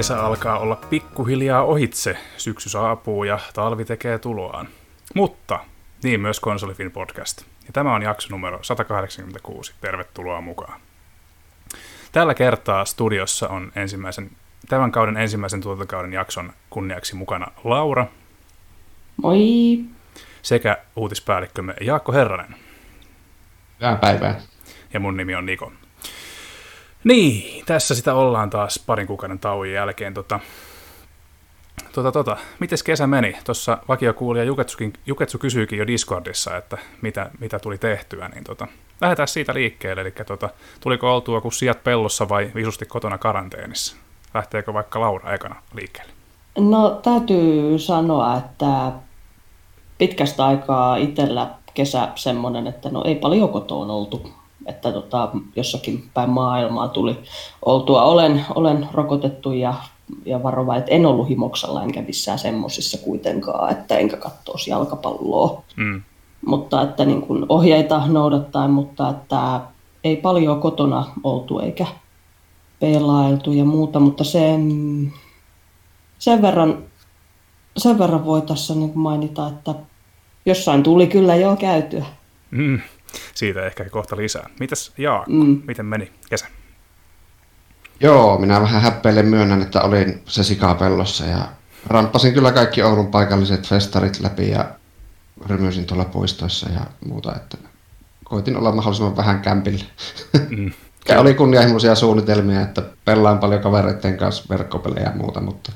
[0.00, 4.68] kesä alkaa olla pikkuhiljaa ohitse, syksy saapuu ja talvi tekee tuloaan.
[5.14, 5.60] Mutta
[6.02, 7.42] niin myös Konsolifin podcast.
[7.66, 9.74] Ja tämä on jakso numero 186.
[9.80, 10.80] Tervetuloa mukaan.
[12.12, 14.30] Tällä kertaa studiossa on ensimmäisen,
[14.68, 18.06] tämän kauden ensimmäisen tuotantokauden jakson kunniaksi mukana Laura.
[19.22, 19.84] Moi!
[20.42, 22.54] Sekä uutispäällikkömme Jaakko Herranen.
[23.80, 24.40] Hyvää päivää.
[24.92, 25.72] Ja mun nimi on Niko.
[27.04, 30.14] Niin, tässä sitä ollaan taas parin kuukauden tauon jälkeen.
[30.14, 30.40] Tota,
[31.92, 33.36] tota, tota, mites kesä meni?
[33.44, 38.66] Tuossa vakiokuulija Juketsukin, Juketsu kysyykin jo Discordissa, että mitä, mitä tuli tehtyä, niin tota,
[39.00, 40.02] lähdetään siitä liikkeelle.
[40.02, 43.96] Eli tota, tuliko oltua kuin sijat pellossa vai visusti kotona karanteenissa?
[44.34, 46.12] Lähteekö vaikka Laura ekana liikkeelle?
[46.58, 48.92] No täytyy sanoa, että
[49.98, 54.32] pitkästä aikaa itsellä kesä semmoinen, että no ei paljon kotoon oltu
[54.66, 57.18] että tota, jossakin päin maailmaa tuli
[57.64, 58.02] oltua.
[58.02, 59.74] Olen, olen rokotettu ja,
[60.24, 65.62] ja varova, että en ollut himoksella enkä missään semmoisissa kuitenkaan, että enkä katsoisi jalkapalloa.
[65.76, 66.02] Mm.
[66.46, 69.60] Mutta että niin kuin ohjeita noudattaen, mutta että
[70.04, 71.86] ei paljon kotona oltu eikä
[72.80, 74.72] pelailtu ja muuta, mutta sen,
[76.18, 76.78] sen verran,
[77.76, 79.74] sen verran voi tässä niin mainita, että
[80.46, 82.04] jossain tuli kyllä jo käytyä.
[82.50, 82.80] Mm
[83.34, 84.50] siitä ehkä kohta lisää.
[84.60, 85.62] Mitäs Jaakko, mm.
[85.66, 86.46] miten meni kesä?
[88.00, 91.48] Joo, minä vähän häppeilen myönnän, että olin se sikapellossa ja
[91.86, 94.70] ramppasin kyllä kaikki Oulun paikalliset festarit läpi ja
[95.46, 97.58] rymysin tuolla puistoissa ja muuta, että
[98.24, 99.84] koitin olla mahdollisimman vähän kämpillä.
[100.48, 100.72] Mm.
[101.08, 105.72] ja oli kunnianhimoisia suunnitelmia, että pelaan paljon kavereiden kanssa verkkopelejä ja muuta, mutta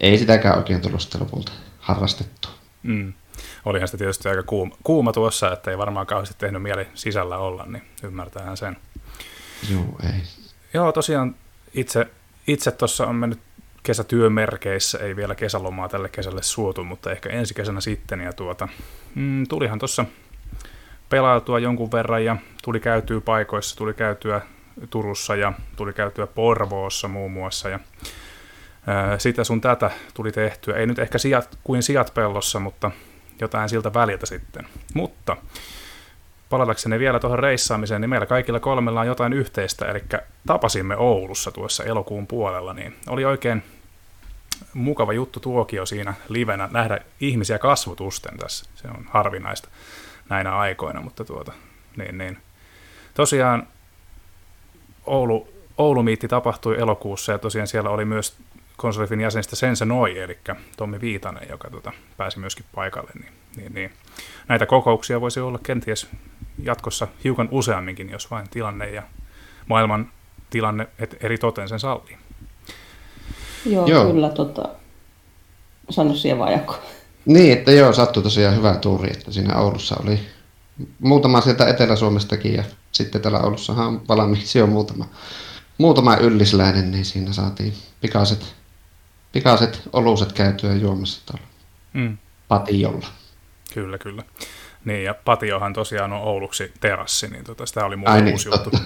[0.00, 2.50] ei sitäkään oikein tullut sitten lopulta harrastettua.
[2.82, 3.12] Mm
[3.64, 7.66] olihan sitä tietysti aika kuuma, kuuma tuossa, että ei varmaan kauheasti tehnyt mieli sisällä olla,
[7.66, 8.76] niin ymmärtäähän sen.
[9.70, 10.22] Joo, ei.
[10.74, 11.34] Joo, tosiaan
[11.74, 12.06] itse,
[12.46, 13.40] itse tuossa on mennyt
[13.82, 18.20] kesätyömerkeissä, ei vielä kesälomaa tälle kesälle suotu, mutta ehkä ensi kesänä sitten.
[18.20, 18.68] Ja tuota,
[19.14, 20.04] mm, tulihan tuossa
[21.08, 24.40] pelautua jonkun verran ja tuli käytyä paikoissa, tuli käytyä
[24.90, 27.68] Turussa ja tuli käytyä Porvoossa muun muassa.
[27.68, 27.80] Ja,
[28.86, 30.76] ää, sitä sun tätä tuli tehtyä.
[30.76, 32.90] Ei nyt ehkä sijat, kuin sijat pellossa, mutta
[33.40, 34.66] jotain siltä väliltä sitten.
[34.94, 35.36] Mutta
[36.50, 40.04] palatakseni vielä tuohon reissaamiseen, niin meillä kaikilla kolmella on jotain yhteistä, eli
[40.46, 43.62] tapasimme Oulussa tuossa elokuun puolella, niin oli oikein
[44.74, 48.70] mukava juttu tuokio siinä livenä nähdä ihmisiä kasvotusten tässä.
[48.74, 49.68] Se on harvinaista
[50.28, 51.52] näinä aikoina, mutta tuota,
[51.96, 52.38] niin, niin.
[53.14, 53.68] Tosiaan
[55.06, 58.36] Oulu, Oulu-miitti tapahtui elokuussa ja tosiaan siellä oli myös
[58.80, 60.38] konsolifin jäsenistä Sense Noi, eli
[60.76, 63.10] Tommi Viitanen, joka tota, pääsi myöskin paikalle.
[63.14, 63.92] Niin, niin, niin.
[64.48, 66.06] Näitä kokouksia voisi olla kenties
[66.62, 69.02] jatkossa hiukan useamminkin, jos vain tilanne ja
[69.66, 70.10] maailman
[70.50, 72.16] tilanne et eri toteen sen sallii.
[73.66, 74.12] Joo, joo.
[74.12, 74.28] kyllä.
[74.28, 74.68] Tota...
[75.90, 76.78] Sano siihen vaan Jakko.
[77.24, 80.20] Niin, että joo, sattui tosiaan hyvä tuuri, että siinä Oulussa oli
[80.98, 85.04] muutama sieltä Etelä-Suomestakin ja sitten täällä Oulussahan on valmiiksi jo muutama,
[85.78, 88.59] muutama yllisläinen, niin siinä saatiin pikaiset
[89.32, 91.46] pikaiset oluset käytyä juomassa tuolla
[91.92, 92.18] mm.
[92.48, 93.06] patiolla.
[93.74, 94.22] Kyllä, kyllä.
[94.84, 98.70] Niin, ja patiohan tosiaan on Ouluksi terassi, niin tota, sitä oli mulle niin, uusi juttu.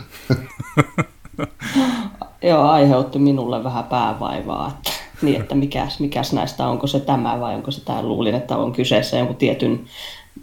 [2.43, 4.91] Joo, aiheutti minulle vähän päävaivaa, että,
[5.23, 8.73] niin, että mikäs, mikäs näistä, onko se tämä vai onko se tämä, luulin, että on
[8.73, 9.85] kyseessä jonkun tietyn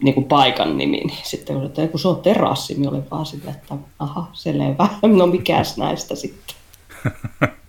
[0.03, 3.25] niin kuin paikan nimi, niin sitten kun, että kun se on terassi, niin olin vaan
[3.25, 6.55] silleen, että aha, selvä, no mikäs näistä sitten.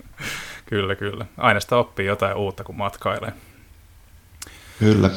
[0.72, 1.26] Kyllä, kyllä.
[1.38, 3.32] Aina sitä oppii jotain uutta, kun matkailee.
[4.78, 5.10] Kyllä.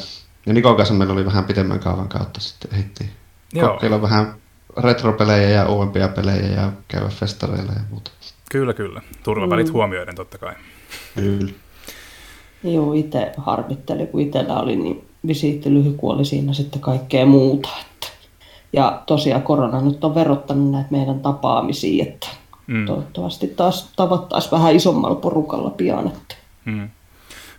[0.46, 3.10] Ja Nikon kanssa meillä oli vähän pitemmän kaavan kautta sitten ehittiin
[3.60, 4.34] kokeilla vähän
[4.76, 8.10] retropelejä ja uudempia pelejä ja käydä festareilla ja muuta.
[8.50, 9.00] Kyllä, kyllä.
[9.22, 9.72] Turvavälit mm.
[9.72, 10.54] huomioiden totta kai.
[11.14, 11.52] Kyllä.
[12.64, 17.68] Joo, itse harmitteli, kun itsellä oli niin visiitti lyhykuoli siinä sitten kaikkea muuta.
[17.80, 18.08] Että.
[18.72, 22.28] Ja tosiaan korona nyt on verottanut näitä meidän tapaamisia, että
[22.66, 22.86] Mm.
[22.86, 26.06] Toivottavasti taas tavattaisiin vähän isommalla porukalla pian.
[26.06, 26.34] Että.
[26.64, 26.90] Mm.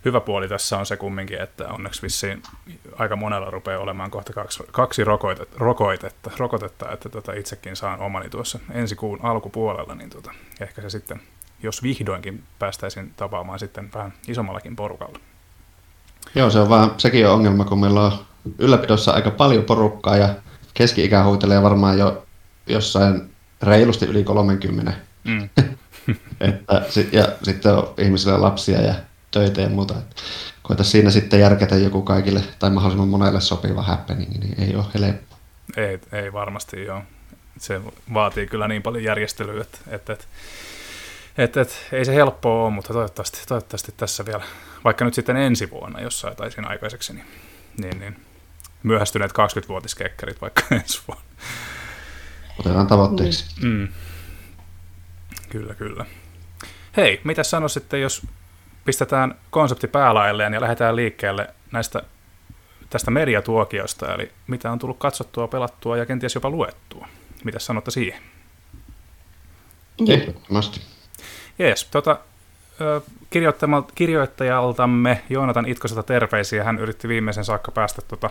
[0.04, 2.42] Hyvä puoli tässä on se kumminkin, että onneksi vissiin
[2.98, 8.30] aika monella rupeaa olemaan kohta kaksi, kaksi rokoitetta, rokotetta, rokotetta, että tota itsekin saan omani
[8.30, 11.20] tuossa ensi kuun alkupuolella, niin tota, ehkä se sitten,
[11.62, 15.18] jos vihdoinkin päästäisiin tapaamaan sitten vähän isommallakin porukalla.
[16.34, 18.12] Joo, se on vaan, sekin on ongelma, kun meillä on
[18.58, 20.28] ylläpidossa aika paljon porukkaa ja
[20.74, 22.26] keski-ikä huitelee varmaan jo
[22.66, 23.30] jossain
[23.62, 24.92] reilusti yli 30.
[25.24, 25.48] Mm.
[26.40, 26.82] että,
[27.12, 28.94] ja sitten on ihmisillä lapsia ja
[29.30, 29.94] töitä ja muuta.
[30.62, 35.36] koita siinä sitten järkätä joku kaikille tai mahdollisimman monelle sopiva happening, niin ei ole helppo.
[35.76, 37.02] Ei, ei varmasti joo.
[37.58, 37.80] Se
[38.14, 40.24] vaatii kyllä niin paljon järjestelyä, että, että, että
[41.38, 44.44] Et, et, ei se helppoa ole, mutta toivottavasti, toivottavasti tässä vielä,
[44.84, 47.26] vaikka nyt sitten ensi vuonna, jos saataisiin aikaiseksi, niin,
[47.78, 48.16] niin, niin
[48.82, 51.24] myöhästyneet 20-vuotiskekkerit vaikka ensi vuonna.
[52.58, 53.66] Otetaan tavoitteeksi.
[53.66, 53.88] Mm.
[55.48, 56.04] Kyllä, kyllä.
[56.96, 58.26] Hei, mitä sanoisitte, jos
[58.84, 62.02] pistetään konsepti päälailleen ja lähdetään liikkeelle näistä
[62.90, 67.08] tästä mediatuokiosta, eli mitä on tullut katsottua, pelattua ja kenties jopa luettua.
[67.44, 68.22] Mitä sanotte siihen?
[70.08, 70.80] Ehdottomasti.
[71.58, 72.18] Jees, tota,
[73.94, 76.64] kirjoittajaltamme Joonatan Itkoselta terveisiä.
[76.64, 78.30] Hän yritti viimeisen saakka päästä tota,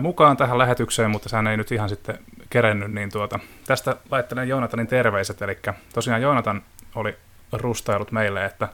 [0.00, 2.18] mukaan tähän lähetykseen, mutta hän ei nyt ihan sitten
[2.50, 2.92] kerennyt.
[2.92, 5.42] Niin tuota, tästä laittelen Joonatanin terveiset.
[5.42, 5.58] Eli
[5.94, 6.62] tosiaan Joonatan
[6.94, 7.16] oli
[7.52, 8.68] rustailut meille, että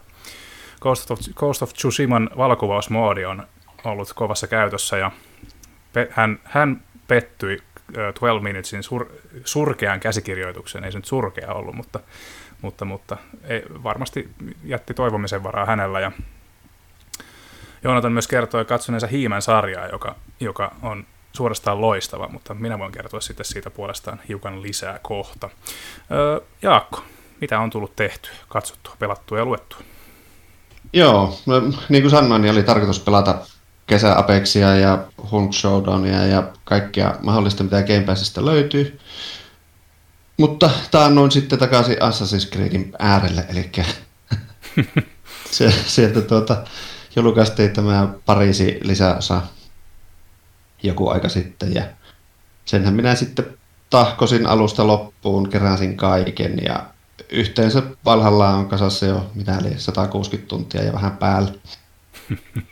[0.81, 3.47] Ghost of, Ghost of Tsushiman valokuvausmoodi on
[3.85, 5.11] ollut kovassa käytössä ja
[5.93, 7.63] pe- hän, hän pettyi
[7.95, 9.07] 12 Minutesin sur,
[9.45, 12.01] surkean käsikirjoitukseen, ei se nyt surkea ollut, mutta,
[12.63, 14.31] mutta, mutta ei, varmasti
[14.65, 16.13] jätti toivomisen varaa hänellä ja
[17.85, 21.07] Joonatan myös kertoi katsoneensa Hiimän sarjaa, joka, joka on
[21.37, 25.51] suorastaan loistava, mutta minä voin kertoa sitten siitä puolestaan hiukan lisää kohta.
[26.11, 27.03] Öö, Jaakko,
[27.41, 29.79] mitä on tullut tehty, katsottua, pelattua ja luettua?
[30.93, 33.39] Joo, no, niin kuin sanoin, niin oli tarkoitus pelata
[33.87, 38.99] kesä Apexia ja Hunk Showdownia ja kaikkia mahdollista, mitä Game Passista löytyy.
[40.37, 43.71] Mutta taannoin sitten takaisin Assassin's Creedin äärelle, eli
[45.87, 46.65] sieltä tuota,
[47.17, 49.43] julkaistiin tämä Pariisi lisäosa
[50.85, 51.83] joku aika sitten ja
[52.65, 53.47] senhän minä sitten
[53.91, 56.87] tahkosin alusta loppuun, keräsin kaiken ja
[57.33, 61.53] yhteensä valhalla on kasassa jo mitä eli 160 tuntia ja vähän päällä.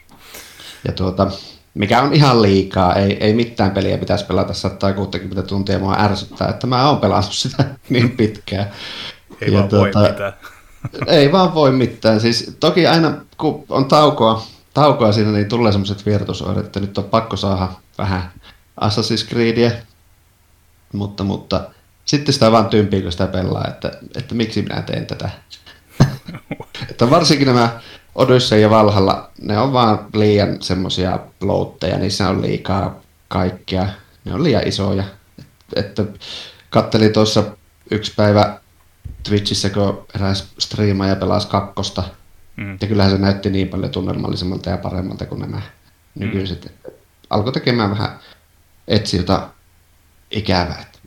[0.86, 1.30] Ja tuota,
[1.74, 6.66] mikä on ihan liikaa, ei, ei mitään peliä pitäisi pelata 160 tuntia, mua ärsyttää, että
[6.66, 8.70] mä oon pelannut sitä niin pitkään.
[9.40, 10.32] Ei ja vaan tuota, voi mitään.
[11.06, 16.06] ei vaan voi mitään, siis toki aina kun on taukoa, taukoa siinä, niin tulee semmoiset
[16.06, 17.68] vierotusoireet, että nyt on pakko saada
[17.98, 18.32] vähän
[18.80, 19.70] Assassin's Creedia,
[20.92, 21.70] mutta, mutta
[22.04, 25.30] sitten sitä vaan tympii, kun sitä pelaa, että, että miksi minä teen tätä.
[26.90, 27.80] että varsinkin nämä
[28.14, 33.88] Odyssey ja Valhalla, ne on vaan liian semmoisia loutteja, niissä on liikaa kaikkea.
[34.24, 35.04] Ne on liian isoja.
[35.76, 36.04] Että
[36.70, 37.44] kattelin tuossa
[37.90, 38.60] yksi päivä
[39.22, 42.02] Twitchissä, kun eräs striimaaja pelasi kakkosta.
[42.56, 42.78] Mm.
[42.80, 45.60] Ja kyllähän se näytti niin paljon tunnelmallisemmalta ja paremmalta kuin nämä
[46.18, 46.30] mm.
[47.32, 48.18] Alkoi tekemään vähän
[48.88, 49.50] etsiota
[50.30, 50.98] ikävää, että,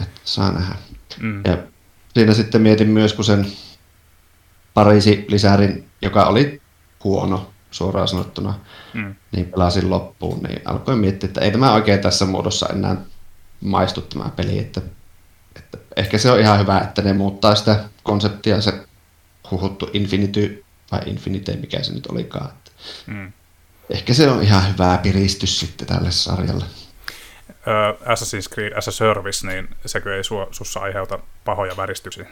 [0.00, 0.74] että saa nähdä.
[1.20, 1.42] Mm.
[1.44, 1.58] Ja
[2.14, 3.46] siinä sitten mietin myös, kun sen
[4.74, 6.62] Pariisi lisärin, joka oli
[7.04, 8.54] huono suoraan sanottuna,
[8.94, 9.14] mm.
[9.32, 12.96] niin pelasin loppuun, niin alkoin miettiä, että ei tämä oikein tässä muodossa enää
[13.60, 14.80] maistu tämä peli, että,
[15.56, 18.86] että ehkä se on ihan hyvä, että ne muuttaa sitä konseptia, se
[19.50, 22.50] huhuttu Infinity, vai Infinite, mikä se nyt olikaan.
[22.50, 22.70] Että
[23.06, 23.32] mm.
[23.90, 26.64] Ehkä se on ihan hyvä piristys sitten tälle sarjalle.
[28.04, 32.26] Assassin's Creed as a Service, niin sekö ei sussa aiheuta pahoja väristyksiä?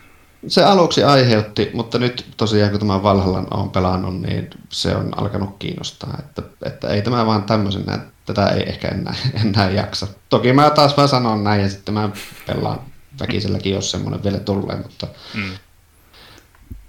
[0.48, 5.56] se aluksi aiheutti, mutta nyt tosiaan kun tämä Valhallan on pelannut, niin se on alkanut
[5.58, 9.14] kiinnostaa, että, että ei tämä vaan tämmöisenä, tätä ei ehkä enää,
[9.44, 10.06] enää jaksa.
[10.28, 12.10] Toki mä taas vaan sanon näin ja sitten mä
[12.46, 12.80] pelaan
[13.20, 15.50] väkiselläkin, jos semmoinen vielä tulee, mutta, mm.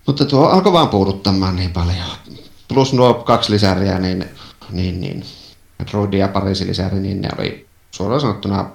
[0.07, 2.07] mutta tuo alkoi vaan puuduttamaan niin paljon.
[2.67, 4.25] Plus nuo kaksi lisäriä, niin,
[4.71, 5.23] niin, niin
[5.79, 8.69] Metroid ja Pariisi lisäri, niin ne oli suoraan sanottuna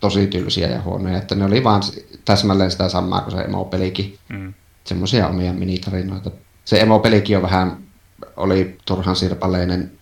[0.00, 1.82] tosi tylsiä ja huonoja, että ne oli vaan
[2.24, 4.18] täsmälleen sitä samaa kuin se emopelikin.
[4.28, 4.54] Mm.
[4.84, 6.30] Semmoisia omia minitarinoita.
[6.64, 7.76] Se emopelikin on vähän,
[8.36, 9.92] oli turhan sirpaleinen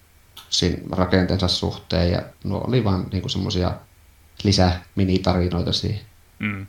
[0.50, 3.72] siinä rakenteensa suhteen ja nuo oli vaan niinku semmoisia
[4.44, 6.00] lisää minitarinoita siihen.
[6.38, 6.66] Mm.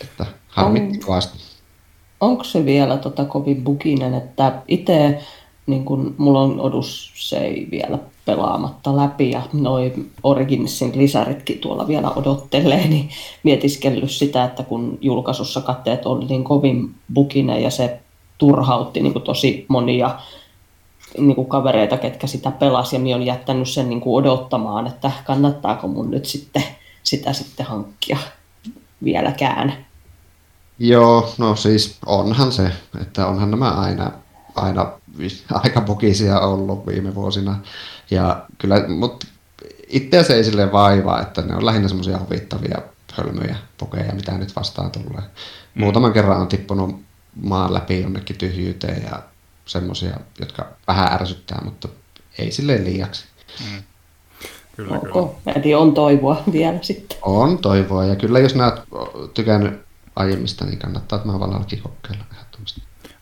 [0.00, 1.38] Että harmitti on, kovasti.
[2.20, 5.18] Onko se vielä tota kovin buginen, että itse
[5.66, 11.88] niin kun mulla on odus se ei vielä pelaamatta läpi ja noin Originsin lisäritkin tuolla
[11.88, 13.08] vielä odottelee, niin
[13.42, 18.00] mietiskellyt sitä, että kun julkaisussa katteet oli niin kovin bukinen ja se
[18.38, 20.18] turhautti niin tosi monia
[21.18, 26.10] niin kavereita, ketkä sitä pelasi ja minä on jättänyt sen niin odottamaan, että kannattaako mun
[26.10, 26.62] nyt sitten
[27.02, 28.18] sitä sitten hankkia
[29.04, 29.86] vieläkään.
[30.78, 34.12] Joo, no siis onhan se, että onhan nämä aina,
[34.54, 34.92] aina
[35.52, 37.60] aika bukisia ollut viime vuosina.
[38.10, 39.26] Ja kyllä, mutta
[39.88, 42.78] itseä se ei sille vaivaa, että ne on lähinnä semmoisia huvittavia
[43.12, 45.22] hölmöjä pokeja, mitä nyt vastaan tulee.
[45.74, 45.80] Mm.
[45.80, 47.00] Muutaman kerran on tippunut
[47.42, 49.22] maan läpi jonnekin tyhjyyteen ja
[49.66, 51.88] semmoisia, jotka vähän ärsyttää, mutta
[52.38, 53.24] ei sille liiaksi.
[53.60, 53.82] Mm.
[54.76, 55.12] Kyllä, okay.
[55.12, 55.56] kyllä.
[55.56, 57.18] Eli on toivoa vielä sitten.
[57.22, 58.74] On toivoa ja kyllä jos näet
[59.34, 59.80] tykännyt
[60.16, 62.24] aiemmista, niin kannattaa tämä Valhallakin kokeilla.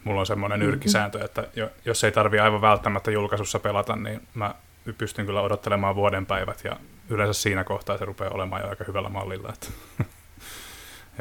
[0.05, 1.49] Mulla on semmoinen nyrkkisääntö, että
[1.85, 4.55] jos ei tarvi aivan välttämättä julkaisussa pelata, niin mä
[4.99, 6.77] pystyn kyllä odottelemaan vuoden päivät ja
[7.09, 9.49] yleensä siinä kohtaa se rupeaa olemaan jo aika hyvällä mallilla.
[9.49, 9.67] Että,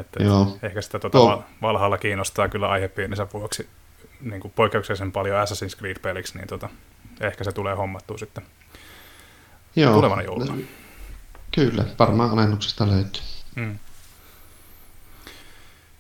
[0.02, 0.58] että Joo.
[0.64, 1.44] ehkä sitä tuota Tuo...
[1.62, 3.70] Valhalla kiinnostaa kyllä aihepiirinsä vuoksi
[4.22, 6.70] niin kuin poikkeuksellisen paljon Assassin's Creed-peliksi, niin tota,
[7.20, 8.44] ehkä se tulee hommattua sitten
[9.76, 9.94] Joo.
[9.94, 10.54] tulevana jouluna.
[11.56, 13.22] Kyllä, varmaan alennuksesta löytyy.
[13.56, 13.80] Mm.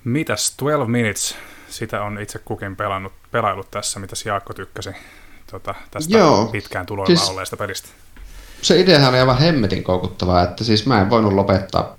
[0.04, 1.38] Mitäs 12 Minutes,
[1.72, 4.90] sitä on itse kukin pelannut, pelailut tässä, mitä Jaakko tykkäsi
[5.52, 6.46] tota, tästä Joo.
[6.46, 7.90] pitkään tuloilla siis, olleesta pelistä.
[8.62, 11.98] Se ideahan oli aivan hemmetin koukuttavaa, että siis mä en voinut lopettaa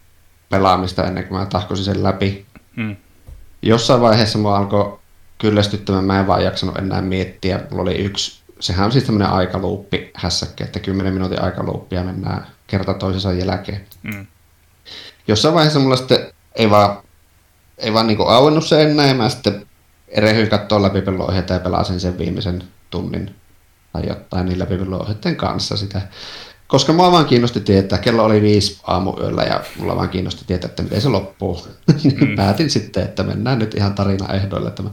[0.48, 2.46] pelaamista ennen kuin mä tahkosin sen läpi.
[2.76, 2.96] Mm.
[3.62, 4.98] Jossain vaiheessa mua alkoi
[5.38, 7.60] kyllästyttämään, mä en vaan jaksanut enää miettiä.
[7.70, 12.46] Mulla oli yksi, sehän on siis tämmöinen aikaluuppi hässäkkä, että 10 minuutin aikaluuppi ja mennään
[12.66, 13.86] kerta toisensa jälkeen.
[14.02, 14.26] Mm.
[15.28, 17.02] Jossain vaiheessa mulla sitten ei vaan,
[17.78, 19.66] ei vaan niinku auennut se enää ja mä sitten
[20.08, 23.34] erehyin katsoa läpipeloohjeita ja pelasin sen viimeisen tunnin
[23.92, 26.02] tai jotain niin läpipeloohjeiden kanssa sitä.
[26.66, 30.82] Koska mua vaan kiinnosti tietää, kello oli viisi aamuyöllä ja mulla vaan kiinnosti tietää, että
[30.82, 31.66] miten se loppuu.
[32.04, 32.36] Niin mm.
[32.36, 34.90] Päätin sitten, että mennään nyt ihan tarina ehdoille tämä.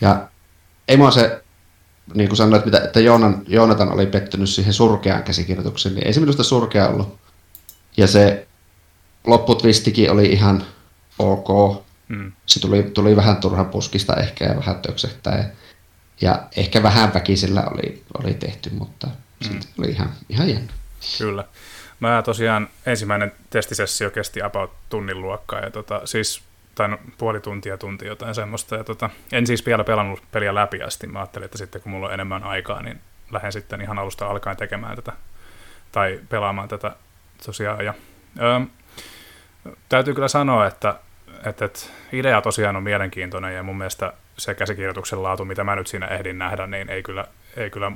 [0.00, 0.28] Ja
[0.88, 1.42] ei mua se,
[2.14, 6.20] niin kuin sanoit, että, että Joonan, Joonatan oli pettynyt siihen surkeaan käsikirjoitukseen, niin ei se
[6.20, 7.18] minusta surkea ollut.
[7.96, 8.46] Ja se
[9.26, 10.64] lopputvistikin oli ihan
[11.18, 11.82] ok.
[12.08, 12.32] Mm.
[12.46, 15.50] Se tuli, tuli vähän turhan puskista ehkä ja vähän töksehtää.
[16.20, 19.06] Ja ehkä vähän väkisellä oli, oli tehty, mutta
[19.50, 19.60] mm.
[19.78, 20.72] oli ihan, ihan jännä.
[21.18, 21.44] Kyllä.
[22.00, 26.42] Mä tosiaan ensimmäinen testisessio kesti about tunnin luokkaa ja tota, siis
[26.74, 28.76] tai no, puoli tuntia, tuntia jotain semmoista.
[28.76, 31.06] Ja tota, en siis vielä pelannut peliä läpi asti.
[31.06, 33.00] Mä ajattelin, että sitten kun mulla on enemmän aikaa, niin
[33.30, 35.12] lähden sitten ihan alusta alkaen tekemään tätä
[35.92, 36.96] tai pelaamaan tätä
[37.46, 37.84] tosiaan.
[37.84, 37.94] Ja,
[38.40, 38.60] öö,
[39.88, 40.94] täytyy kyllä sanoa, että,
[41.46, 41.80] että, että
[42.12, 46.38] idea tosiaan on mielenkiintoinen ja mun mielestä se käsikirjoituksen laatu, mitä mä nyt siinä ehdin
[46.38, 47.24] nähdä, niin ei kyllä,
[47.56, 47.92] ei kyllä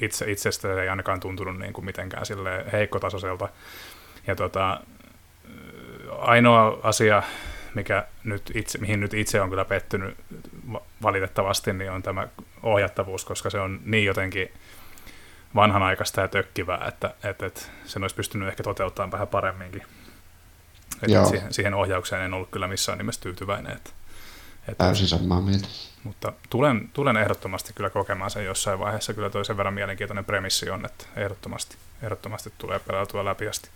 [0.00, 3.48] itse, itsestä ei ainakaan tuntunut niin kuin mitenkään sille heikkotasoiselta.
[4.26, 4.80] Ja tota,
[6.18, 7.22] ainoa asia,
[7.74, 10.16] mikä nyt itse, mihin nyt itse on kyllä pettynyt
[11.02, 12.28] valitettavasti, niin on tämä
[12.62, 14.52] ohjattavuus, koska se on niin jotenkin
[15.54, 19.82] vanhanaikaista ja tökkivää, että, että, että sen olisi pystynyt ehkä toteuttamaan vähän paremminkin.
[21.02, 23.72] Että siihen, siihen ohjaukseen en ollut kyllä missään nimessä tyytyväinen.
[23.72, 23.90] Että,
[24.68, 25.68] että, Täysin samaa mieltä.
[26.04, 29.14] Mutta tulen, tulen ehdottomasti kyllä kokemaan sen jossain vaiheessa.
[29.14, 33.68] Kyllä toi sen verran mielenkiintoinen premissi on, että ehdottomasti, ehdottomasti tulee pelautua läpi asti.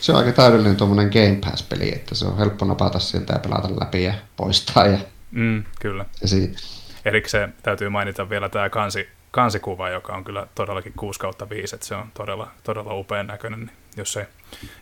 [0.00, 3.68] Se on aika täydellinen tuommoinen Game Pass-peli, että se on helppo napata sieltä ja pelata
[3.80, 4.86] läpi ja poistaa.
[4.86, 4.98] Ja,
[5.30, 6.04] mm, kyllä.
[6.22, 6.58] Ja siitä.
[7.04, 11.86] Erikseen täytyy mainita vielä tämä kansi, kansikuva, joka on kyllä todellakin 6 kautta 5, että
[11.86, 13.60] se on todella, todella upean näköinen.
[13.60, 14.24] Niin jos, ei,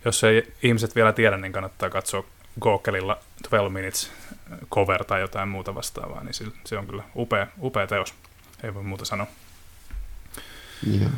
[0.04, 2.24] jos ei ihmiset vielä tiedä, niin kannattaa katsoa
[2.60, 4.10] Googleilla 12 Minutes
[4.70, 6.34] cover tai jotain muuta vastaavaa, niin
[6.64, 8.14] se on kyllä upea, upea teos.
[8.62, 9.26] Ei voi muuta sanoa.
[11.00, 11.10] Joo.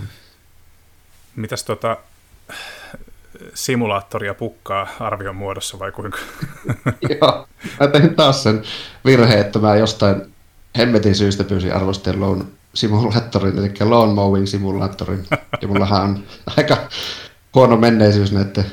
[1.37, 1.97] Mitäs tota,
[3.55, 6.19] simulaattoria pukkaa arvion muodossa vai kuinka?
[7.21, 7.49] Joo,
[7.81, 8.63] mä tein taas sen
[9.05, 10.35] virheen, että mä jostain
[10.79, 15.27] hemmetin syystä pyysin arvosteluun simulaattorin, eli lawn mowing simulaattorin.
[15.63, 16.25] Ja mullahan on
[16.57, 16.77] aika
[17.55, 18.65] huono menneisyys näiden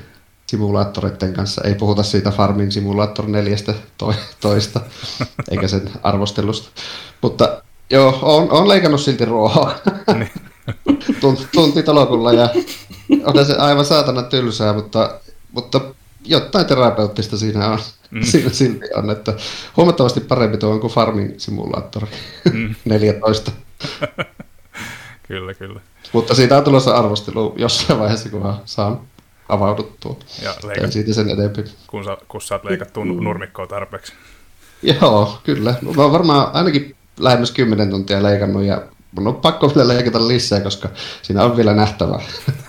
[0.48, 1.62] simulaattoreiden kanssa.
[1.64, 3.58] Ei puhuta siitä Farming Simulator 4
[4.42, 4.82] toista,
[5.52, 6.70] eikä sen arvostelusta.
[7.22, 9.75] Mutta joo, on, on leikannut silti ruohoa.
[10.20, 10.32] Niin.
[11.54, 12.50] Tunti tolokulla ja
[13.24, 15.20] on se aivan saatana tylsää, mutta,
[15.52, 15.82] mutta
[16.25, 17.80] jotain terapeuttista siinä on.
[18.12, 18.24] Mm.
[18.32, 19.34] Siinä silti on, että
[19.78, 22.08] huomattavasti parempi tuo on kuin Farming Simulator
[22.54, 22.75] mm.
[22.86, 23.52] 14.
[25.27, 25.80] kyllä, kyllä.
[26.13, 29.00] Mutta siitä on tulossa arvostelu jossain vaiheessa, kun saan
[29.50, 30.18] avauduttua.
[30.42, 31.63] Ja leikat, siitä sen etempi.
[31.88, 33.24] Kun, sä, kun sä oot leikattu mm.
[33.24, 34.13] nurmikkoa tarpeeksi.
[34.84, 35.75] Joo, kyllä.
[35.96, 40.62] Mä oon varmaan ainakin lähemmäs 10 tuntia leikannut ja mun on pakko vielä leikata lisää,
[40.62, 40.89] koska
[41.22, 42.20] siinä on vielä nähtävää.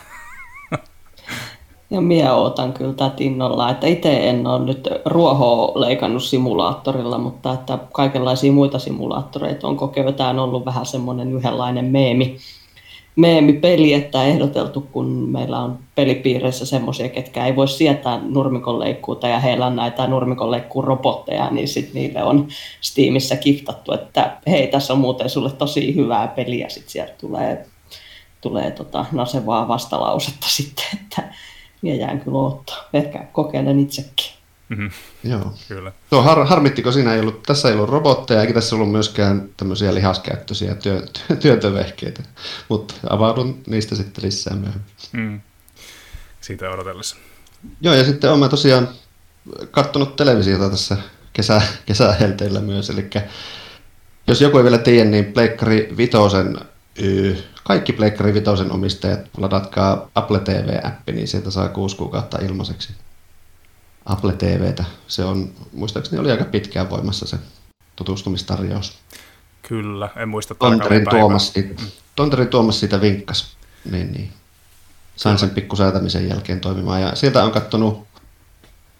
[1.91, 7.53] Ja minä ootan kyllä tätä innolla, että itse en ole nyt ruohoa leikannut simulaattorilla, mutta
[7.53, 10.17] että kaikenlaisia muita simulaattoreita on kokeillut.
[10.17, 12.37] Tämä on ollut vähän semmoinen yhdenlainen meemi,
[13.17, 19.67] meemipeli, että ehdoteltu, kun meillä on pelipiireissä semmoisia, ketkä ei voi sietää nurmikonleikkuuta ja heillä
[19.67, 22.49] on näitä nurmikonleikkuun robotteja, niin sitten niille on
[22.81, 27.67] Steamissa kiftattu, että hei, tässä on muuten sulle tosi hyvää peliä, sitten sieltä tulee,
[28.41, 31.23] tulee tota nasevaa vastalausetta sitten, että
[31.87, 32.89] ja jään kyllä ottaa.
[32.93, 34.37] Ehkä kokeilen itsekin.
[34.69, 34.91] Mm-hmm.
[35.25, 35.55] Joo.
[35.69, 35.93] Kyllä.
[36.11, 39.95] Tuo har, harmittiko siinä ei ollut, tässä ei ollut robotteja, eikä tässä ollut myöskään tämmöisiä
[39.95, 41.03] lihaskäyttöisiä työ,
[41.41, 42.23] työntövehkeitä,
[42.69, 44.91] mutta avaudun niistä sitten lisää myöhemmin.
[45.13, 45.41] Mm.
[46.41, 47.17] Siitä odotellessa.
[47.81, 48.89] Joo, ja sitten olen tosiaan
[49.71, 50.97] katsonut televisiota tässä
[51.33, 52.91] kesä, kesähelteillä myös.
[52.91, 53.11] Eli
[54.27, 56.59] jos joku ei vielä tiedä, niin Pleikkari Vitosen,
[57.67, 62.93] kaikki Pleikkari Vitosen omistajat ladatkaa Apple TV-appi, niin sieltä saa kuusi kuukautta ilmaiseksi
[64.05, 64.85] Apple TVtä.
[65.09, 67.37] Se on, muistaakseni oli aika pitkään voimassa se
[67.97, 68.99] tutustumistarjous.
[69.63, 71.53] Kyllä, en muista Tonterin Tuomas,
[72.15, 73.57] Tonterin Tuomas siitä vinkkas.
[73.91, 74.33] Niin, niin.
[75.17, 77.03] Sain sen pikkusäätämisen jälkeen toimimaan.
[77.03, 78.07] Ja sieltä on kattonut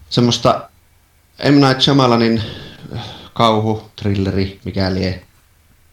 [0.09, 0.69] semmoista
[1.51, 1.55] M.
[1.55, 2.43] Night Shyamalanin
[2.97, 3.05] äh,
[3.35, 5.25] kauhu, trilleri, mikä lie,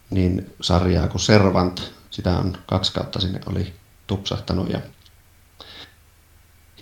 [0.09, 1.81] niin sarjaa kuin Servant.
[2.13, 3.73] Sitä on kaksi kautta sinne oli
[4.07, 4.81] tupsahtanut ja,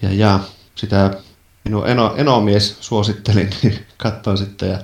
[0.01, 0.39] ja, ja
[0.75, 1.21] sitä
[1.63, 4.79] minun eno, enomies suositteli, niin katsoin sitten ja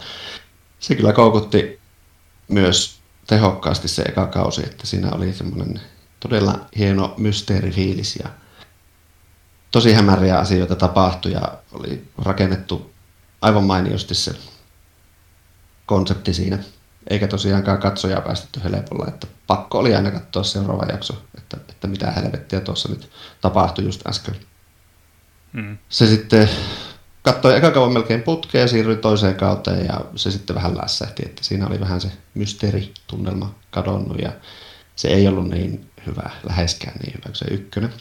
[0.80, 1.80] se kyllä koukutti
[2.48, 5.82] myös tehokkaasti se eka kausi, että siinä oli semmoinen
[6.20, 8.30] todella hieno mysteerifiilis ja
[9.72, 12.92] tosi hämäriä asioita tapahtui ja oli rakennettu
[13.42, 14.32] aivan mainiosti se
[15.86, 16.60] konsepti siinä.
[17.10, 22.12] Eikä tosiaankaan katsojaa päästetty helpolla, että pakko oli aina katsoa seuraava jakso, että, että mitä
[22.12, 23.10] helvettiä tuossa nyt
[23.42, 24.36] tapahtui just äsken.
[25.54, 25.78] Mm.
[25.90, 26.50] Se sitten
[27.22, 31.44] katsoi eka kauan melkein putkeen ja siirryi toiseen kauteen ja se sitten vähän lässähti, että
[31.44, 34.32] siinä oli vähän se mysteeritunnelma kadonnut ja
[34.96, 37.94] se ei ollut niin hyvä, läheskään niin hyvä kuin se ykkönen.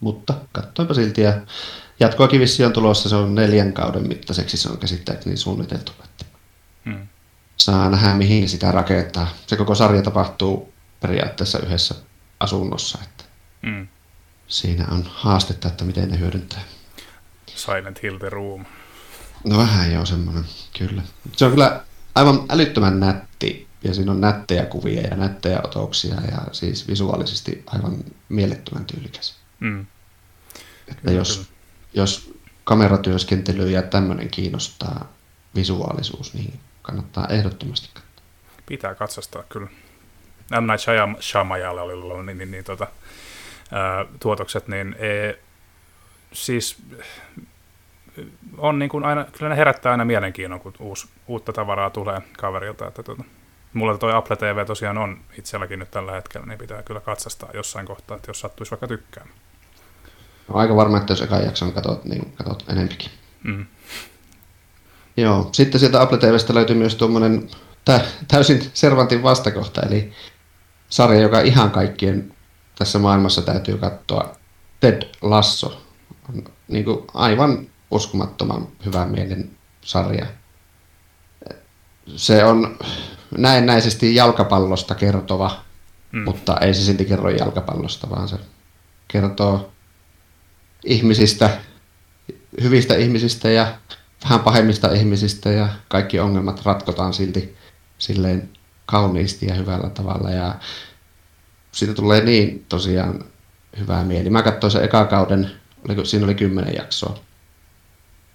[0.00, 1.32] Mutta katsoinpa silti ja
[2.00, 5.92] jatkoakin vissi on tulossa, se on neljän kauden mittaiseksi, se on käsittääkseni suunniteltu.
[6.84, 7.08] Hmm.
[7.62, 9.28] Saa nähdä mihin sitä rakentaa.
[9.46, 11.94] Se koko sarja tapahtuu periaatteessa yhdessä
[12.40, 13.24] asunnossa, että
[13.66, 13.88] hmm.
[14.48, 16.60] siinä on haastetta, että miten ne hyödyntää.
[17.46, 18.64] Silent Hill the Room.
[19.44, 20.44] No vähän joo semmoinen,
[20.78, 21.02] kyllä.
[21.36, 26.40] Se on kyllä aivan älyttömän nätti ja siinä on nättejä kuvia ja nättejä otoksia ja
[26.52, 27.96] siis visuaalisesti aivan
[28.28, 29.36] mielettömän tyylikäs.
[29.60, 29.86] Mm.
[30.88, 31.46] Että jos,
[31.94, 35.12] jos kameratyöskentely ja tämmöinen kiinnostaa
[35.54, 38.24] visuaalisuus, niin kannattaa ehdottomasti katsoa.
[38.66, 39.68] Pitää katsastaa kyllä.
[40.60, 40.66] M.
[40.66, 42.86] Night Shyamalalle oli ollut niin, niin, niin tota,
[43.72, 45.38] ää, tuotokset, niin e,
[46.32, 46.82] siis
[48.58, 52.86] on niin kuin aina, kyllä ne herättää aina mielenkiinnon, kun uusi, uutta tavaraa tulee kaverilta.
[52.86, 53.24] Että tuota,
[53.72, 57.86] mulla toi Apple TV tosiaan on itselläkin nyt tällä hetkellä, niin pitää kyllä katsastaa jossain
[57.86, 59.36] kohtaa, että jos sattuisi vaikka tykkäämään.
[60.48, 63.10] Olen aika varma, että jos ekan jakson katsot, niin katsot enempikin.
[63.42, 63.66] Mm.
[65.16, 67.48] Joo, sitten sieltä Apple TVstä löytyy myös tuommoinen
[68.28, 70.12] täysin Servantin vastakohta, eli
[70.88, 72.34] sarja, joka ihan kaikkien
[72.78, 74.36] tässä maailmassa täytyy katsoa.
[74.80, 75.82] Ted Lasso
[76.28, 80.26] on niin kuin aivan uskomattoman hyvän mielen sarja.
[82.16, 82.78] Se on
[83.38, 85.64] näennäisesti jalkapallosta kertova,
[86.12, 86.22] mm.
[86.22, 88.36] mutta ei se silti kerro jalkapallosta, vaan se
[89.08, 89.72] kertoo
[90.84, 91.50] ihmisistä,
[92.62, 93.74] hyvistä ihmisistä ja
[94.24, 97.56] vähän pahemmista ihmisistä ja kaikki ongelmat ratkotaan silti
[97.98, 98.50] silleen
[98.86, 100.54] kauniisti ja hyvällä tavalla ja
[101.72, 103.24] siitä tulee niin tosiaan
[103.78, 104.30] hyvää mieli.
[104.30, 105.50] Mä katsoin sen eka kauden,
[105.84, 107.18] oliko, siinä oli kymmenen jaksoa,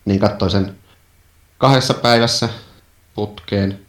[0.06, 0.78] niin katsoin sen
[1.58, 2.50] kahdessa päivässä
[3.16, 3.80] putkeen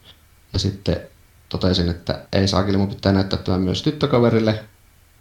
[0.52, 1.00] ja sitten
[1.48, 4.64] totesin, että ei saakeli, mun pitää näyttää tämän myös tyttökaverille.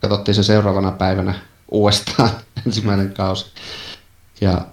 [0.02, 1.34] Katsottiin se seuraavana päivänä
[1.72, 2.30] uudestaan
[2.66, 3.46] ensimmäinen kausi.
[4.42, 4.66] Ja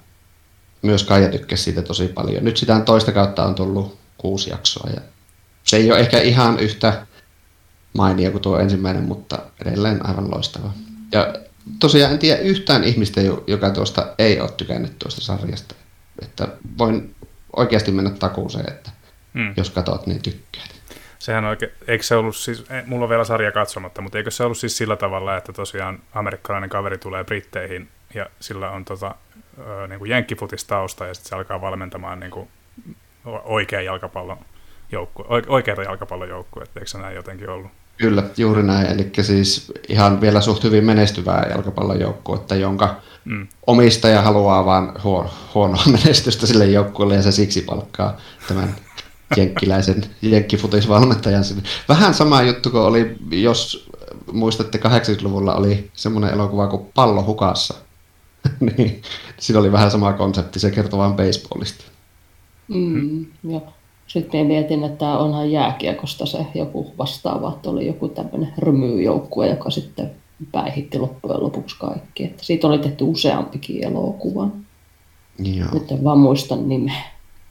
[0.84, 2.44] myös Kaija tykkäsi siitä tosi paljon.
[2.44, 5.00] Nyt sitä toista kautta on tullut kuusi jaksoa ja
[5.64, 7.06] se ei ole ehkä ihan yhtä
[7.92, 10.70] mainia kuin tuo ensimmäinen, mutta edelleen aivan loistava.
[11.12, 11.34] Ja
[11.80, 15.74] tosiaan en tiedä yhtään ihmistä, joka tuosta ei ole tykännyt tuosta sarjasta.
[16.22, 17.14] Että voin
[17.56, 18.90] oikeasti mennä takuuseen, että
[19.34, 19.54] hmm.
[19.56, 20.74] jos katsot, niin tykkäät.
[21.18, 24.58] Sehän oikein, eikö se ollut siis, mulla on vielä sarja katsomatta, mutta eikö se ollut
[24.58, 29.14] siis sillä tavalla, että tosiaan amerikkalainen kaveri tulee Britteihin ja sillä on tota,
[29.88, 32.48] niin kuin jenkkifutistausta ja sitten se alkaa valmentamaan niin kuin
[33.44, 34.38] oikea jalkapallon
[34.92, 37.70] joukku, oikeita jalkapallojoukkuetta, eikö se näin jotenkin ollut?
[37.98, 38.86] Kyllä, juuri näin.
[38.86, 43.46] Eli siis ihan vielä suht hyvin menestyvää jalkapallojoukkuetta, jonka mm.
[43.66, 48.16] omistaja haluaa vain huono, huonoa menestystä sille joukkueelle ja se siksi palkkaa
[48.48, 48.76] tämän
[49.36, 51.44] jenkkiläisen jenkkifutisvalmentajan.
[51.88, 53.90] Vähän sama juttu kuin oli, jos
[54.32, 57.74] muistatte 80-luvulla oli semmoinen elokuva kuin Pallo hukassa.
[58.76, 59.02] niin,
[59.38, 61.84] siinä oli vähän sama konsepti, se kertoo vain baseballista.
[62.68, 63.62] Mm, joo.
[64.06, 70.10] Sitten mietin, että onhan jääkiekosta se joku vastaava, että oli joku tämmöinen rymyyjoukkue, joka sitten
[70.52, 72.24] päihitti loppujen lopuksi kaikki.
[72.24, 74.48] Että siitä oli tehty useampikin elokuva.
[75.38, 75.68] Joo.
[75.72, 77.02] Nyt en vaan muista nimeä.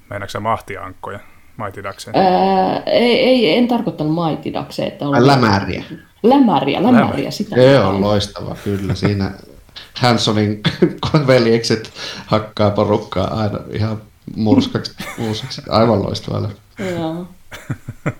[0.09, 1.19] Meinaatko se mahtiankkoja?
[1.57, 2.17] Maitidakseen?
[2.17, 4.87] Ää, ei, ei, en tarkoittanut maitidakseen.
[4.87, 5.27] Että oli...
[5.27, 5.83] Lämäriä.
[6.23, 7.55] Lämäriä, lämäriä, sitä.
[7.55, 8.95] Se on loistava, kyllä.
[8.95, 9.31] Siinä
[9.93, 10.61] Hansonin
[11.27, 11.93] veljekset
[12.25, 14.01] hakkaa porukkaa aina ihan
[14.35, 15.61] murskaksi, murskaksi.
[15.69, 17.27] Aivan loistava Joo.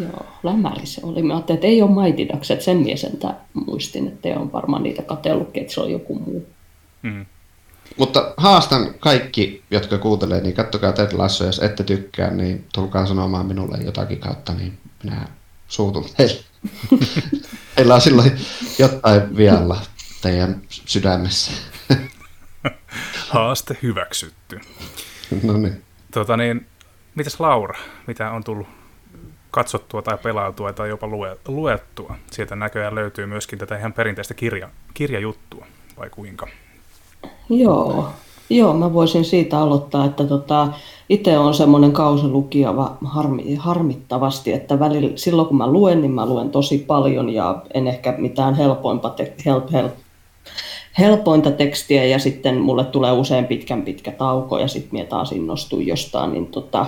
[0.00, 1.22] Joo, lämäri se oli.
[1.22, 3.06] Mä ajattelin, että ei ole Mighty Ducks, että sen mies
[3.54, 6.46] muistin, että ei ole varmaan niitä katellutkin, että se on joku muu.
[7.02, 7.26] Mm.
[7.96, 13.46] Mutta haastan kaikki, jotka kuuntelee, niin kattokaa Ted Lasso, jos ette tykkää, niin tulkaa sanomaan
[13.46, 15.28] minulle jotakin kautta, niin minä
[15.68, 16.40] suutun teille.
[17.76, 18.32] Meillä on silloin
[18.78, 19.80] jotain vialla
[20.20, 21.52] teidän sydämessä.
[23.28, 24.60] Haaste hyväksytty.
[25.42, 25.82] No niin.
[26.14, 26.66] Tota niin,
[27.14, 28.66] mitäs Laura, mitä on tullut
[29.50, 31.08] katsottua tai pelautua tai jopa
[31.48, 32.16] luettua?
[32.30, 35.66] Sieltä näköjään löytyy myöskin tätä ihan perinteistä kirja, kirjajuttua,
[35.98, 36.46] vai kuinka?
[37.48, 38.14] Joo,
[38.50, 40.68] Joo, mä voisin siitä aloittaa, että tota,
[41.08, 46.50] itse on semmoinen kausilukija harmi, harmittavasti, että välillä, silloin kun mä luen, niin mä luen
[46.50, 49.92] tosi paljon ja en ehkä mitään helpointa, te, help, help,
[51.00, 55.86] helpointa tekstiä ja sitten mulle tulee usein pitkän pitkä tauko ja sitten mie taas innostun
[55.86, 56.86] jostain, niin tota,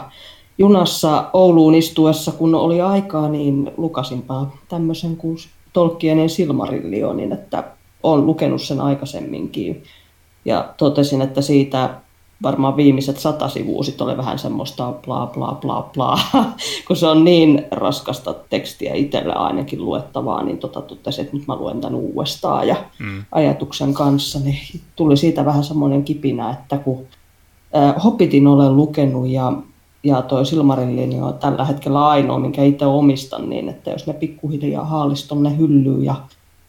[0.58, 5.36] junassa Ouluun istuessa, kun oli aikaa, niin lukasinpa tämmöisen kuin
[5.72, 7.64] Tolkienin Silmarillionin, että
[8.02, 9.82] olen lukenut sen aikaisemminkin.
[10.44, 11.90] Ja totesin, että siitä
[12.42, 16.18] varmaan viimeiset sata sivua sit oli vähän semmoista bla bla bla bla,
[16.86, 21.56] kun se on niin raskasta tekstiä itselle ainakin luettavaa, niin tota totesin, että nyt mä
[21.56, 23.24] luen tämän uudestaan ja mm.
[23.32, 27.06] ajatuksen kanssa, niin tuli siitä vähän semmoinen kipinä, että kun
[27.76, 29.52] äh, Hobbitin olen lukenut ja,
[30.04, 34.84] ja toi Silmarillin on tällä hetkellä ainoa, minkä itse omistan, niin että jos ne pikkuhiljaa
[34.84, 36.14] haalis tonne hyllyyn ja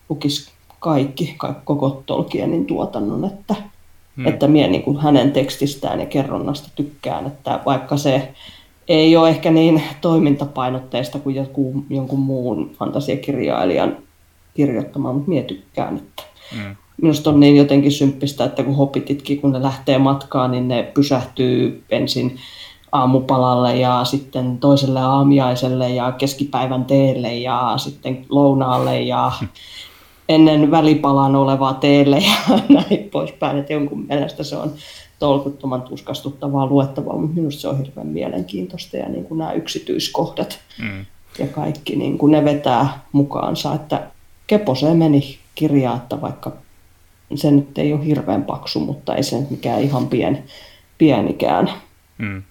[0.10, 3.56] lukis kaikki, kaikki koko Tolkienin tuotannon, että,
[4.18, 4.28] hmm.
[4.28, 8.34] että minä niin kuin hänen tekstistään ja kerronnasta tykkään, että vaikka se
[8.88, 13.98] ei ole ehkä niin toimintapainotteista kuin joku, jonkun muun fantasiakirjailijan
[14.54, 16.24] kirjoittama, mutta minä tykkään, että
[16.56, 16.76] hmm.
[17.02, 21.84] Minusta on niin jotenkin symppistä, että kun hobbititkin, kun ne lähtee matkaan, niin ne pysähtyy
[21.90, 22.38] ensin
[22.92, 29.32] aamupalalle ja sitten toiselle aamiaiselle ja keskipäivän teelle ja sitten lounaalle ja
[30.30, 34.74] ennen välipalan olevaa teelle ja näin poispäin, että jonkun mielestä se on
[35.20, 41.06] tolkuttoman tuskastuttavaa luettavaa, mutta minusta se on hirveän mielenkiintoista ja niin kuin nämä yksityiskohdat mm.
[41.40, 44.08] ja kaikki niin kuin ne vetää mukaansa, että
[44.48, 46.52] Keposeen meni kirja, että vaikka
[47.36, 50.44] se nyt ei ole hirveän paksu, mutta ei se nyt mikään ihan pien,
[50.98, 51.72] pienikään.
[52.18, 52.44] Mm.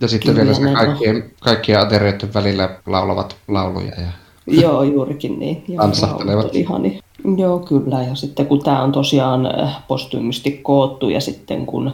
[0.00, 4.08] Ja sitten vielä se kaikkien, kaikkien aterioiden välillä laulavat lauluja ja
[4.50, 5.64] Joo, juurikin niin.
[5.78, 6.56] Ansahtelevat.
[6.56, 7.00] Ihani.
[7.36, 8.02] Joo, kyllä.
[8.02, 11.90] Ja sitten kun tämä on tosiaan äh, postyymisti koottu ja sitten kun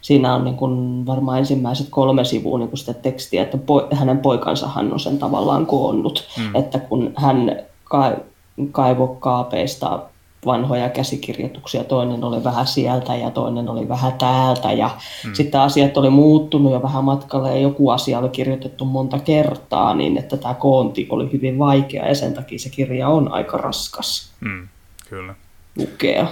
[0.00, 4.18] siinä on niin kuin varmaan ensimmäiset kolme sivua niin kuin sitä tekstiä, että po, hänen
[4.18, 6.54] poikansahan on sen tavallaan koonnut, mm.
[6.54, 8.12] että kun hän ka,
[8.72, 10.00] kaivokaapeista
[10.46, 14.90] vanhoja käsikirjoituksia, toinen oli vähän sieltä ja toinen oli vähän täältä ja
[15.24, 15.34] hmm.
[15.34, 20.18] sitten asiat oli muuttunut jo vähän matkalla ja joku asia oli kirjoitettu monta kertaa niin,
[20.18, 24.68] että tämä koonti oli hyvin vaikea ja sen takia se kirja on aika raskas hmm.
[25.08, 25.34] Kyllä.
[25.76, 26.26] lukea.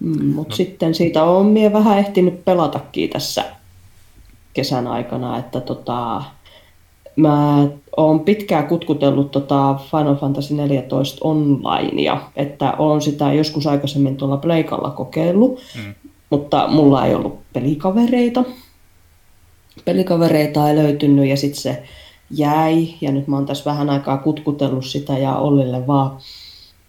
[0.00, 0.56] Mm, Mutta no.
[0.56, 3.44] sitten siitä on mie vähän ehtinyt pelatakin tässä
[4.54, 6.22] kesän aikana, että tota,
[7.20, 14.36] mä oon pitkään kutkutellut tota Final Fantasy 14 onlinea, että olen sitä joskus aikaisemmin tuolla
[14.36, 15.94] Pleikalla kokeillut, mm.
[16.30, 18.44] mutta mulla ei ollut pelikavereita.
[19.84, 21.82] Pelikavereita ei löytynyt ja sitten se
[22.30, 26.18] jäi ja nyt mä oon tässä vähän aikaa kutkutellut sitä ja Ollille vaan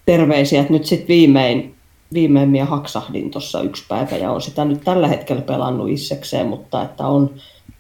[0.06, 1.76] terveisiä, että nyt sitten viimein,
[2.14, 6.84] viimein minä haksahdin tuossa yksi päivä ja on sitä nyt tällä hetkellä pelannut itsekseen, mutta
[6.84, 7.30] että on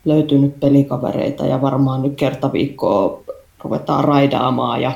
[0.05, 3.23] löytynyt pelikavereita ja varmaan nyt kerta viikkoa
[3.63, 4.91] ruvetaan raidaamaan ja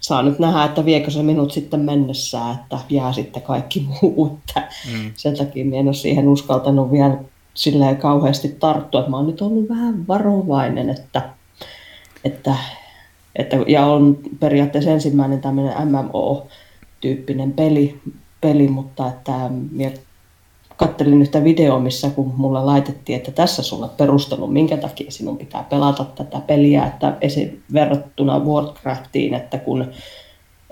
[0.00, 4.38] saa nyt nähdä, että viekö se minut sitten mennessä, että jää sitten kaikki muu.
[4.48, 5.12] Että mm.
[5.14, 7.18] Sen takia minä en ole siihen uskaltanut vielä
[7.54, 11.22] silleen kauheasti tarttua, että mä oon nyt ollut vähän varovainen, että,
[12.24, 12.54] että,
[13.36, 18.00] että ja on periaatteessa ensimmäinen tämmöinen MMO-tyyppinen peli,
[18.40, 19.90] peli mutta että minä
[20.82, 25.62] kattelin yhtä videoa, missä kun mulla laitettiin, että tässä sulla perustelu, minkä takia sinun pitää
[25.70, 27.50] pelata tätä peliä, että esim.
[27.72, 29.86] verrattuna Warcraftiin, että, kun,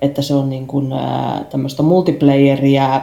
[0.03, 3.01] että se on niin kuin, ää, tämmöistä multiplayeria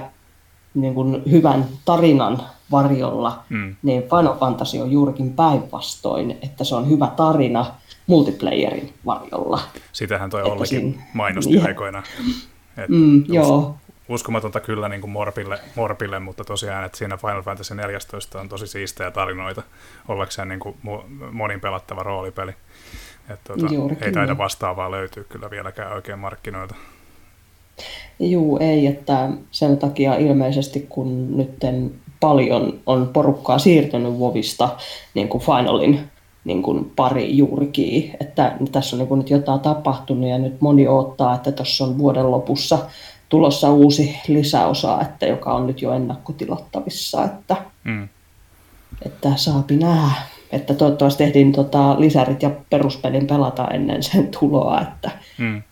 [0.73, 2.41] niin kuin hyvän tarinan
[2.71, 3.75] varjolla, mm.
[3.83, 7.65] niin Final Fantasy on juurikin päinvastoin, että se on hyvä tarina
[8.07, 9.59] multiplayerin varjolla.
[9.91, 11.03] Sitähän toi Ollakin siinä...
[11.13, 11.67] mainosti niin.
[11.67, 12.03] aikoinaan.
[12.77, 13.75] Et mm, joo
[14.09, 18.67] uskomatonta kyllä niin kuin Morpille, Morpille, mutta tosiaan, että siinä Final Fantasy 14 on tosi
[18.67, 19.63] siistejä tarinoita
[20.07, 20.75] ollakseen niin kuin
[21.31, 22.51] monin pelattava roolipeli.
[23.29, 26.75] Että tuota, ei taida vastaavaa löytyä kyllä vieläkään oikein markkinoilta.
[28.19, 31.59] Juu, ei, että sen takia ilmeisesti kun nyt
[32.19, 34.69] paljon on porukkaa siirtynyt Vovista
[35.13, 35.99] niin kuin Finalin
[36.45, 40.87] niin kuin pari juurikin, että tässä on niin kuin nyt jotain tapahtunut ja nyt moni
[40.87, 42.79] odottaa, että tuossa on vuoden lopussa
[43.29, 48.07] tulossa uusi lisäosa, että joka on nyt jo ennakkotilattavissa, että, mm.
[49.05, 50.21] että saapi nähdä.
[50.51, 55.63] Että toivottavasti tehdin tota lisärit ja peruspelin pelata ennen sen tuloa, että mm.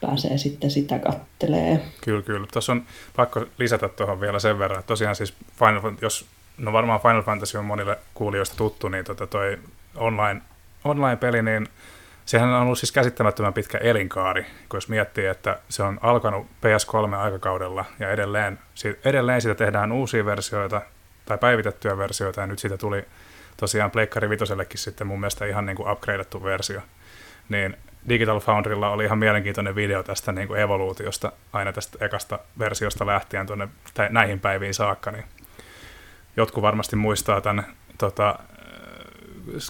[0.00, 1.82] pääsee sitten sitä kattelee.
[2.00, 2.46] Kyllä, kyllä.
[2.52, 2.82] Tuossa on
[3.16, 6.26] pakko lisätä tuohon vielä sen verran, että tosiaan siis Final, jos,
[6.58, 9.58] no varmaan Final Fantasy on monille kuulijoista tuttu, niin tota toi
[9.96, 10.40] online,
[10.84, 11.68] online-peli, niin
[12.26, 17.84] sehän on ollut siis käsittämättömän pitkä elinkaari, kun jos miettii, että se on alkanut PS3-aikakaudella
[17.98, 18.58] ja edelleen,
[19.04, 20.82] edelleen siitä tehdään uusia versioita
[21.26, 23.04] tai päivitettyjä versioita ja nyt siitä tuli
[23.56, 26.80] tosiaan Pleikkari Vitosellekin sitten mun mielestä ihan niin kuin upgradeattu versio.
[27.48, 27.76] Niin
[28.08, 33.46] Digital Foundrylla oli ihan mielenkiintoinen video tästä niin kuin evoluutiosta aina tästä ekasta versiosta lähtien
[33.46, 33.68] tuonne
[34.10, 35.24] näihin päiviin saakka, niin
[36.36, 37.66] jotkut varmasti muistaa tämän
[37.98, 38.38] tota,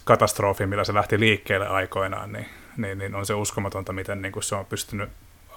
[0.04, 4.42] katastrofi, millä se lähti liikkeelle aikoinaan, niin, niin, niin on se uskomatonta, miten niin kuin
[4.42, 5.08] se on pystynyt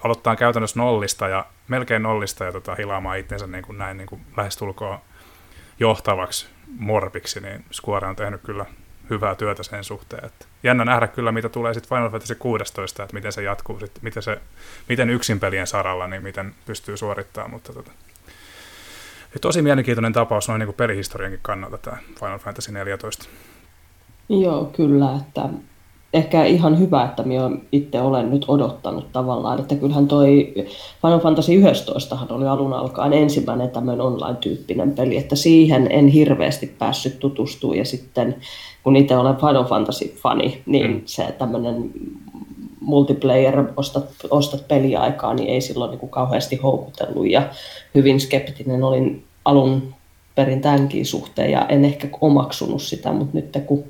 [0.04, 4.20] aloittaa käytännössä nollista ja melkein nollista ja tota, hilaamaan itsensä niin kuin näin niin kuin
[4.36, 4.98] lähestulkoon
[5.80, 8.66] johtavaksi morpiksi, niin Square on tehnyt kyllä
[9.10, 10.24] hyvää työtä sen suhteen.
[10.24, 13.92] Että jännä nähdä kyllä, mitä tulee sitten Final Fantasy 16, että miten se jatkuu, sit,
[14.02, 14.40] miten, se,
[14.88, 17.90] miten yksin pelien saralla, niin miten pystyy suorittamaan, mutta tota,
[19.40, 23.28] tosi mielenkiintoinen tapaus noin niin pelihistoriankin kannalta tämä Final Fantasy 14.
[24.30, 25.48] Joo, kyllä, että
[26.14, 30.54] ehkä ihan hyvä, että minä itse olen nyt odottanut tavallaan, että kyllähän toi
[31.02, 37.18] Final Fantasy 11 oli alun alkaen ensimmäinen tämmöinen online-tyyppinen peli, että siihen en hirveästi päässyt
[37.18, 38.36] tutustumaan ja sitten
[38.82, 41.02] kun itse olen Final Fantasy-fani, niin mm.
[41.04, 41.90] se tämmöinen
[42.80, 47.42] multiplayer, ostat, ostat peliaikaa, niin ei silloin niin kuin kauheasti houkutellut ja
[47.94, 49.94] hyvin skeptinen olin alun
[50.34, 53.84] perin tämänkin suhteen ja en ehkä omaksunut sitä, mutta nyt kun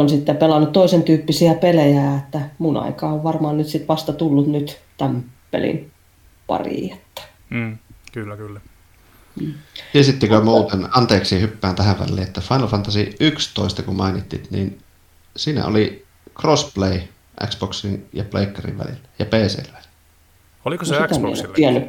[0.00, 4.46] on sitten pelannut toisen tyyppisiä pelejä, että mun aika on varmaan nyt sitten vasta tullut
[4.46, 5.90] nyt tämän pelin
[6.46, 6.92] pariin.
[6.92, 7.22] Että.
[7.50, 7.78] Mm,
[8.12, 8.60] kyllä, kyllä.
[9.40, 9.54] Mm.
[9.92, 10.50] Tiesittekö Mutta...
[10.50, 14.78] muuten, anteeksi hyppään tähän väliin, että Final Fantasy 11 kun mainittit, niin
[15.36, 16.04] siinä oli
[16.40, 17.00] crossplay
[17.46, 19.90] Xboxin ja Playcarin välillä ja PC välillä.
[20.64, 21.86] Oliko se no, Xboxille?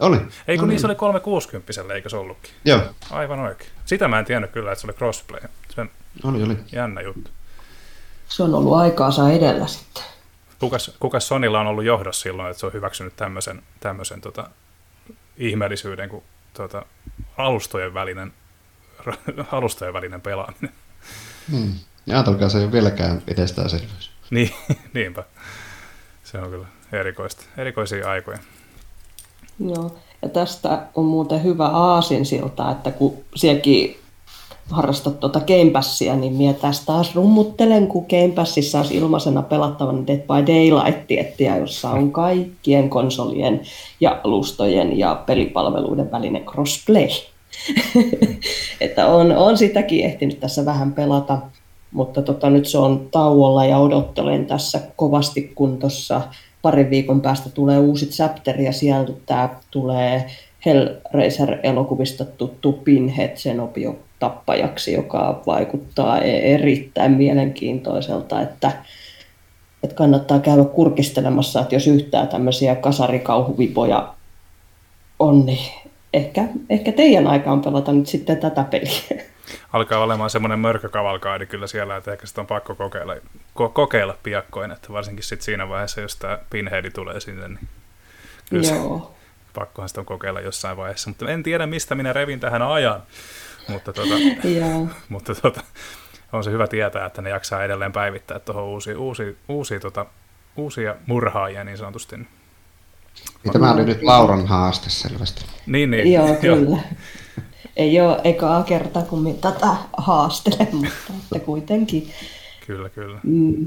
[0.00, 0.20] Oli.
[0.48, 2.50] Ei kun no, niin se oli 360 eikö se ollutkin?
[2.64, 2.80] Joo.
[3.10, 3.70] Aivan oikein.
[3.84, 5.40] Sitä mä en tiennyt kyllä, että se oli crossplay.
[5.74, 5.90] Sen
[6.24, 6.56] oli, oli.
[6.72, 7.30] Jännä juttu
[8.30, 10.02] se on ollut aikaansa edellä sitten.
[10.58, 14.50] Kukas, kukas Sonilla on ollut johdossa silloin, että se on hyväksynyt tämmöisen, tämmöisen tota,
[15.36, 16.22] ihmeellisyyden kuin
[16.54, 16.86] tota,
[17.36, 18.32] alustojen välinen,
[19.52, 20.72] alustojen välinen pelaaminen.
[21.50, 21.74] Hmm.
[22.06, 24.10] Ja ajatelkaa, se ei ole vieläkään itsestäänselvyys.
[24.30, 24.54] niin,
[24.94, 25.24] niinpä.
[26.24, 27.44] Se on kyllä erikoista.
[27.56, 28.38] Erikoisia aikoja.
[29.58, 34.00] Joo, ja tästä on muuten hyvä aasinsilta, että kun sielläkin
[34.70, 40.06] harrastat tuota Game Passia, niin minä tästä taas rummuttelen, kun Game Passissa olisi ilmaisena pelattavan
[40.06, 43.60] Dead by Daylight-tiettiä, jossa on kaikkien konsolien
[44.00, 47.08] ja alustojen ja pelipalveluiden välinen crossplay.
[48.80, 51.38] että on, on sitäkin ehtinyt tässä vähän pelata,
[51.92, 56.20] mutta tota, nyt se on tauolla ja odottelen tässä kovasti, kun tuossa
[56.62, 60.26] parin viikon päästä tulee uusi chapter ja sieltä tämä tulee
[60.66, 68.72] Hellraiser-elokuvista tuttu Pinhead Zenobio tappajaksi, joka vaikuttaa e- erittäin mielenkiintoiselta, että,
[69.82, 74.14] että kannattaa käydä kurkistelemassa, että jos yhtään tämmöisiä kasarikauhuvipoja
[75.18, 75.72] on, niin
[76.12, 79.24] ehkä, ehkä teidän aikaan pelata nyt sitten tätä peliä.
[79.72, 83.14] Alkaa olemaan semmoinen mörkökavalkaadi kyllä siellä, että ehkä sitä on pakko kokeilla,
[83.60, 87.68] ko- kokeilla piakkoin, että varsinkin sitten siinä vaiheessa, jos tämä Pinhead tulee sinne, niin
[88.50, 88.98] kyllä Joo.
[88.98, 89.20] Se,
[89.54, 93.02] pakkohan sitä on kokeilla jossain vaiheessa, mutta en tiedä mistä minä revin tähän ajan.
[93.70, 94.14] Mutta, tuota,
[95.08, 95.60] mutta tuota,
[96.32, 100.06] on se hyvä tietää, että ne jaksaa edelleen päivittää tuohon uusia, uusia, uusia, tuota,
[100.56, 102.16] uusia murhaajia niin sanotusti.
[102.16, 105.44] Niin tämä oli nyt Lauran haaste selvästi.
[105.66, 106.12] Niin, niin.
[106.12, 106.78] Joo, kyllä.
[107.76, 112.12] Ei ole ekaa kertaa, kun minä tätä haastelen, mutta että kuitenkin.
[112.66, 113.18] Kyllä, kyllä.
[113.22, 113.66] Mm.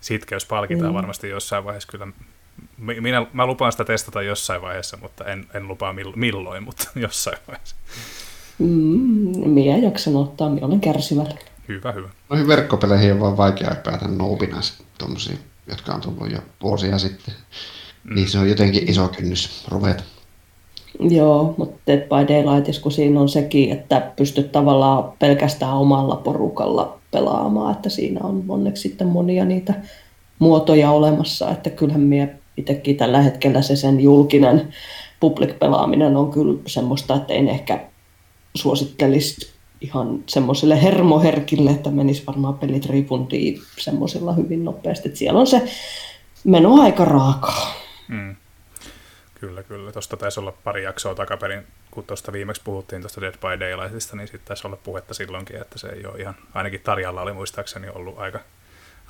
[0.00, 0.94] Sitkeys palkitaan mm.
[0.94, 1.88] varmasti jossain vaiheessa.
[1.92, 2.06] Kyllä
[2.76, 7.76] minä, mä lupaan sitä testata jossain vaiheessa, mutta en, en lupaa milloin, mutta jossain vaiheessa.
[8.58, 11.44] Mm, minä jaksan ottaa, minä olen kärsivällinen.
[11.68, 12.08] Hyvä, hyvä.
[12.30, 14.60] Noihin verkkopeleihin on vaan vaikea päätä noubina
[14.98, 15.36] tuommoisia,
[15.68, 17.34] jotka on tullut jo vuosia sitten.
[18.04, 18.14] Mm.
[18.14, 20.02] Niin se on jotenkin iso kynnys ruveta.
[21.00, 26.98] Joo, mutta Dead by Daylight, kun siinä on sekin, että pystyt tavallaan pelkästään omalla porukalla
[27.10, 29.74] pelaamaan, että siinä on onneksi sitten monia niitä
[30.38, 34.68] muotoja olemassa, että kyllähän minä itsekin tällä hetkellä se sen julkinen
[35.20, 37.80] public-pelaaminen on kyllä semmoista, että en ehkä
[38.54, 45.08] suosittelisi ihan semmoiselle hermoherkille, että menisi varmaan pelit ripuntiin semmoisella hyvin nopeasti.
[45.08, 45.62] Että siellä on se
[46.44, 47.74] meno aika raakaa.
[48.08, 48.36] Mm.
[49.40, 49.92] Kyllä, kyllä.
[49.92, 54.28] Tuosta taisi olla pari jaksoa takaperin, kun tuosta viimeksi puhuttiin tuosta Dead by Daylightista, niin
[54.28, 58.18] sitten taisi olla puhetta silloinkin, että se ei ole ihan, ainakin Tarjalla oli muistaakseni ollut
[58.18, 58.40] aika,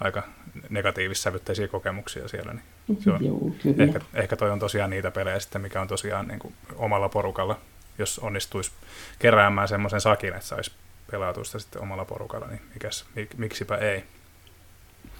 [0.01, 0.23] aika
[0.71, 2.53] negatiivissävytteisiä kokemuksia siellä.
[2.53, 3.85] Niin se on, Joo, kyllä.
[3.85, 7.59] Ehkä, ehkä toi on tosiaan niitä pelejä sitten, mikä on tosiaan niin kuin omalla porukalla,
[7.99, 8.71] jos onnistuisi
[9.19, 10.73] keräämään semmoisen sakin, että saisi
[11.11, 14.05] pelatusta sitten omalla porukalla, niin mikäs, mik, miksipä ei.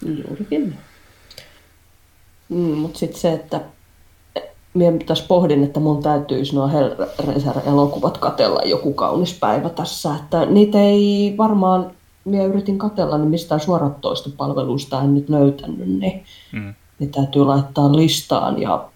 [0.07, 0.79] Juurikin.
[2.49, 3.61] Mm, mutta sitten se, että
[4.75, 10.81] minä tässä pohdin, että mun täytyisi nuo Hellraiser-elokuvat katella joku kaunis päivä tässä, että niitä
[10.81, 11.91] ei varmaan,
[12.25, 16.75] minä yritin katella, niin mistään suoratoistopalveluista en nyt löytänyt, niin, mm.
[16.99, 18.89] niin täytyy laittaa listaan ja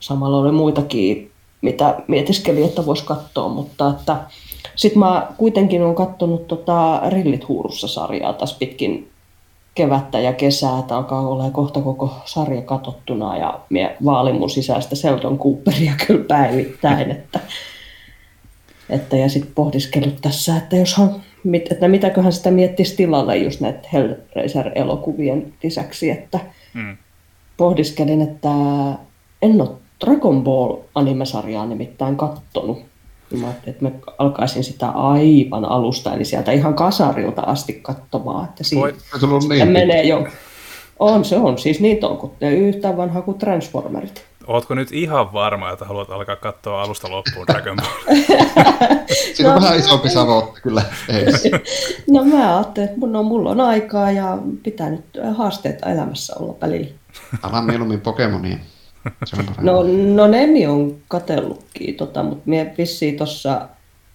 [0.00, 1.31] samalla oli muitakin,
[1.62, 4.16] mitä mietiskelin, että voisi katsoa, mutta että
[4.76, 9.12] sitten mä kuitenkin olen katsonut tota Rillit huurussa sarjaa tässä pitkin
[9.74, 14.96] kevättä ja kesää, että alkaa olla kohta koko sarja katottuna ja minä vaalin mun sisäistä
[14.96, 17.40] Sheldon Cooperia kyllä päivittäin, että,
[18.90, 21.22] että ja sitten pohdiskellut tässä, että joshan,
[21.70, 26.40] että mitäköhän sitä miettisi tilalle just näitä Hellraiser-elokuvien lisäksi, että
[26.74, 26.96] mm.
[27.56, 28.48] pohdiskelin, että
[29.42, 32.78] en ole Dragon Ball animesarjaa nimittäin kattonut
[33.40, 38.44] Mä että mä alkaisin sitä aivan alusta, eli sieltä ihan kasarilta asti katsomaan.
[38.44, 38.92] Että siinä,
[39.48, 40.26] niin menee jo.
[40.98, 42.34] On, se on siis niin toukut.
[42.40, 44.24] Yhtä vanha kuin Transformerit.
[44.46, 48.16] Ootko nyt ihan varma, että haluat alkaa katsoa alusta loppuun Dragon Ball?
[49.34, 50.82] Siinä on no, vähän isompi savotta kyllä
[52.10, 55.04] no mä ajattelin, että no, mulla on aikaa ja pitää nyt
[55.36, 56.94] haasteita elämässä olla välillä.
[57.42, 58.56] Alan mieluummin Pokemonia.
[59.60, 59.82] No,
[60.14, 63.68] no Nemi on katellutkin, tota, mutta minä vissiin tuossa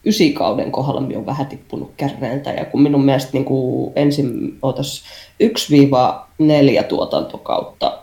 [0.05, 2.49] ysikauden kohdalla minä on vähän tippunut kärreiltä.
[2.51, 5.03] Ja kun minun mielestä niin kuin ensin otas
[6.81, 7.97] 1-4 tuotantokautta,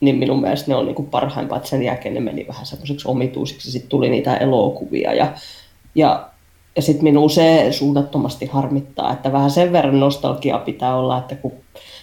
[0.00, 3.08] niin minun mielestä ne on niin kuin parhaimpaa, että sen jälkeen ne meni vähän semmoiseksi
[3.08, 3.70] omituisiksi.
[3.70, 5.32] Sitten tuli niitä elokuvia ja,
[5.94, 6.28] ja,
[6.76, 11.52] ja sitten minun se suunnattomasti harmittaa, että vähän sen verran nostalgia pitää olla, että kun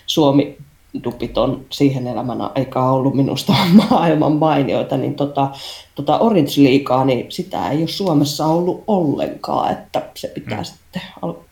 [0.05, 0.57] Suomi
[1.03, 3.53] dupit on siihen elämän aikaa ollut minusta
[3.89, 5.49] maailman mainioita, niin tota,
[5.95, 10.63] tota Orange Leaguea, niin sitä ei ole Suomessa ollut ollenkaan, että se pitää mm.
[10.63, 11.01] sitten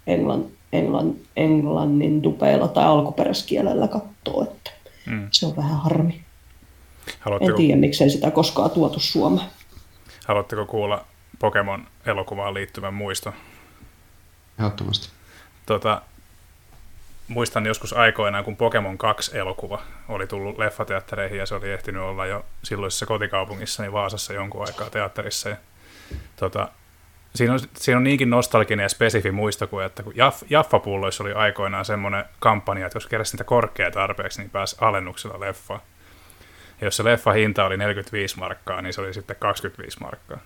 [0.08, 4.72] englann, englann, englannin dupeilla tai alkuperäiskielellä katsoa, että
[5.06, 5.28] mm.
[5.32, 6.22] se on vähän harmi.
[7.20, 7.52] Haluatteko...
[7.52, 9.48] En tiedä, miksei sitä koskaan tuotu Suomeen.
[10.28, 11.06] Haluatteko kuulla
[11.40, 13.34] Pokemon-elokuvaan liittyvän muisto?
[14.60, 15.10] Ehdottomasti.
[15.66, 16.02] Tota,
[17.28, 22.46] muistan joskus aikoinaan, kun Pokemon 2-elokuva oli tullut leffateattereihin ja se oli ehtinyt olla jo
[22.64, 25.50] silloisessa kotikaupungissa, niin Vaasassa jonkun aikaa teatterissa.
[25.50, 25.56] Ja,
[26.36, 26.70] tota,
[27.36, 31.34] siinä, on, siinä on niinkin nostalginen ja spesifi muisto kuin, että kun Jaff, Jaffa-pulloissa oli
[31.34, 35.82] aikoinaan semmoinen kampanja, että jos keräsi niitä korkea tarpeeksi, niin pääsi alennuksella leffaan.
[36.82, 40.40] Ja jos se leffa hinta oli 45 markkaa, niin se oli sitten 25 markkaa.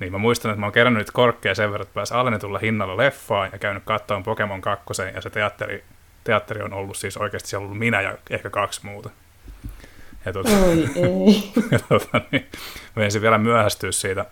[0.00, 2.96] Niin mä muistan, että mä oon kerännyt nyt korkea sen verran, että pääsi alennetulla hinnalla
[2.96, 5.84] leffaan ja käynyt katsomaan Pokemon 2 ja se teatteri
[6.26, 9.10] teatteri on ollut siis oikeasti siellä ollut minä ja ehkä kaksi muuta.
[10.24, 11.52] Ja tuota, Oi ei.
[11.72, 12.46] ja tuota, niin,
[12.96, 14.26] mä ensin vielä myöhästyä siitä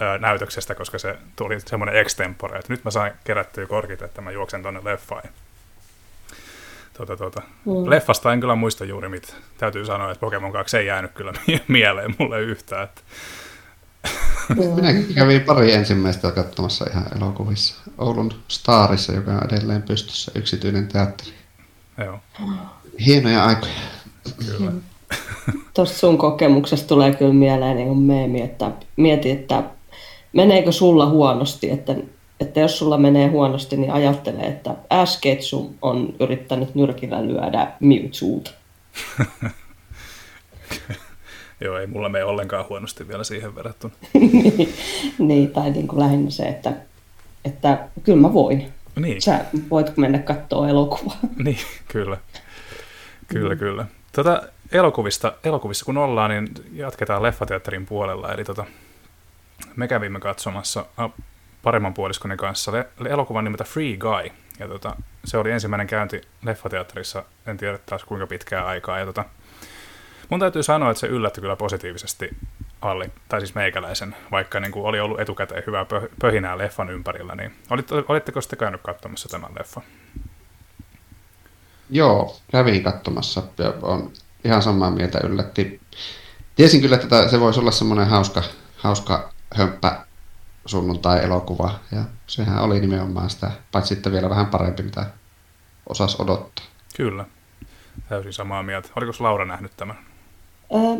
[0.00, 4.30] ää, näytöksestä, koska se tuli semmoinen extempore, että nyt mä sain kerättyä korkit, että mä
[4.30, 5.22] juoksen tonne leffaan.
[6.96, 7.42] Tuota, tuota.
[7.64, 7.90] Mm.
[7.90, 9.32] Leffasta en kyllä muista juuri mitä.
[9.58, 11.32] Täytyy sanoa, että Pokemon 2 ei jäänyt kyllä
[11.68, 12.84] mieleen mulle yhtään.
[12.84, 13.00] Että...
[14.56, 17.74] Minäkin kävin pari ensimmäistä katsomassa ihan elokuvissa.
[17.98, 21.30] Oulun Starissa, joka on edelleen pystyssä, yksityinen teatteri.
[22.04, 22.18] Joo.
[23.06, 23.72] Hienoja aikoja.
[24.46, 24.72] Kyllä.
[25.74, 29.62] Tuosta sun kokemuksesta tulee kyllä mieleen niin kuin meemi, että mieti, että
[30.32, 31.96] meneekö sulla huonosti, että,
[32.40, 38.50] että jos sulla menee huonosti, niin ajattele, että Ash Ketchum on yrittänyt nyrkillä lyödä Mewtwoota.
[41.60, 43.94] Joo, ei mulla mene ollenkaan huonosti vielä siihen verrattuna.
[45.18, 46.72] niin, tai niin kuin lähinnä se, että,
[47.44, 48.72] että kyllä mä voin.
[48.96, 49.22] Niin.
[49.22, 51.16] Sä voit mennä katsoa elokuvaa.
[51.44, 52.16] niin, kyllä.
[53.28, 53.58] Kyllä, mm.
[53.58, 53.86] kyllä.
[54.12, 54.42] Tota,
[54.72, 58.32] elokuvista, elokuvissa kun ollaan, niin jatketaan leffateatterin puolella.
[58.32, 58.64] Eli tota,
[59.76, 60.84] me kävimme katsomassa
[61.62, 64.30] paremman puoliskoni kanssa le- elokuvan nimeltä Free Guy.
[64.58, 68.98] Ja tota, se oli ensimmäinen käynti leffateatterissa, en tiedä taas kuinka pitkää aikaa.
[68.98, 69.24] Ja tota,
[70.28, 72.36] Mun täytyy sanoa, että se yllätti kyllä positiivisesti
[72.80, 75.86] Alli, tai siis meikäläisen, vaikka niin kuin oli ollut etukäteen hyvää
[76.20, 79.82] pöhinää leffan ympärillä, niin olitteko, olitteko sitten käynyt katsomassa tämän leffan?
[81.90, 83.42] Joo, kävin katsomassa
[83.82, 84.12] on
[84.44, 85.80] ihan samaa mieltä yllätti.
[86.56, 88.42] Tiesin kyllä, että se voisi olla semmoinen hauska,
[88.76, 90.06] hauska hömppä
[90.66, 95.06] sunnuntai-elokuva, ja sehän oli nimenomaan sitä, paitsi sitten vielä vähän parempi, mitä
[95.86, 96.64] osas odottaa.
[96.96, 97.24] Kyllä,
[98.08, 98.88] täysin samaa mieltä.
[98.96, 100.07] Oliko Laura nähnyt tämän?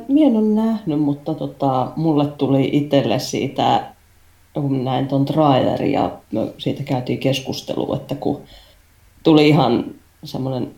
[0.08, 3.92] Mie en ole nähnyt, mutta tota, mulle tuli itselle siitä,
[4.54, 6.10] kun näin tuon trailerin ja
[6.58, 8.40] siitä käytiin keskustelua, että kun
[9.22, 9.84] tuli ihan
[10.24, 10.70] semmoinen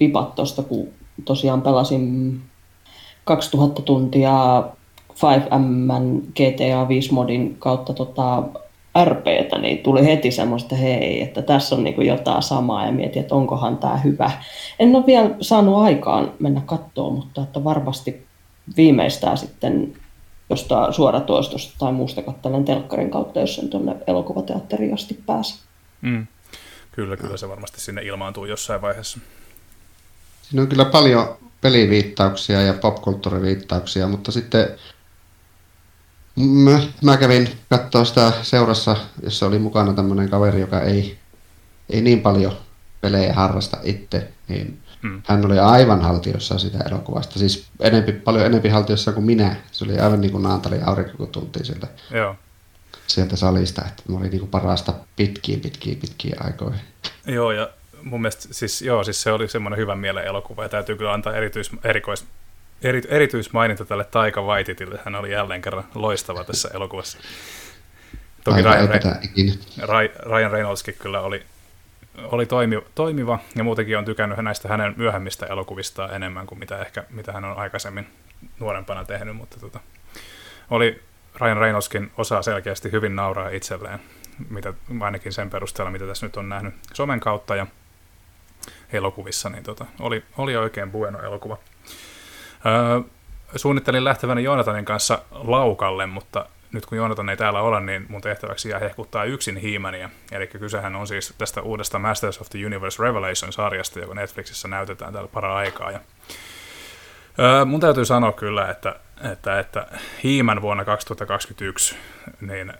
[0.00, 0.88] vipat tuosta, kun
[1.24, 2.40] tosiaan pelasin
[3.24, 4.64] 2000 tuntia
[5.10, 8.42] 5M GTA 5 modin kautta tota
[9.04, 13.34] RPtä, niin tuli heti semmoista, hei, että tässä on niin jotain samaa ja mietin, että
[13.34, 14.30] onkohan tämä hyvä.
[14.78, 18.26] En ole vielä saanut aikaan mennä kattoon, mutta että varmasti
[18.76, 19.94] viimeistään sitten
[20.50, 25.54] jostain suoratoistosta tai muusta katselen telkkarin kautta, jos sen tuonne elokuvateatteriin asti pääse.
[26.00, 26.26] Mm.
[26.92, 29.18] Kyllä, kyllä se varmasti sinne ilmaantuu jossain vaiheessa.
[30.42, 34.68] Siinä on kyllä paljon peliviittauksia ja popkulttuuriviittauksia, mutta sitten
[36.38, 41.18] Mä, mä kävin katsoa sitä seurassa, jossa oli mukana tämmöinen kaveri, joka ei,
[41.90, 42.52] ei niin paljon
[43.00, 45.22] pelejä harrasta itse, niin hmm.
[45.26, 47.38] hän oli aivan haltiossa sitä elokuvasta.
[47.38, 49.56] Siis enempi, paljon enempi haltiossa kuin minä.
[49.72, 52.36] Se oli aivan niin kuin Naantali aurinko, kun tultiin sieltä, Joo.
[53.06, 53.82] sieltä salista.
[53.88, 56.80] Että mä olin niin kuin parasta pitkiin, pitkiin, pitkiin aikoihin.
[57.26, 57.70] Joo, ja
[58.02, 61.36] mun mielestä siis, joo, siis se oli semmoinen hyvän mielen elokuva, ja täytyy kyllä antaa
[61.36, 62.24] erityis, erikois,
[62.82, 65.00] eri, erityismaininta tälle Taika Waititille.
[65.04, 67.18] Hän oli jälleen kerran loistava tässä elokuvassa.
[68.44, 68.88] Toki Ryan,
[69.80, 71.42] Re- Ryan Reynoldskin kyllä oli,
[72.18, 77.04] oli toimi, toimiva, ja muutenkin on tykännyt näistä hänen myöhemmistä elokuvistaan enemmän kuin mitä, ehkä,
[77.10, 78.06] mitä hän on aikaisemmin
[78.60, 79.80] nuorempana tehnyt, mutta tota,
[80.70, 81.02] oli
[81.40, 83.98] Ryan Reynoldskin osaa selkeästi hyvin nauraa itselleen,
[84.50, 87.66] mitä, ainakin sen perusteella, mitä tässä nyt on nähnyt somen kautta ja
[88.92, 91.58] elokuvissa, niin tota, oli, oli oikein bueno elokuva.
[92.66, 93.00] Öö,
[93.56, 98.68] suunnittelin lähtevänä Joonatanin kanssa laukalle, mutta nyt kun Joonatan ei täällä ole, niin mun tehtäväksi
[98.68, 100.10] jää hehkuttaa yksin Hiimania.
[100.32, 105.30] Eli kysehän on siis tästä uudesta Masters of the Universe Revelation-sarjasta, joka Netflixissä näytetään täällä
[105.32, 105.90] para aikaa.
[105.90, 106.00] Ja,
[107.38, 108.96] öö, mun täytyy sanoa kyllä, että,
[109.32, 109.86] että, että
[110.24, 111.96] Hiiman vuonna 2021,
[112.40, 112.72] niin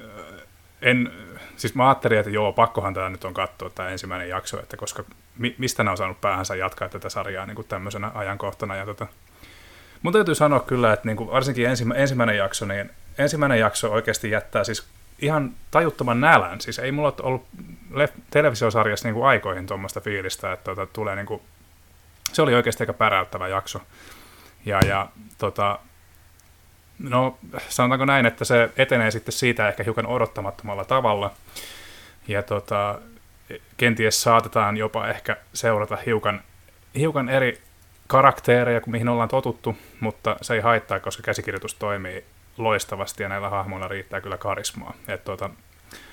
[0.00, 0.38] öö,
[0.82, 1.12] en,
[1.56, 5.04] siis mä ajattelin, että joo, pakkohan tämä nyt on katsoa tämä ensimmäinen jakso, että koska
[5.38, 8.76] mi, mistä ne on saanut päähänsä jatkaa tätä sarjaa niin kuin tämmöisenä ajankohtana.
[8.76, 9.06] Ja tota,
[10.02, 14.30] mun täytyy sanoa kyllä, että niin kuin varsinkin ensimmä, ensimmäinen jakso, niin ensimmäinen jakso oikeasti
[14.30, 14.86] jättää siis
[15.18, 16.60] ihan tajuttoman nälän.
[16.60, 17.46] Siis ei mulla ollut
[18.30, 21.42] televisiosarjassa niin kuin aikoihin tuommoista fiilistä, että tota, tulee niin kuin,
[22.32, 23.80] se oli oikeasti aika päräyttävä jakso.
[24.66, 25.08] Ja, ja
[25.38, 25.78] tota,
[26.98, 31.34] no sanotaanko näin, että se etenee sitten siitä ehkä hiukan odottamattomalla tavalla.
[32.28, 32.98] Ja tota,
[33.76, 36.42] kenties saatetaan jopa ehkä seurata hiukan,
[36.94, 37.62] hiukan eri
[38.06, 42.24] karaktereja kuin mihin ollaan totuttu, mutta se ei haittaa, koska käsikirjoitus toimii
[42.58, 44.94] loistavasti ja näillä hahmoilla riittää kyllä karismaa.
[45.08, 45.50] Et tuota,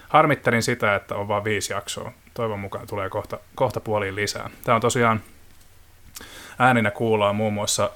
[0.10, 2.12] harmittelin sitä, että on vain viisi jaksoa.
[2.34, 4.50] Toivon mukaan tulee kohta, kohta puoliin lisää.
[4.64, 5.22] Tämä on tosiaan
[6.60, 7.90] ääninä kuullaan muun muassa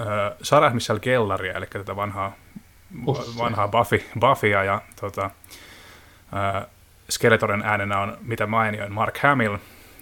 [0.00, 0.06] äh,
[0.42, 2.32] Sarah Michelle Gellaria, eli tätä vanhaa,
[3.38, 6.66] vanhaa Buffy, Buffya ja tota, äh,
[7.10, 9.56] Skeletorin äänenä on mitä mainioin Mark Hamill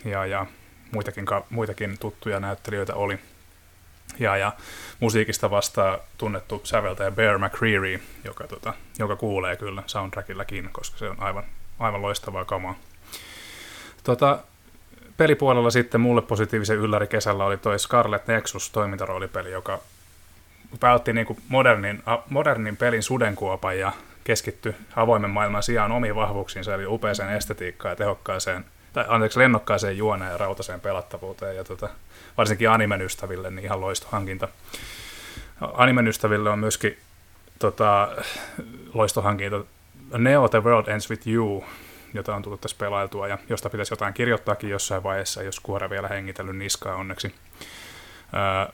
[0.04, 0.46] ja, ja
[0.90, 3.18] muitakin, muitakin tuttuja näyttelijöitä oli.
[4.18, 4.52] Ja, ja
[5.00, 11.16] musiikista vastaa tunnettu säveltäjä Bear McCreary, joka, tota, joka kuulee kyllä soundtrackillakin, koska se on
[11.18, 11.44] aivan,
[11.78, 12.74] aivan loistavaa kamaa.
[14.04, 14.38] Tota,
[15.16, 19.80] pelipuolella sitten mulle positiivisen ylläri kesällä oli toi Scarlet Nexus toimintaroolipeli, joka
[20.82, 23.92] vältti niin modernin, modernin pelin sudenkuopan ja
[24.26, 30.30] keskitty avoimen maailman sijaan omiin vahvuuksiinsa, eli upeaseen estetiikkaan ja tehokkaaseen, tai anteeksi, lennokkaaseen juoneen
[30.30, 31.88] ja rautaseen pelattavuuteen, ja tota,
[32.36, 34.48] varsinkin animen ystäville niin ihan loistohankinta.
[35.60, 36.98] Animen ystäville on myöskin
[37.58, 38.08] tota,
[38.94, 39.64] loistohankinta
[40.18, 41.64] Neo The World Ends With You,
[42.14, 46.08] jota on tullut tässä pelailtua, ja josta pitäisi jotain kirjoittaakin jossain vaiheessa, jos kuore vielä
[46.08, 47.34] hengitellyt niskaa onneksi.
[48.32, 48.72] Ää,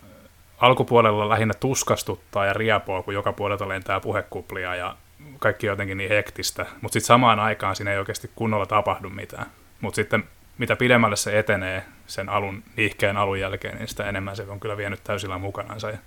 [0.59, 4.97] alkupuolella lähinnä tuskastuttaa ja riapoo, kun joka puolelta lentää puhekuplia ja
[5.43, 9.47] kaikki jotenkin niin hektistä, mutta sitten samaan aikaan siinä ei oikeasti kunnolla tapahdu mitään.
[9.81, 10.25] Mutta sitten
[10.59, 14.77] mitä pidemmälle se etenee sen alun, niihkeen alun jälkeen, niin sitä enemmän se on kyllä
[14.77, 15.91] vienyt täysillä mukanansa.
[15.91, 15.99] Ja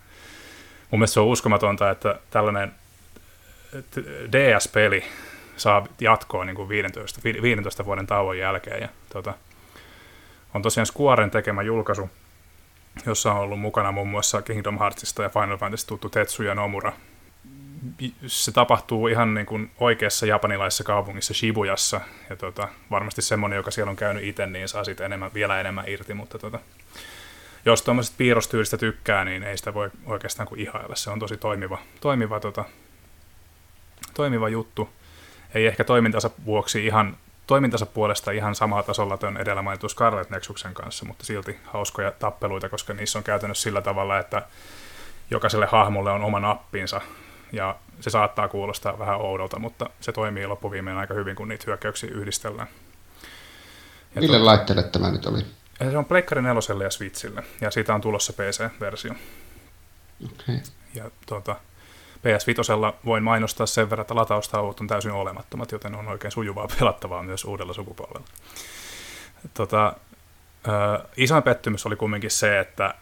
[0.91, 2.71] mun mielestä se on uskomatonta, että tällainen
[4.31, 5.03] DS-peli
[5.57, 8.81] saa jatkoa niin kuin 15, 15 vuoden tauon jälkeen.
[8.81, 9.33] Ja, tota,
[10.53, 12.09] on tosiaan Squaren tekemä julkaisu,
[13.05, 16.93] jossa on ollut mukana muun muassa Kingdom Heartsista ja Final Fantasy tuttu Tetsuya Nomura,
[18.27, 23.89] se tapahtuu ihan niin kuin oikeassa japanilaisessa kaupungissa Shibujassa, ja tota, varmasti semmoinen, joka siellä
[23.89, 26.59] on käynyt itse, niin saa siitä enemmän, vielä enemmän irti, mutta tota,
[27.65, 30.95] jos tuommoisesta piirrostyylistä tykkää, niin ei sitä voi oikeastaan kuin ihailla.
[30.95, 32.65] Se on tosi toimiva, toimiva, tota,
[34.13, 34.89] toimiva juttu.
[35.53, 37.17] Ei ehkä toimintansa vuoksi ihan
[37.47, 42.69] toimintansa puolesta ihan samaa tasolla tuon edellä mainitun Scarlet Nexuksen kanssa, mutta silti hauskoja tappeluita,
[42.69, 44.41] koska niissä on käytännössä sillä tavalla, että
[45.31, 47.01] jokaiselle hahmolle on oma nappinsa,
[47.55, 52.09] ja se saattaa kuulostaa vähän oudolta, mutta se toimii loppuviimein aika hyvin, kun niitä hyökkäyksiä
[52.13, 52.67] yhdistellään.
[54.15, 54.45] Ja Mille to...
[54.45, 55.45] laitteelle tämä nyt oli?
[55.91, 59.13] Se on Pleikkari 4 ja Switchille, ja siitä on tulossa PC-versio.
[60.25, 60.59] Okay.
[60.93, 61.55] Ja tuota,
[62.17, 67.23] PS5 voin mainostaa sen verran, että lataustauot on täysin olemattomat, joten on oikein sujuvaa pelattavaa
[67.23, 68.27] myös uudella sukupolvella.
[69.53, 69.93] Tota,
[70.67, 72.93] ö, isoin pettymys oli kumminkin se, että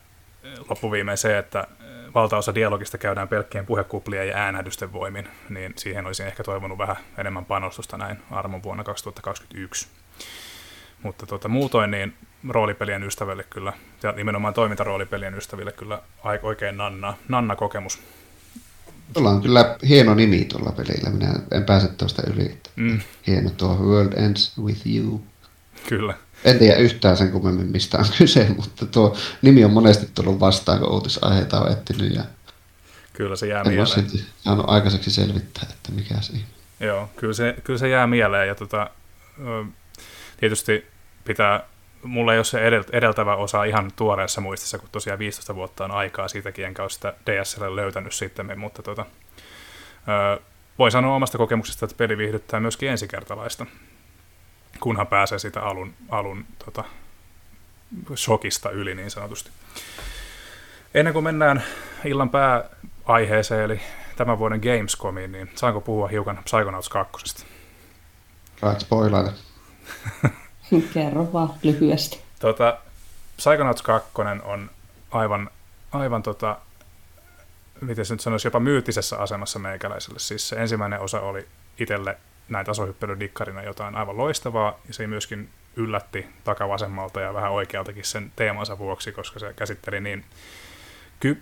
[0.69, 1.67] loppuviimein se, että
[2.15, 7.45] valtaosa dialogista käydään pelkkien puhekuplien ja äänähdysten voimin, niin siihen olisin ehkä toivonut vähän enemmän
[7.45, 9.87] panostusta näin armon vuonna 2021.
[11.03, 12.13] Mutta tota, muutoin niin
[12.49, 16.01] roolipelien ystäville kyllä, ja nimenomaan toimintaroolipelien ystäville kyllä
[16.43, 17.99] oikein nanna, nanna kokemus.
[19.13, 22.57] Tuolla on kyllä hieno nimi tuolla pelillä, minä en pääse tuosta yli.
[22.75, 22.99] Mm.
[23.27, 25.23] Hieno tuo World Ends With You.
[25.89, 26.13] Kyllä.
[26.45, 30.79] En tiedä yhtään sen kummemmin mistä on kyse, mutta tuo nimi on monesti tullut vastaan,
[30.79, 32.15] kun uutisaiheita on etsinyt.
[32.15, 32.23] Ja
[33.13, 33.99] kyllä se jää en mieleen.
[33.99, 36.33] En saanut aikaiseksi selvittää, että mikä se
[36.79, 38.47] Joo, kyllä se, kyllä se jää mieleen.
[38.47, 38.89] Ja tota,
[40.37, 40.87] tietysti
[41.25, 41.63] pitää,
[42.03, 46.27] mulla ei ole se edeltävä osa ihan tuoreessa muistissa, kun tosiaan 15 vuotta on aikaa
[46.27, 49.05] siitäkin, enkä ole sitä DSL löytänyt sitten, mutta tota,
[50.79, 53.65] voi sanoa omasta kokemuksesta, että peli viihdyttää myöskin ensikertalaista
[54.79, 56.83] kunhan pääsee sitä alun, alun tota,
[58.15, 59.49] shokista yli niin sanotusti.
[60.93, 61.63] Ennen kuin mennään
[62.05, 63.81] illan pääaiheeseen, eli
[64.15, 67.45] tämän vuoden Gamescomiin, niin saanko puhua hiukan Psychonauts 2?
[68.61, 69.31] Saat spoilata.
[70.93, 72.21] Kerro vaan lyhyesti.
[72.39, 72.77] Tota,
[73.37, 74.09] Psychonauts 2
[74.43, 74.69] on
[75.11, 75.49] aivan,
[75.91, 76.57] aivan tota,
[77.81, 80.19] miten se nyt sanoisi, jopa myyttisessä asemassa meikäläiselle.
[80.19, 81.47] Siis se ensimmäinen osa oli
[81.79, 82.17] itselle
[82.49, 88.77] näin tasohyppelydikkarina jotain aivan loistavaa, ja se myöskin yllätti takavasemmalta ja vähän oikealtakin sen teemansa
[88.77, 90.25] vuoksi, koska se käsitteli niin
[91.19, 91.41] ky-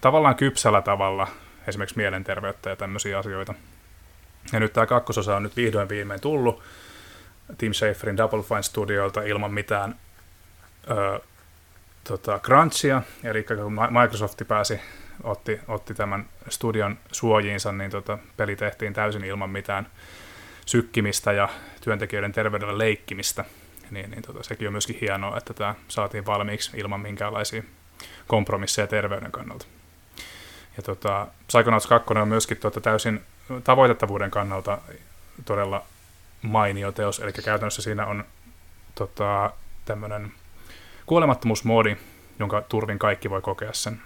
[0.00, 1.28] tavallaan kypsällä tavalla
[1.66, 3.54] esimerkiksi mielenterveyttä ja tämmöisiä asioita.
[4.52, 6.62] Ja nyt tämä kakkososa on nyt vihdoin viimein tullut
[7.58, 9.94] Tim Schaferin Double Fine Studiolta ilman mitään
[10.90, 11.20] ö,
[12.04, 14.80] tota, crunchia, eli kun Microsoft pääsi,
[15.22, 19.86] otti, otti tämän studion suojiinsa, niin tota, peli tehtiin täysin ilman mitään
[20.66, 21.48] sykkimistä ja
[21.80, 23.44] työntekijöiden terveydellä leikkimistä,
[23.90, 27.62] niin, niin tota, sekin on myöskin hienoa, että tämä saatiin valmiiksi ilman minkäänlaisia
[28.26, 29.66] kompromisseja terveyden kannalta.
[30.76, 33.20] Ja tota, Psychonauts 2 on myöskin tota, täysin
[33.64, 34.78] tavoitettavuuden kannalta
[35.44, 35.84] todella
[36.42, 38.24] mainio teos, eli käytännössä siinä on
[38.94, 39.50] tota,
[39.84, 40.32] tämmöinen
[41.06, 41.96] kuolemattomuusmoodi,
[42.38, 44.02] jonka turvin kaikki voi kokea sen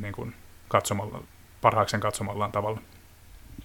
[0.00, 0.34] niin kuin
[0.68, 1.22] katsomalla,
[1.60, 2.80] parhaaksen katsomallaan tavalla.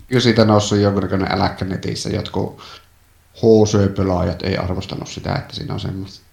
[0.08, 2.10] Kyllä siitä noussut jonkunnäköinen äläkkä netissä.
[2.10, 2.62] Jotkut
[3.36, 6.26] HC-pelaajat ei arvostanut sitä, että siinä on semmoista.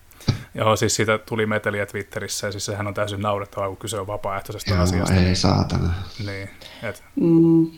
[0.54, 4.06] Joo, siis siitä tuli meteliä Twitterissä, ja siis sehän on täysin naurettavaa, kun kyse on
[4.06, 5.14] vapaaehtoisesta Joo, asiasta.
[5.14, 5.94] ei saatana.
[6.26, 6.50] Niin,
[6.82, 7.02] et.
[7.16, 7.70] Mm,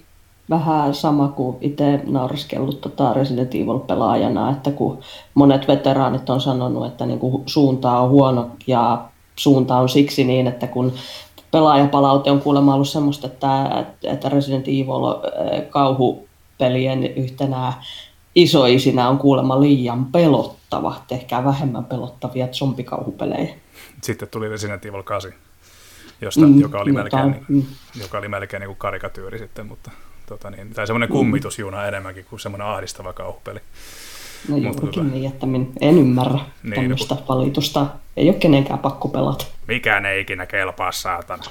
[0.51, 5.01] vähän sama kuin itse nauriskellut tota Resident Evil-pelaajana, että kun
[5.34, 9.05] monet veteraanit on sanonut, että niin kuin suunta on huono ja
[9.36, 10.92] suunta on siksi niin, että kun
[11.55, 15.05] pelaajapalaute on kuulemma ollut semmoista, että, että Resident Evil
[15.53, 17.73] eh, kauhupelien yhtenä
[18.35, 20.95] isoisinä on kuulemma liian pelottava.
[21.09, 23.55] Tehkää vähemmän pelottavia zombikauhupelejä.
[24.03, 25.33] Sitten tuli Resident Evil 8,
[26.21, 27.63] josta, mm, joka oli melkein, niin, mm.
[28.01, 29.91] joka oli melkein niin kuin karikatyyri sitten, mutta
[30.27, 31.13] tota niin, tai semmoinen mm.
[31.13, 33.61] kummitusjuna enemmänkin kuin semmoinen ahdistava kauhupeli.
[34.49, 35.03] No tota...
[35.03, 37.86] niin, että min, en ymmärrä niin, tämmöistä no, valitusta.
[38.16, 39.47] Ei ole kenenkään pakko pelata.
[39.68, 41.45] Mikään ei ikinä kelpaa, saatana.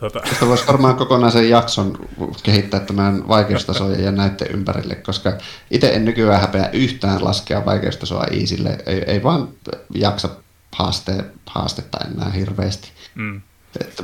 [0.00, 0.20] Tota.
[0.20, 1.98] Tästä voisi varmaan kokonaisen jakson
[2.42, 5.32] kehittää tämän vaikeustasoja ja näiden ympärille, koska
[5.70, 8.78] itse en nykyään häpeä yhtään laskea vaikeustasoa Iisille.
[8.86, 9.48] Ei, ei vaan
[9.94, 10.28] jaksa
[10.72, 12.88] haaste, haastetta enää hirveästi.
[13.14, 13.40] Mm.
[13.80, 14.02] Että,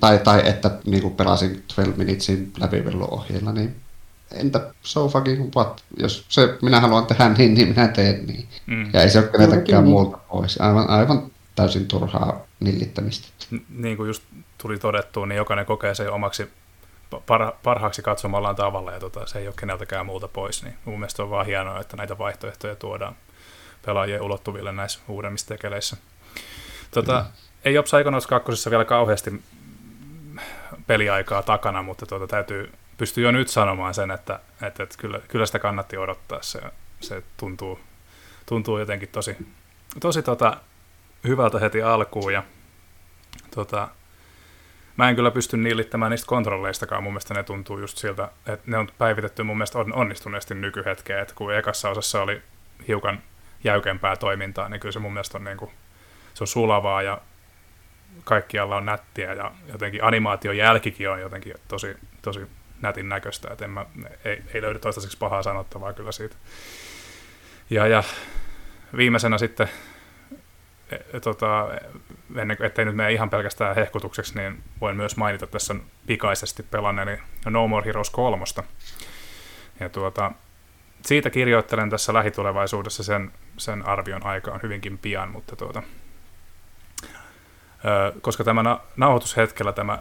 [0.00, 3.76] tai, tai että niin kuin pelasin 12 Minutesin läpivelluohjeilla, niin
[4.32, 5.84] entä so fucking what?
[5.96, 8.48] Jos se minä haluan tehdä niin, niin minä teen niin.
[8.66, 8.90] Mm.
[8.92, 9.92] Ja ei se ole keneltäkään niin.
[9.92, 10.60] muulta pois.
[10.60, 13.28] Aivan, aivan täysin turhaa nillittämistä.
[13.68, 14.22] Niin kuin just
[14.58, 16.48] tuli todettua, niin jokainen kokee sen omaksi
[17.14, 20.62] par- parhaaksi katsomallaan tavalla, ja tota, se ei ole keneltäkään muuta pois.
[20.62, 23.16] Niin mun mielestä on vaan hienoa, että näitä vaihtoehtoja tuodaan
[23.86, 25.96] pelaajien ulottuville näissä uudemmissa tekeleissä.
[26.90, 27.48] Tota, mm.
[27.64, 29.42] Ei ole Psychonauts 2 vielä kauheasti
[30.86, 35.46] peliaikaa takana, mutta tuota, täytyy pystyy jo nyt sanomaan sen, että, että, että kyllä, kyllä
[35.46, 36.42] sitä kannatti odottaa.
[36.42, 36.60] Se,
[37.00, 37.80] se tuntuu,
[38.46, 39.36] tuntuu jotenkin tosi,
[40.00, 40.56] tosi tota,
[41.24, 42.42] hyvältä heti alkuun ja
[43.54, 43.88] tota,
[44.96, 47.02] mä en kyllä pysty niillittämään niistä kontrolleistakaan.
[47.02, 51.20] Mun mielestä ne tuntuu just siltä, että ne on päivitetty mun mielestä onnistuneesti nykyhetkeen.
[51.20, 52.42] Että kun ekassa osassa oli
[52.88, 53.22] hiukan
[53.64, 55.70] jäykempää toimintaa, niin kyllä se mun mielestä on, niin kuin,
[56.34, 57.20] se on sulavaa ja
[58.24, 62.46] kaikkialla on nättiä ja jotenkin animaation jälkikin on jotenkin tosi, tosi
[62.82, 63.86] nätin näköistä, että en mä,
[64.24, 66.36] ei, ei löydy toistaiseksi pahaa sanottavaa kyllä siitä.
[67.70, 68.02] Ja, ja
[68.96, 69.68] viimeisenä sitten,
[70.90, 71.68] e, e, tota,
[72.36, 75.74] ennen, ettei nyt mene ihan pelkästään hehkutukseksi, niin voin myös mainita tässä
[76.06, 78.44] pikaisesti pelanneeni No More Heroes 3.
[79.80, 80.32] Ja tuota,
[81.02, 85.82] siitä kirjoittelen tässä lähitulevaisuudessa sen, sen arvion aikaan hyvinkin pian, mutta tuota,
[88.20, 89.98] koska tämä nauhoitushetkellä tämä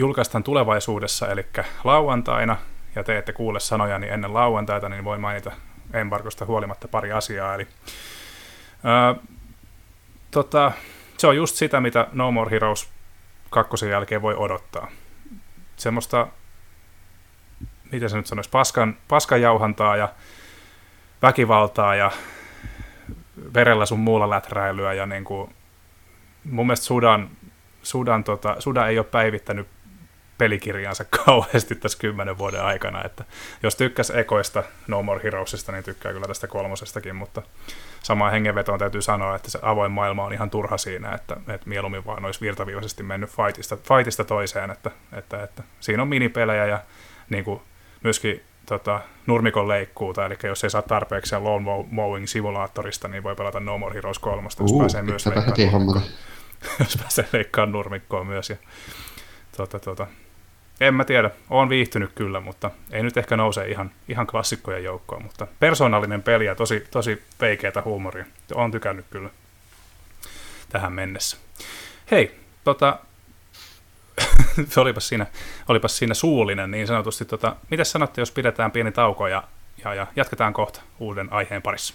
[0.00, 1.46] julkaistaan tulevaisuudessa, eli
[1.84, 2.56] lauantaina,
[2.94, 5.52] ja te ette kuule sanojani ennen lauantaita, niin voi mainita
[5.92, 7.54] embargosta huolimatta pari asiaa.
[7.54, 7.66] Eli,
[8.84, 9.14] ää,
[10.30, 10.72] tota,
[11.18, 12.88] se on just sitä, mitä No More Heroes
[13.50, 14.90] kakkosen jälkeen voi odottaa.
[15.76, 16.26] Semmoista,
[17.92, 20.08] miten se nyt sanoisi, paskan, paskan jauhantaa ja
[21.22, 22.10] väkivaltaa ja
[23.54, 25.54] verellä sun muulla läträilyä ja niin kuin,
[26.44, 27.30] mun mielestä Sudan,
[27.82, 29.68] Sudan, tota, Sudan ei ole päivittänyt
[30.40, 33.24] pelikirjansa kauheasti tässä kymmenen vuoden aikana, että
[33.62, 37.42] jos tykkäs ekoista No More Heroesista, niin tykkää kyllä tästä kolmosestakin, mutta
[38.02, 42.06] samaan hengenvetoon täytyy sanoa, että se avoin maailma on ihan turha siinä, että, että mieluummin
[42.06, 46.80] vaan olisi virtaviivaisesti mennyt fightista, fightista toiseen, että, että, että siinä on minipelejä ja
[47.30, 47.60] niin kuin
[48.02, 53.60] myöskin tota, nurmikon leikkuuta, eli jos ei saa tarpeeksi Lone Mowing Simulaattorista, niin voi pelata
[53.60, 56.02] No More Heroes 3, jos uh, pääsee myös leikkaamaan,
[56.80, 58.50] jos pääsee leikkaamaan nurmikkoa myös.
[58.50, 58.56] Ja,
[59.56, 60.06] tota, tota,
[60.80, 65.22] en mä tiedä, oon viihtynyt kyllä, mutta ei nyt ehkä nouse ihan, ihan klassikkojen joukkoon,
[65.22, 68.24] mutta persoonallinen peli ja tosi, tosi veikeätä huumoria.
[68.54, 69.30] Oon tykännyt kyllä
[70.68, 71.36] tähän mennessä.
[72.10, 72.98] Hei, tota,
[74.76, 75.26] olipas, siinä,
[75.68, 77.24] olipas siinä suullinen niin sanotusti.
[77.24, 79.42] Tota, mitä sanotte, jos pidetään pieni tauko ja,
[79.84, 81.94] ja, ja jatketaan kohta uuden aiheen parissa?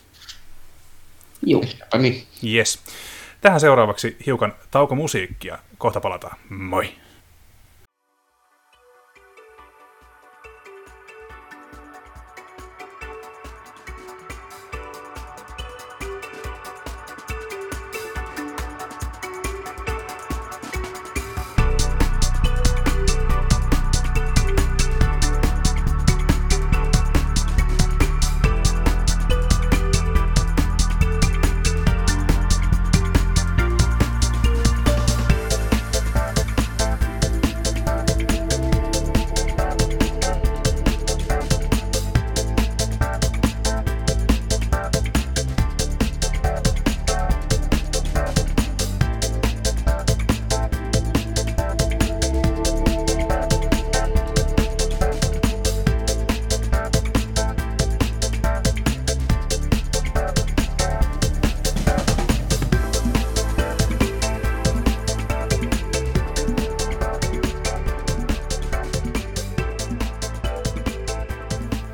[1.41, 1.63] Joo.
[1.97, 2.27] Niin.
[2.43, 2.83] Yes.
[3.41, 5.57] Tähän seuraavaksi hiukan taukomusiikkia.
[5.77, 6.37] Kohta palataan.
[6.49, 7.04] Moi!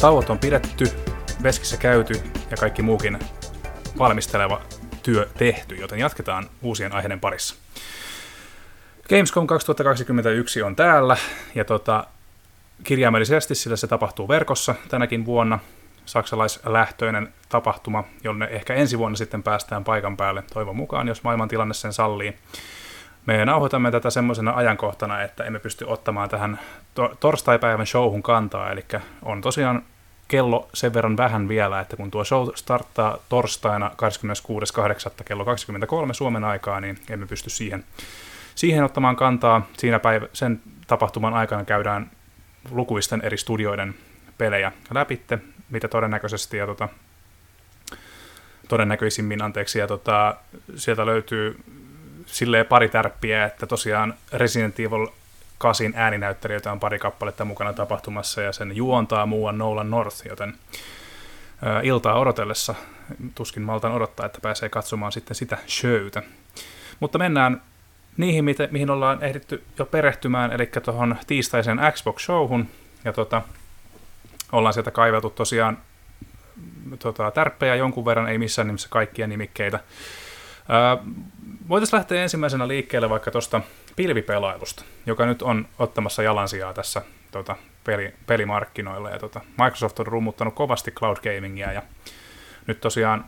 [0.02, 0.86] Tauot on pidetty,
[1.44, 2.14] veskissä käyty
[2.52, 3.20] ja kaikki muukin
[3.98, 4.62] valmisteleva
[5.04, 7.56] työ tehty, joten jatketaan uusien aiheiden parissa.
[9.10, 11.18] Gamescom 2021 on täällä
[11.56, 12.08] ja tota,
[12.84, 15.60] kirjaimellisesti sillä se tapahtuu verkossa tänäkin vuonna.
[16.06, 21.94] Saksalaislähtöinen tapahtuma, jonne ehkä ensi vuonna sitten päästään paikan päälle toivon mukaan, jos maailmantilanne sen
[21.94, 22.38] sallii.
[23.26, 26.60] Me nauhoitamme tätä semmoisena ajankohtana, että emme pysty ottamaan tähän
[26.96, 28.86] to- torstaipäivän showhun kantaa, eli
[29.22, 29.84] on tosiaan
[30.28, 33.92] kello sen verran vähän vielä, että kun tuo show starttaa torstaina
[35.18, 35.24] 26.8.
[35.26, 37.84] kello 23 Suomen aikaa, niin emme pysty siihen,
[38.56, 39.68] siihen ottamaan kantaa.
[39.78, 42.12] Siinä päivä, sen tapahtuman aikana käydään
[42.72, 43.96] lukuisten eri studioiden
[44.38, 46.90] pelejä läpitte, mitä todennäköisesti ja tota,
[48.68, 50.36] todennäköisimmin, anteeksi, ja tota,
[50.76, 51.64] sieltä löytyy
[52.32, 55.08] silleen pari tärppiä, että tosiaan Resident Evil
[55.58, 60.54] 8 ääninäyttelijöitä on pari kappaletta mukana tapahtumassa ja sen juontaa muuan Nolan North, joten
[61.84, 62.76] iltaa odotellessa
[63.36, 66.22] tuskin maltan odottaa, että pääsee katsomaan sitten sitä showta.
[67.00, 67.62] Mutta mennään
[68.18, 72.66] niihin, mihin ollaan ehditty jo perehtymään, eli tuohon tiistaisen Xbox-showhun,
[73.06, 73.42] ja tota,
[74.52, 75.78] ollaan sieltä kaiveltu tosiaan
[77.00, 79.80] tota, tärppejä jonkun verran, ei missään nimessä kaikkia nimikkeitä.
[81.70, 83.62] Voitaisiin lähteä ensimmäisenä liikkeelle vaikka tuosta
[83.96, 87.02] pilvipelailusta, joka nyt on ottamassa jalansijaa tässä
[87.32, 89.10] tota, peli, pelimarkkinoilla.
[89.10, 91.82] Ja tota, Microsoft on rummuttanut kovasti cloud gamingia ja
[92.68, 93.26] nyt tosiaan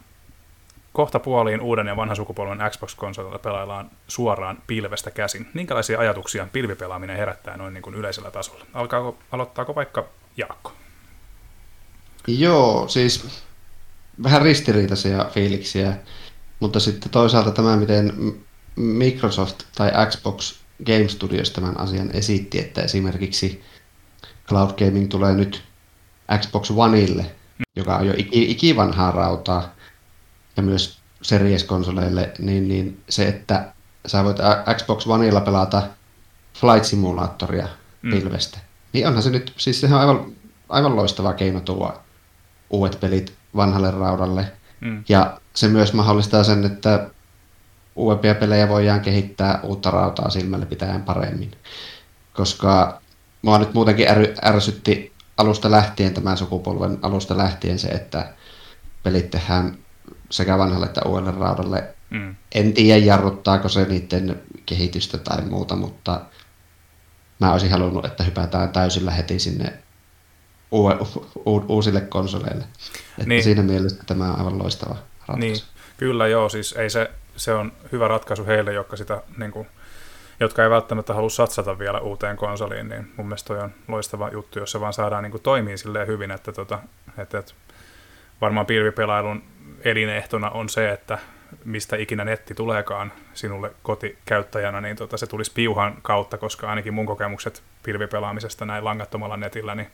[0.93, 5.47] kohta puoliin uuden ja vanhan sukupolven Xbox-konsolilla pelaillaan suoraan pilvestä käsin.
[5.53, 8.65] Minkälaisia ajatuksia pilvipelaaminen herättää noin niin kuin yleisellä tasolla?
[8.73, 10.05] Alkaako, aloittaako vaikka
[10.37, 10.71] Jaakko?
[12.27, 13.43] Joo, siis
[14.23, 15.93] vähän ristiriitaisia fiiliksiä,
[16.59, 18.13] mutta sitten toisaalta tämä, miten
[18.75, 23.63] Microsoft tai Xbox Game Studios tämän asian esitti, että esimerkiksi
[24.47, 25.63] cloud gaming tulee nyt
[26.39, 27.35] Xbox Oneille,
[27.75, 29.75] joka on jo ikivanhaa rautaa,
[30.57, 33.73] ja myös Series-konsoleille, niin, niin se, että
[34.05, 34.37] sä voit
[34.77, 35.83] Xbox Oneilla pelata
[36.53, 37.67] Flight Simulatoria
[38.01, 38.11] mm.
[38.11, 38.59] pilvestä,
[38.93, 40.25] niin onhan se nyt, siis se on aivan,
[40.69, 41.93] aivan loistava keino tuoda
[42.69, 44.51] uudet pelit vanhalle raudalle.
[44.83, 45.03] Mm.
[45.09, 47.09] Ja se myös mahdollistaa sen, että
[47.95, 51.51] uudempia pelejä voidaan kehittää uutta rautaa silmälle pitäen paremmin.
[52.33, 53.01] Koska
[53.41, 58.33] mua nyt muutenkin äry, ärsytti alusta lähtien, tämän sukupolven alusta lähtien se, että
[59.03, 59.77] pelit tehdään
[60.29, 61.83] sekä vanhalle että uudelle raudalle.
[62.09, 62.35] Mm.
[62.55, 66.21] En tiedä, jarruttaako se niiden kehitystä tai muuta, mutta
[67.39, 69.73] mä olisin halunnut, että hypätään täysillä heti sinne
[71.67, 72.63] uusille konsoleille.
[72.63, 73.43] Että niin.
[73.43, 74.95] Siinä mielessä tämä on aivan loistava
[75.27, 75.39] ratkaisu.
[75.39, 75.55] Niin.
[75.97, 79.67] Kyllä joo, siis ei se, se on hyvä ratkaisu heille, jotka, sitä, niin kuin,
[80.39, 84.59] jotka ei välttämättä halua satsata vielä uuteen konsoliin, niin mun mielestä toi on loistava juttu,
[84.59, 86.79] jos se vaan saadaan niin kuin toimii silleen hyvin, että, tota,
[87.17, 87.53] että, että
[88.41, 89.43] varmaan pilvipelailun
[89.83, 91.17] elinehtona on se, että
[91.65, 97.05] mistä ikinä netti tuleekaan sinulle kotikäyttäjänä, niin tota, se tulisi piuhan kautta, koska ainakin mun
[97.05, 99.87] kokemukset pilvipelaamisesta näin langattomalla netillä, niin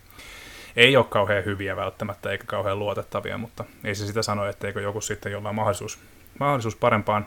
[0.75, 5.01] ei ole kauhean hyviä välttämättä eikä kauhean luotettavia, mutta ei se sitä sano, etteikö joku
[5.01, 5.99] sitten jollain mahdollisuus,
[6.39, 7.25] mahdollisuus parempaan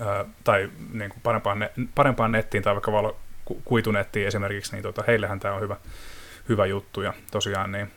[0.00, 3.16] ää, tai niin kuin parempaan, ne, parempaan nettiin tai vaikka valo,
[3.64, 5.76] kuitunettiin esimerkiksi, niin tota, heillähän tämä on hyvä,
[6.48, 7.00] hyvä juttu.
[7.02, 7.90] Ja tosiaan niin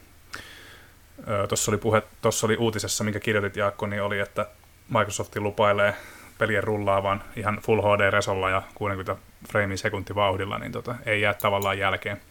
[1.50, 4.46] Tuossa oli, puhe, tuossa oli uutisessa, minkä kirjoitit Jaakko, niin oli, että
[4.90, 5.94] Microsoft lupailee
[6.38, 9.16] pelien rullaavan ihan Full HD-resolla ja 60
[9.50, 12.22] frame sekunti vauhdilla, niin tota, ei jää tavallaan jälkeen,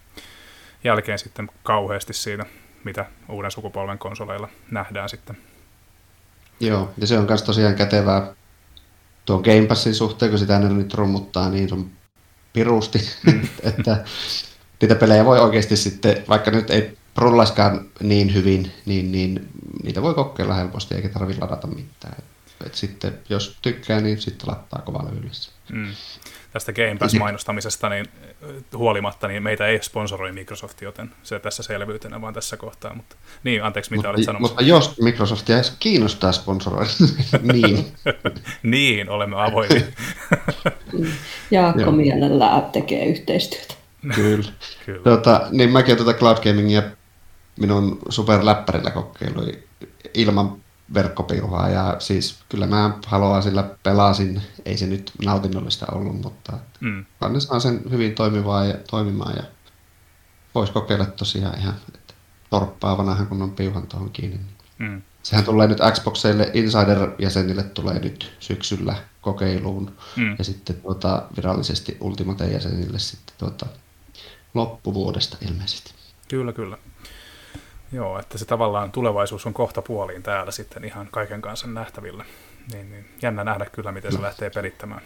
[0.85, 2.47] jälkeen sitten kauheasti siitä,
[2.85, 5.37] mitä uuden sukupolven konsoleilla nähdään sitten.
[6.61, 8.35] Joo, ja se on myös tosiaan kätevää
[9.25, 11.91] tuon Game Passin suhteen, kun sitä nyt rummuttaa, niin on
[12.53, 13.49] pirusti, mm.
[13.79, 14.05] että
[14.81, 19.49] niitä pelejä voi oikeasti sitten, vaikka nyt ei rullaiskaan niin hyvin, niin, niin
[19.83, 22.23] niitä voi kokeilla helposti eikä tarvitse ladata mitään.
[22.67, 25.53] Et sitten jos tykkää, niin sitten lattaa kovalla yhdessä.
[25.73, 25.95] Mm.
[26.57, 28.07] Tästä Game Pass-mainostamisesta niin
[28.77, 32.95] huolimatta, niin meitä ei sponsoroi Microsoft, joten se tässä selvyytenä vaan tässä kohtaa.
[32.95, 34.53] Mutta, niin, anteeksi, mitä mutta, olit sanomassa?
[34.55, 36.91] Mutta jos Microsoftia kiinnostaa sponsoroida,
[37.53, 37.87] niin.
[38.63, 39.83] niin, olemme avoimia.
[41.51, 43.75] Jaakko mielellään tekee yhteistyötä.
[44.15, 44.53] Kyllä.
[44.87, 45.03] Kyllä.
[45.03, 46.83] Tuota, niin mäkin olen tuota cloud gamingia
[47.61, 49.65] minun superläppärillä kokeiluin
[50.15, 50.57] ilman
[50.95, 57.05] verkkopiuhaa ja siis kyllä mä haluan sillä pelasin, ei se nyt nautinnollista ollut, mutta mm.
[57.31, 59.43] ne saa sen hyvin toimivaa ja, toimimaan ja
[60.55, 62.15] voisi kokeilla tosiaan ihan että
[62.51, 64.41] torppaavanahan kun on piuhan tuohon kiinni.
[64.79, 65.03] Mm.
[65.23, 70.35] Sehän tulee nyt Xboxeille Insider-jäsenille tulee nyt syksyllä kokeiluun mm.
[70.39, 73.67] ja sitten tuota, virallisesti Ultimate-jäsenille sitten tuota,
[74.55, 75.95] loppuvuodesta ilmeisesti.
[76.29, 76.79] Kyllä, kyllä.
[77.93, 82.25] Joo, että se tavallaan tulevaisuus on kohta puoliin täällä sitten ihan kaiken kanssa nähtävillä.
[82.73, 85.03] Niin, niin jännä nähdä kyllä, miten se lähtee pelittämään,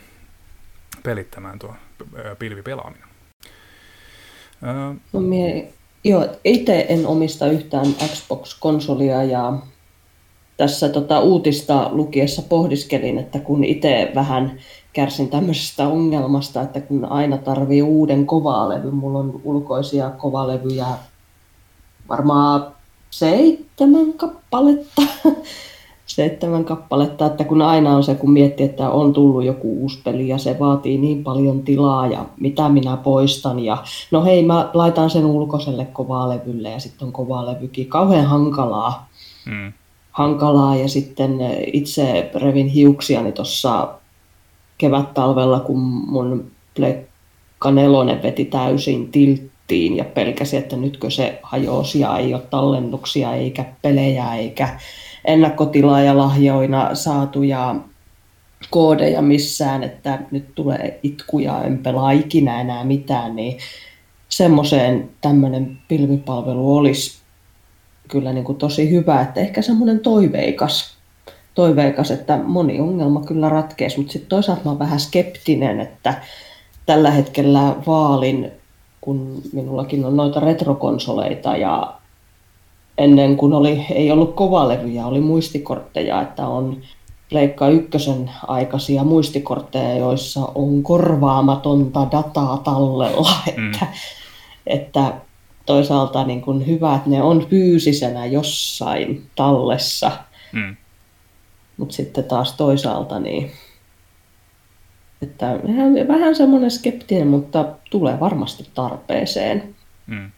[1.02, 1.74] pelittämään tuo
[2.38, 3.08] pilvipelaaminen.
[5.12, 5.72] No, mie,
[6.04, 9.52] joo, itse en omista yhtään Xbox-konsolia ja
[10.56, 14.60] tässä tota, uutista lukiessa pohdiskelin, että kun itse vähän
[14.92, 20.86] kärsin tämmöisestä ongelmasta, että kun aina tarvii uuden kovalevy, mulla on ulkoisia kovalevyjä
[22.10, 22.66] varmaan
[23.10, 25.02] seitsemän kappaletta,
[26.06, 30.28] seitsemän kappaletta, että kun aina on se, kun miettii, että on tullut joku uusi peli
[30.28, 33.76] ja se vaatii niin paljon tilaa ja mitä minä poistan ja
[34.10, 39.08] no hei mä laitan sen ulkoiselle kovalevylle ja sitten on kovalevykin kauhean hankalaa.
[39.46, 39.72] Mm.
[40.12, 41.38] Hankalaa ja sitten
[41.72, 43.88] itse revin hiuksiani tuossa
[44.78, 49.12] kevät-talvella, kun mun Pleikka nelonen veti täysin
[49.70, 54.68] tilttiin ja pelkäsi, että nytkö se hajosi ja ei ole tallennuksia eikä pelejä eikä
[55.24, 57.76] ennakkotilaajalahjoina saatuja
[58.70, 63.58] koodeja missään, että nyt tulee itkuja, en pelaa ikinä enää mitään, niin
[64.28, 67.20] semmoiseen tämmöinen pilvipalvelu olisi
[68.08, 71.00] kyllä niin kuin tosi hyvä, että ehkä semmoinen toiveikas
[71.54, 76.14] toiveikas, että moni ongelma kyllä ratkeisi, mutta sitten toisaalta mä olen vähän skeptinen, että
[76.86, 78.52] tällä hetkellä vaalin,
[79.00, 81.94] kun minullakin on noita retrokonsoleita ja
[82.98, 86.76] ennen kuin oli, ei ollut kovalevyjä, oli muistikortteja, että on
[87.30, 93.70] Leikka ykkösen aikaisia muistikortteja, joissa on korvaamatonta dataa tallella, mm.
[93.70, 93.86] että,
[94.66, 95.12] että
[95.66, 100.10] toisaalta niin kuin hyvä, että ne on fyysisenä jossain tallessa,
[100.52, 100.76] mm.
[101.76, 103.50] mutta sitten taas toisaalta niin,
[105.22, 109.74] että vähän, vähän semmoinen skeptinen, mutta tulee varmasti tarpeeseen.
[110.06, 110.30] Mm.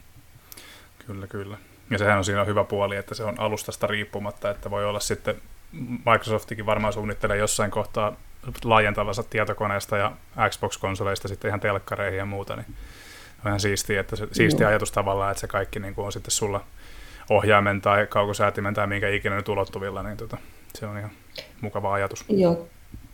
[1.07, 1.57] Kyllä, kyllä.
[1.89, 5.35] Ja sehän on siinä hyvä puoli, että se on alustasta riippumatta, että voi olla sitten,
[6.11, 8.15] Microsoftikin varmaan suunnittelee jossain kohtaa
[8.63, 10.11] laajentavansa tietokoneesta ja
[10.49, 12.65] Xbox-konsoleista sitten ihan telkkareihin ja muuta, niin
[13.45, 16.63] ihan siistiä, että se, siisti ajatus tavallaan, että se kaikki niin kuin on sitten sulla
[17.29, 20.37] ohjaimen tai kaukosäätimen tai minkä ikinä nyt ulottuvilla, niin tota,
[20.73, 21.11] se on ihan
[21.61, 22.25] mukava ajatus.
[22.29, 22.67] Joo,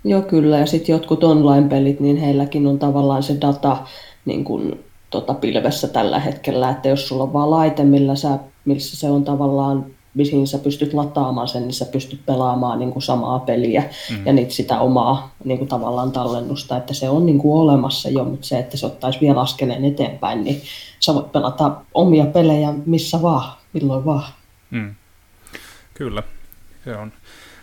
[0.03, 3.77] Joo kyllä, ja sitten jotkut online-pelit, niin heilläkin on tavallaan se data
[4.25, 8.97] niin kuin, tota, pilvessä tällä hetkellä, että jos sulla on vaan laite, millä sä, missä
[8.97, 13.39] se on tavallaan mihin sä pystyt lataamaan sen, niin sä pystyt pelaamaan niin kuin samaa
[13.39, 14.25] peliä mm.
[14.25, 18.23] ja niitä sitä omaa niin kuin tavallaan tallennusta, että se on niin kuin olemassa jo,
[18.23, 20.61] mutta se, että se ottaisi vielä askeleen eteenpäin, niin
[20.99, 24.31] sä voit pelata omia pelejä missä vaan, milloin vaan.
[24.71, 24.95] Mm.
[25.93, 26.23] Kyllä,
[26.83, 27.11] se on.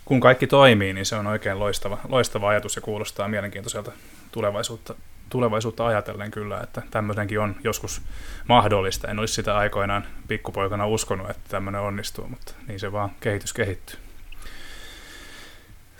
[0.07, 3.93] Kun kaikki toimii, niin se on oikein loistava, loistava ajatus ja kuulostaa mielenkiintoiselta
[4.33, 4.95] tulevaisuutta
[5.31, 8.03] tulevaisuutta ajatellen kyllä, että tämmöisenkin on joskus
[8.49, 9.09] mahdollista.
[9.09, 13.99] En olisi sitä aikoinaan pikkupoikana uskonut, että tämmöinen onnistuu, mutta niin se vaan kehitys kehittyy.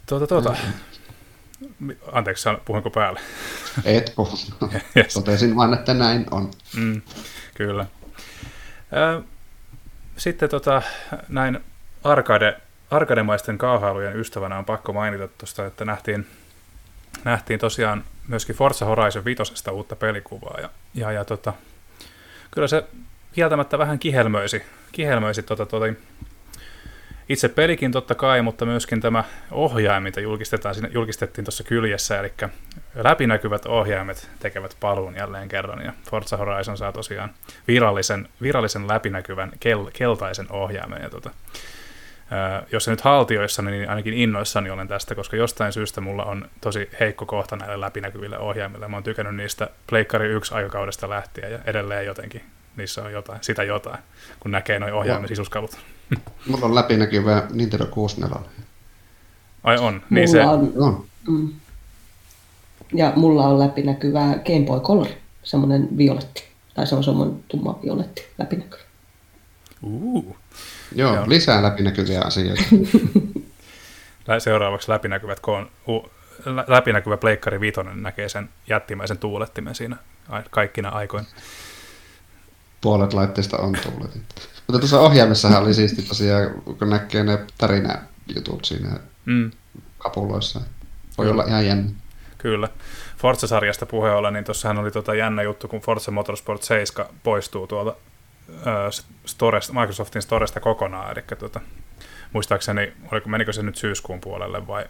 [0.07, 0.57] Tuota, tuota.
[2.13, 3.21] Anteeksi, puhuinko päälle?
[3.85, 4.39] Et puhu.
[4.97, 5.15] yes.
[5.15, 6.51] Totesin vain, että näin on.
[6.77, 7.03] Mm,
[7.55, 7.87] kyllä.
[10.17, 10.83] Sitten tota,
[11.29, 11.61] näin
[12.05, 16.27] arcade, arkademaisten kaahailujen ystävänä on pakko mainita tuosta, että nähtiin,
[17.25, 20.61] nähtiin tosiaan myöskin Forza Horizon 5 uutta pelikuvaa.
[20.61, 21.53] Ja, ja, ja tota,
[22.51, 22.85] kyllä se
[23.33, 24.63] kieltämättä vähän kihelmöisi,
[24.93, 25.87] kihelmöisi tota, tota,
[27.29, 32.33] itse pelikin totta kai, mutta myöskin tämä ohjain, mitä julkistetaan, julkistettiin tuossa kyljessä, eli
[32.95, 37.31] läpinäkyvät ohjaimet tekevät paluun jälleen kerran, ja Forza Horizon saa tosiaan
[37.69, 41.31] virallisen, virallisen läpinäkyvän kel, keltaisen ohjaimen, ja tota,
[42.73, 46.91] jos se nyt haltioissa, niin ainakin innoissani olen tästä, koska jostain syystä mulla on tosi
[47.01, 48.89] heikko kohta näille läpinäkyville ohjaimille.
[48.89, 52.43] Mä oon tykännyt niistä Pleikkari 1 aikakaudesta lähtien ja edelleen jotenkin
[52.77, 53.99] niissä on jotain, sitä jotain,
[54.41, 55.79] kun näkee noin ohjaimen sisuskalut.
[56.49, 58.51] Mulla on läpinäkyvä Nintendo 64.
[59.65, 60.51] Ai on, niin mulla se...
[60.51, 61.05] On, on.
[61.29, 61.53] Mm.
[62.95, 65.07] Ja mulla on läpinäkyvä Game Boy Color,
[65.43, 66.45] semmoinen violetti.
[66.75, 68.83] Tai se on semmoinen tumma violetti läpinäkyvä.
[69.83, 70.37] Uh.
[70.95, 71.25] Joo, Joo.
[71.29, 72.63] lisää läpinäkyviä asioita.
[74.39, 76.11] Seuraavaksi läpinäkyvät, kun on
[76.67, 79.97] läpinäkyvä pleikkari viitonen näkee sen jättimäisen tuulettimen siinä
[80.51, 81.27] kaikkina aikoina.
[82.81, 84.23] Puolet laitteista on tuuletin.
[84.67, 89.51] Mutta tuossa ohjaimessahan oli siisti tosiaan, kun näkee ne tarinajutut siinä mm.
[89.99, 90.61] kapuloissa.
[91.19, 91.33] Voi Kyllä.
[91.33, 91.91] olla ihan jännä.
[92.39, 92.69] Kyllä.
[93.19, 97.97] Forza-sarjasta puheen ollen, niin tuossahan oli tota jännä juttu, kun Forza Motorsport 7 poistuu tuolta
[99.27, 101.61] Storesta, Microsoftin Storesta kokonaan, eli tuota,
[102.33, 104.85] muistaakseni, oliko, menikö se nyt syyskuun puolelle vai,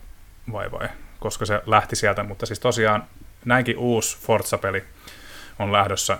[0.52, 0.88] vai, vai,
[1.20, 3.04] koska se lähti sieltä, mutta siis tosiaan
[3.44, 4.84] näinkin uusi Forza-peli
[5.58, 6.18] on lähdössä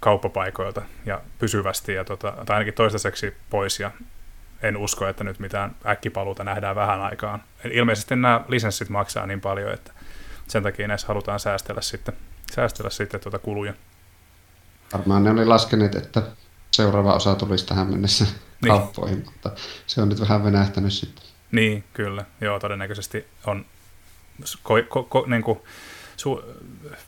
[0.00, 3.90] kauppapaikoilta ja pysyvästi, ja tota, tai ainakin toistaiseksi pois, ja
[4.62, 7.42] en usko, että nyt mitään äkkipaluuta nähdään vähän aikaan.
[7.70, 9.92] Ilmeisesti nämä lisenssit maksaa niin paljon, että
[10.48, 12.14] sen takia näissä halutaan säästellä sitten,
[12.52, 13.74] säästellä sitten tuota kuluja.
[14.92, 16.22] Varmaan ne oli laskeneet, että
[16.70, 18.68] seuraava osa tulisi tähän mennessä niin.
[18.68, 19.50] kauppoihin, mutta
[19.86, 21.24] se on nyt vähän venähtänyt sitten.
[21.52, 22.24] Niin, kyllä.
[22.40, 23.64] Joo, todennäköisesti on
[24.62, 25.58] ko, ko, ko, niin kuin,
[26.16, 26.44] su,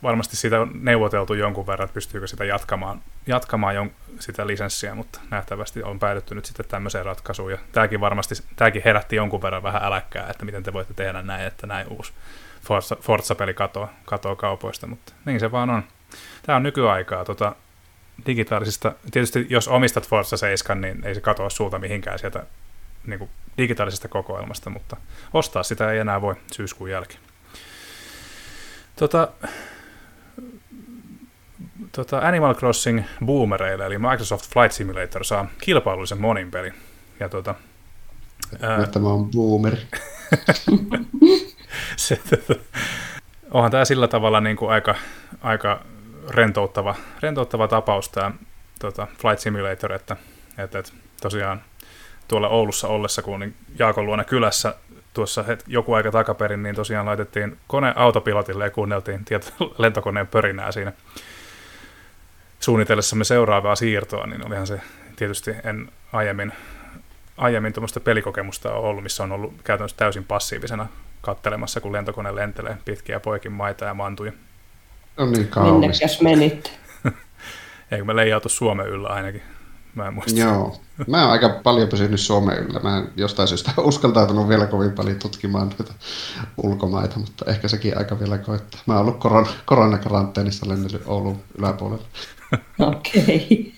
[0.03, 5.19] varmasti siitä on neuvoteltu jonkun verran, että pystyykö sitä jatkamaan, jatkamaan jon, sitä lisenssiä, mutta
[5.31, 7.51] nähtävästi on päädytty nyt sitten tämmöiseen ratkaisuun.
[7.51, 11.47] Ja tämäkin varmasti, tämäkin herätti jonkun verran vähän äläkkää, että miten te voitte tehdä näin,
[11.47, 12.13] että näin uusi
[12.61, 15.83] Forza, Forza-peli katoaa, katoaa kaupoista, mutta niin se vaan on.
[16.43, 17.25] Tämä on nykyaikaa.
[17.25, 17.55] Tota,
[18.25, 22.43] digitaalisista, tietysti jos omistat Forza 7, niin ei se katoa sulta mihinkään sieltä
[23.07, 24.97] niin kuin digitaalisesta kokoelmasta, mutta
[25.33, 27.19] ostaa sitä ei enää voi syyskuun jälkeen.
[28.95, 29.27] Tota,
[31.91, 36.71] tota Animal Crossing boomereille, eli Microsoft Flight Simulator saa kilpailullisen monin peli.
[37.19, 37.55] Ja tota,
[38.61, 39.75] ää, Tämä on boomer.
[41.95, 42.61] se, tota,
[43.51, 44.95] onhan tämä sillä tavalla niin kuin aika,
[45.41, 45.85] aika
[46.29, 48.31] rentouttava, rentouttava tapaus tämä
[48.79, 50.17] tota, Flight Simulator, että,
[50.57, 51.61] että, että tosiaan
[52.27, 54.75] tuolla Oulussa ollessa, kun Jaakon luona kylässä
[55.13, 59.47] tuossa het, joku aika takaperin, niin tosiaan laitettiin kone autopilotille ja kuunneltiin tieto,
[59.77, 60.93] lentokoneen pörinää siinä
[62.59, 64.81] suunnitellessamme seuraavaa siirtoa, niin olihan se
[65.15, 66.53] tietysti en aiemmin,
[67.37, 70.87] aiemmin tuommoista pelikokemusta ole ollut, missä on ollut käytännössä täysin passiivisena
[71.21, 74.31] kattelemassa, kun lentokone lentelee pitkiä poikin maita ja mantuja.
[75.17, 75.73] On niin kaunis.
[75.73, 76.71] Minnekäs menit?
[77.91, 79.41] Eikö me leijautu Suomen yllä ainakin?
[79.95, 80.39] Mä en muista.
[80.39, 80.81] Joo.
[81.07, 82.79] Mä oon aika paljon pysynyt Suomen yllä.
[82.79, 85.93] Mä en jostain syystä uskaltautunut vielä kovin paljon tutkimaan noita
[86.57, 88.81] ulkomaita, mutta ehkä sekin aika vielä koittaa.
[88.85, 92.05] Mä oon ollut koron, koronakaranteenissa lennellyt Oulun yläpuolella.
[92.79, 93.73] Okei.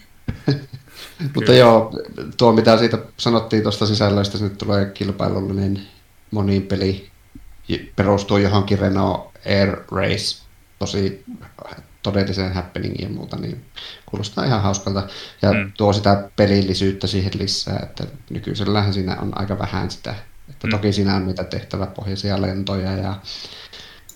[1.36, 1.92] Mutta joo,
[2.38, 5.82] tuo mitä siitä sanottiin tuosta sisällöistä, se nyt tulee kilpailullinen
[6.32, 7.10] moniin peli,
[7.96, 10.45] perustuu johonkin Renault Air Race,
[10.86, 11.26] tosi
[12.04, 13.66] todelliseen happeningiin ja muuta, niin
[14.06, 15.08] kuulostaa ihan hauskalta.
[15.42, 15.72] Ja mm.
[15.78, 20.16] tuo sitä pelillisyyttä siihen lisää, että nykyisellähän siinä on aika vähän sitä.
[20.50, 20.72] Että mm.
[20.72, 23.16] Toki siinä on niitä tehtäväpohjaisia lentoja ja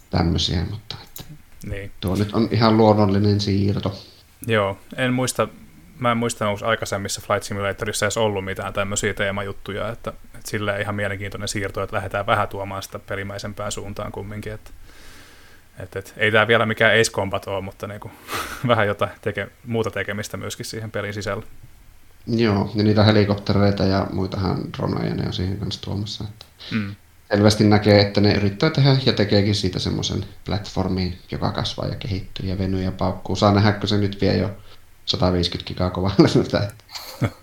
[0.10, 1.24] tämmöisiä, mutta että
[1.70, 1.92] niin.
[2.02, 4.00] tuo nyt on ihan luonnollinen siirto.
[4.48, 5.48] Joo, en muista,
[6.00, 10.78] mä en muista, onko aikaisemmissa Flight Simulatorissa edes ollut mitään tämmöisiä teemajuttuja, että, että sillä
[10.78, 14.72] ihan mielenkiintoinen siirto, että lähdetään vähän tuomaan sitä pelimäisempään suuntaan kumminkin, että
[15.80, 18.12] et, et, ei tämä vielä mikään Ace Combat ole, mutta niinku,
[18.68, 21.44] vähän jotain teke, muuta tekemistä myöskin siihen pelin sisällä.
[22.28, 26.24] Joo, ja niitä helikoptereita ja muitahan droneja ne on siihen kanssa tuomassa.
[26.24, 26.96] Että mm.
[27.32, 32.50] Selvästi näkee, että ne yrittää tehdä ja tekeekin siitä semmoisen platformin, joka kasvaa ja kehittyy
[32.50, 33.36] ja venyy ja paukkuu.
[33.36, 34.50] Saa nähdä, kun se nyt vie jo
[35.06, 36.30] 150 gigaa kovalle.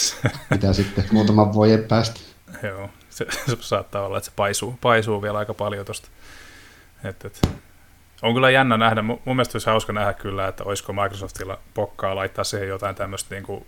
[0.50, 2.20] Mitä sitten muutaman vuoden päästä.
[2.62, 6.08] Joo, se, se saattaa olla, että se paisuu, paisuu vielä aika paljon tuosta
[7.04, 7.48] et, et.
[8.22, 12.44] On kyllä jännä nähdä, mun mielestä olisi hauska nähdä kyllä, että olisiko Microsoftilla pokkaa laittaa
[12.44, 13.66] siihen jotain tämmöistä niin kuin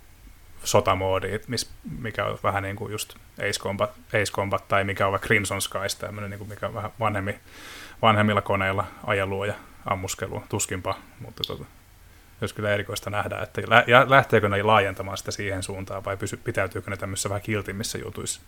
[0.63, 1.39] sotamoodia,
[1.99, 5.61] mikä on vähän niin kuin just Ace Combat, Ace Combat tai mikä on vaikka Crimson
[5.61, 7.39] Skies, tämmöinen, niin kuin mikä on vähän vanhemmi,
[8.01, 9.53] vanhemmilla koneilla ajelua ja
[9.85, 11.65] ammuskelua, tuskinpa, mutta tota,
[12.41, 13.61] olisi kyllä erikoista nähdä, että
[14.07, 18.41] lähteekö ne laajentamaan sitä siihen suuntaan vai pysy- pitäytyykö ne tämmöisissä vähän kiltimmissä jutuissa.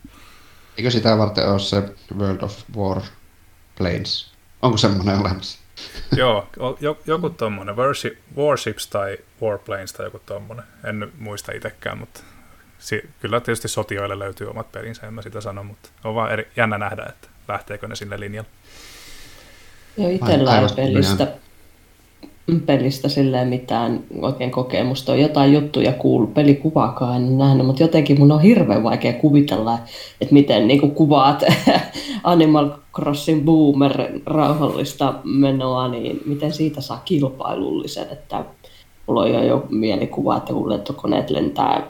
[0.78, 1.84] Eikö sitä varten ole se
[2.18, 3.02] World of War
[3.78, 4.37] Planes?
[4.62, 5.60] Onko semmoinen olemassa?
[6.18, 6.48] Joo,
[7.06, 7.76] joku tuommoinen,
[8.38, 10.66] Warships tai Warplanes tai joku tuommoinen.
[10.84, 12.20] En muista itsekään, mutta
[12.80, 16.52] si- kyllä tietysti sotioille löytyy omat pelinsä, en mä sitä sano, mutta on vaan eri,
[16.56, 18.50] jännä nähdä, että lähteekö ne sinne linjalle.
[19.98, 21.28] Joo, itsellä ei pelistä,
[22.66, 25.12] pelistä silleen mitään oikein kokemusta.
[25.12, 29.80] On jotain juttuja kuullut, pelikuvaakaan en nähnyt, mutta jotenkin mun on hirveän vaikea kuvitella,
[30.22, 31.44] että miten niin kuvaat
[32.24, 38.46] Animal Crossing Boomer rauhallista menoa, niin miten siitä saa kilpailullisen, että
[39.08, 41.88] mulla on jo, jo mielikuva, että kun lentokoneet lentää,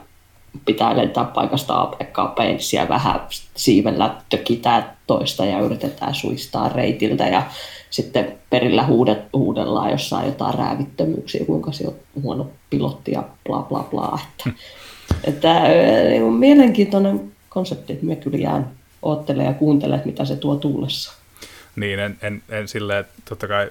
[0.64, 2.34] pitää lentää paikasta A paikkaa
[2.72, 3.20] ja vähän
[3.54, 7.42] siivellä tökitään toista ja yritetään suistaa reitiltä ja
[7.90, 13.86] sitten perillä huudet, huudellaan jossain jotain räävittömyyksiä, kuinka se on huono pilotti ja bla bla
[13.90, 14.18] bla.
[14.38, 14.50] Että,
[15.24, 15.60] että
[16.08, 18.70] niin mielenkiintoinen konsepti, että me kyllä jään
[19.02, 21.12] oottelee ja kuuntelee, mitä se tuo tullessa.
[21.76, 23.70] Niin, en, en, en silleen, totta kai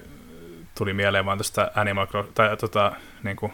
[0.78, 2.91] tuli mieleen vaan tuosta Animal Crossing, tai tota,
[3.24, 3.51] niin kuin,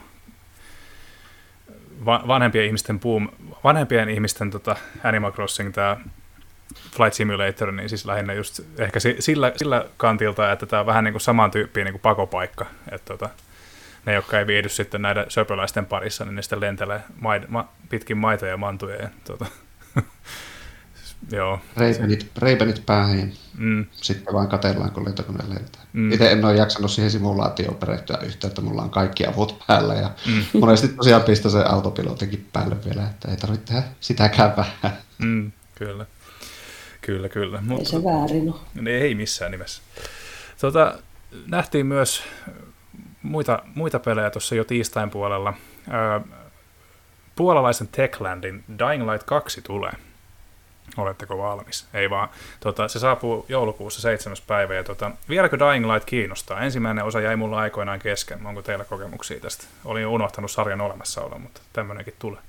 [2.05, 3.29] vanhempien ihmisten boom,
[3.63, 5.97] vanhempien ihmisten tota Animal Crossing, tämä
[6.91, 11.13] Flight Simulator, niin siis lähinnä just ehkä sillä, sillä kantilta, että tämä on vähän niin
[11.13, 13.29] kuin saman tyyppiä niin kuin pakopaikka, että tota,
[14.05, 18.17] ne, jotka ei viihdy sitten näiden söpöläisten parissa, niin ne sitten lentelee maid, ma, pitkin
[18.17, 18.95] maita ja mantuja.
[18.95, 19.45] Ja, tota,
[21.31, 21.59] Joo.
[21.77, 23.25] Reipenit, reipenit päähän ja
[23.57, 23.85] mm.
[23.91, 25.81] sitten vaan katellaan, kun lentokone lentää.
[25.93, 26.11] Mm.
[26.11, 30.11] Itse en ole jaksanut siihen simulaatioon perehtyä yhtä, että mulla on kaikki avut päällä ja
[30.27, 30.43] mm.
[30.59, 34.97] monesti tosiaan pistä se autopilotinkin päälle vielä, että ei tarvitse tehdä sitäkään vähän.
[35.17, 36.05] Mm, kyllä.
[37.05, 37.61] Kyllä, kyllä.
[37.61, 38.89] Mutta, ei se väärin ole.
[38.89, 39.81] Ei missään nimessä.
[40.61, 40.97] Tota,
[41.47, 42.23] nähtiin myös
[43.23, 45.53] muita, muita pelejä tuossa jo tiistain puolella.
[45.93, 46.19] Öö,
[47.35, 49.91] puolalaisen Techlandin Dying Light 2 tulee.
[50.97, 51.87] Oletteko valmis?
[51.93, 52.29] Ei vaan.
[52.59, 54.37] Tota, se saapuu joulukuussa 7.
[54.47, 54.73] päivä.
[54.73, 56.59] Ja tota, vieläkö Dying Light kiinnostaa?
[56.61, 58.45] Ensimmäinen osa jäi mulla aikoinaan kesken.
[58.45, 59.65] Onko teillä kokemuksia tästä?
[59.85, 62.41] Olin unohtanut sarjan olemassaolon, mutta tämmöinenkin tulee.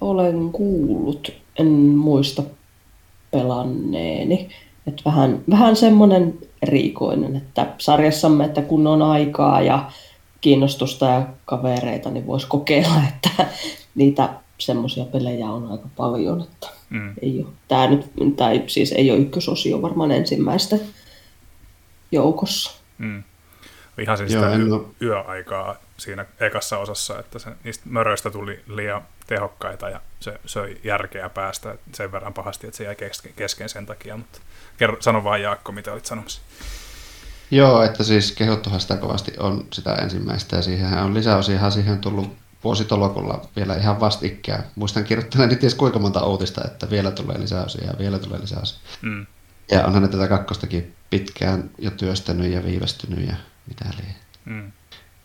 [0.00, 2.42] Olen kuullut, en muista
[3.30, 4.48] pelanneeni.
[4.86, 9.90] Et vähän, vähän semmoinen erikoinen, että sarjassamme, että kun on aikaa ja
[10.40, 13.46] kiinnostusta ja kavereita, niin voisi kokeilla, että
[13.94, 17.14] niitä semmoisia pelejä on aika paljon, että mm.
[17.22, 18.06] ei ole, tämä nyt,
[18.36, 20.76] tai siis ei ole ykkösosio varmaan ensimmäistä
[22.12, 22.80] joukossa.
[22.98, 23.22] Mm.
[23.98, 29.88] Ihan siis sitä yö, yöaikaa siinä ekassa osassa, että se, niistä möröistä tuli liian tehokkaita
[29.88, 34.16] ja se söi järkeä päästä sen verran pahasti, että se jäi kesken, kesken sen takia,
[34.16, 34.38] mutta
[34.76, 36.40] kerro, sano vaan Jaakko, mitä olit sanomassa.
[37.50, 42.36] Joo, että siis kehuttuhan sitä kovasti on sitä ensimmäistä ja siihen on lisäosiahan siihen tullut
[42.64, 44.64] vuositolokulla vielä ihan vastikään.
[44.74, 48.78] Muistan kirjoittaneeni ties kuinka monta uutista, että vielä tulee lisäysiä ja vielä tulee lisäysiä.
[49.02, 49.26] Mm.
[49.70, 53.36] Ja onhan ne tätä kakkostakin pitkään jo työstänyt ja viivästynyt ja
[53.68, 54.14] mitä liian.
[54.44, 54.72] Mm.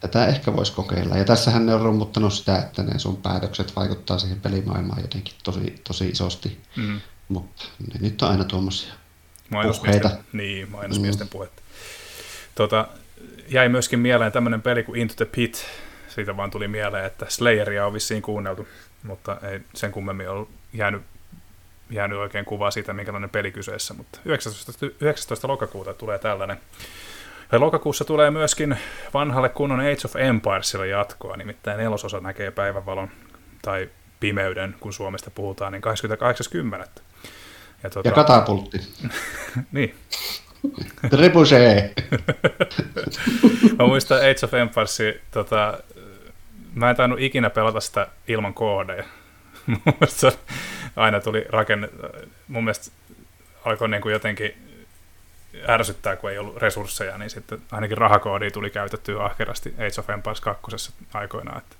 [0.04, 1.18] Tätä ehkä voisi kokeilla.
[1.18, 5.82] Ja tässähän ne on rummuttanut sitä, että ne sun päätökset vaikuttaa siihen pelimaailmaan jotenkin tosi,
[5.88, 6.58] tosi isosti.
[6.76, 7.02] Mm.
[7.28, 8.94] Mutta ne nyt on aina tuommoisia
[9.50, 10.10] puheita.
[10.34, 11.30] Niin, mainosmiesten mm.
[11.30, 11.62] puhetta.
[12.56, 12.88] Tota,
[13.50, 15.66] jäi myöskin mieleen tämmöinen peli kuin Into the Pit.
[16.08, 18.68] Siitä vaan tuli mieleen, että Slayeria on vissiin kuunneltu,
[19.04, 21.02] mutta ei sen kummemmin ole jäänyt,
[21.90, 23.94] jäänyt oikein kuvaa siitä, minkälainen peli kyseessä.
[23.94, 24.86] Mutta 19.
[24.86, 25.48] 19.
[25.48, 26.58] lokakuuta tulee tällainen.
[27.60, 28.78] Lokakuussa tulee myöskin
[29.14, 33.10] vanhalle kunnon Age of Empiresille jatkoa, nimittäin nelososa näkee päivänvalon
[33.62, 33.90] tai
[34.20, 35.84] pimeyden, kun Suomesta puhutaan, niin
[36.84, 36.88] 28.10.
[37.84, 38.10] Ja, tuota...
[38.10, 38.78] ja katapultti.
[39.72, 39.96] niin.
[41.10, 41.94] Trebuchet.
[43.80, 44.98] mä muistan Age of Empires,
[45.32, 45.78] tota,
[46.74, 49.04] mä en tainnut ikinä pelata sitä ilman koodeja.
[50.96, 51.90] aina tuli rakenne,
[52.48, 52.92] mun mielestä
[53.66, 54.73] alkoi niin kuin jotenkin
[55.70, 60.42] ärsyttää, kun ei ollut resursseja, niin sitten ainakin rahakoodi tuli käytettyä ahkerasti Age of Empires
[60.42, 61.58] 2 aikoinaan.
[61.58, 61.76] Että,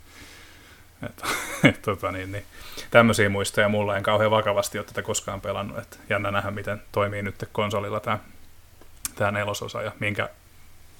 [1.06, 1.28] että,
[1.70, 2.46] et, tota, niin, niin,
[2.92, 5.78] tämmöisiä muistoja mulla en kauhean vakavasti ole tätä koskaan pelannut.
[5.78, 8.20] Että jännä nähdä, miten toimii nyt konsolilla tämä,
[9.16, 10.30] tämä nelososa ja minkä...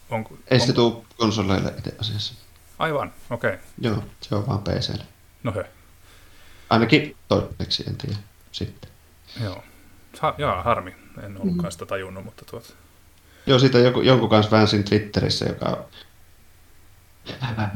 [0.10, 0.68] On, ei on...
[0.68, 2.34] se tule konsoleille itse asiassa.
[2.80, 3.54] Aivan, okei.
[3.54, 3.64] Okay.
[3.82, 5.00] Joo, se on vaan PC.
[5.44, 5.66] No he.
[6.70, 8.16] Ainakin toiseksi, en tiedä
[8.52, 8.90] sitten.
[9.44, 9.64] Joo.
[10.20, 11.03] Ha, jaa, harmi.
[11.22, 12.76] En ollutkaan sitä tajunnut, mutta tuot...
[13.46, 15.86] Joo, siitä joku, jonkun kanssa väänsin Twitterissä, joka...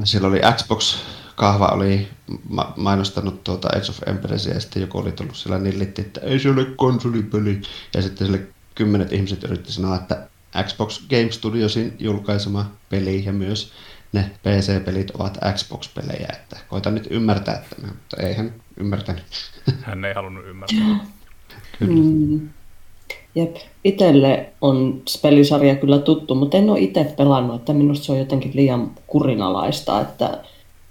[0.03, 0.97] Siellä oli Xbox
[1.37, 2.07] kahva oli
[2.49, 6.39] ma- mainostanut tuota Age of Empiresia ja sitten joku oli tullut siellä nillitti, että ei
[6.39, 7.61] se ole konsolipeli.
[7.93, 10.27] Ja sitten sille kymmenet ihmiset yritti sanoa, että
[10.63, 13.73] Xbox Game Studiosin julkaisema peli ja myös
[14.13, 19.23] ne PC-pelit ovat Xbox-pelejä, että koita nyt ymmärtää, että mutta ei hän ymmärtänyt.
[19.81, 20.77] Hän ei halunnut ymmärtää.
[20.77, 21.07] Kyllä.
[21.79, 22.49] Mm.
[23.37, 28.19] Jep, itselle on pelisarja kyllä tuttu, mutta en ole itse pelannut, että minusta se on
[28.19, 30.39] jotenkin liian kurinalaista, että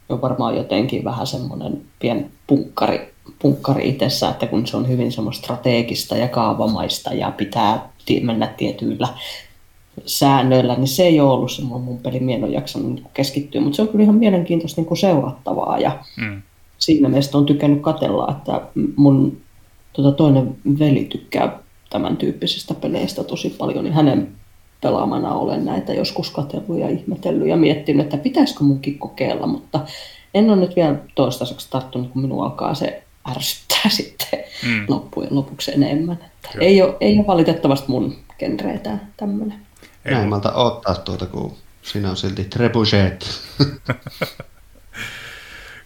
[0.09, 5.45] on varmaan jotenkin vähän semmoinen pien punkkari, punkkari itsessä, että kun se on hyvin semmoista
[5.45, 7.89] strategista ja kaavamaista ja pitää
[8.23, 9.09] mennä tietyillä
[10.05, 13.89] säännöillä, niin se ei ole ollut se mun peli, on jaksanut keskittyä, mutta se on
[13.89, 16.43] kyllä ihan mielenkiintoista niin kuin seurattavaa ja mm.
[16.79, 18.61] siinä mielessä on tykännyt katella, että
[18.97, 19.37] mun
[19.93, 24.32] tota, toinen veli tykkää tämän tyyppisistä peleistä tosi paljon, niin hänen
[24.80, 29.80] pelaamana olen näitä joskus katsellut ja ihmetellyt ja miettinyt, että pitäisikö munkin kokeilla, mutta
[30.34, 34.84] en ole nyt vielä toistaiseksi tarttunut, kun minua alkaa se ärsyttää sitten mm.
[34.89, 36.18] loppujen lopuksi enemmän.
[36.24, 39.66] Että ei, ole, ei ole valitettavasti mun genreitä tämmöinen.
[40.05, 43.26] Näin malta ottaa tuota, kun siinä on silti trebuchet.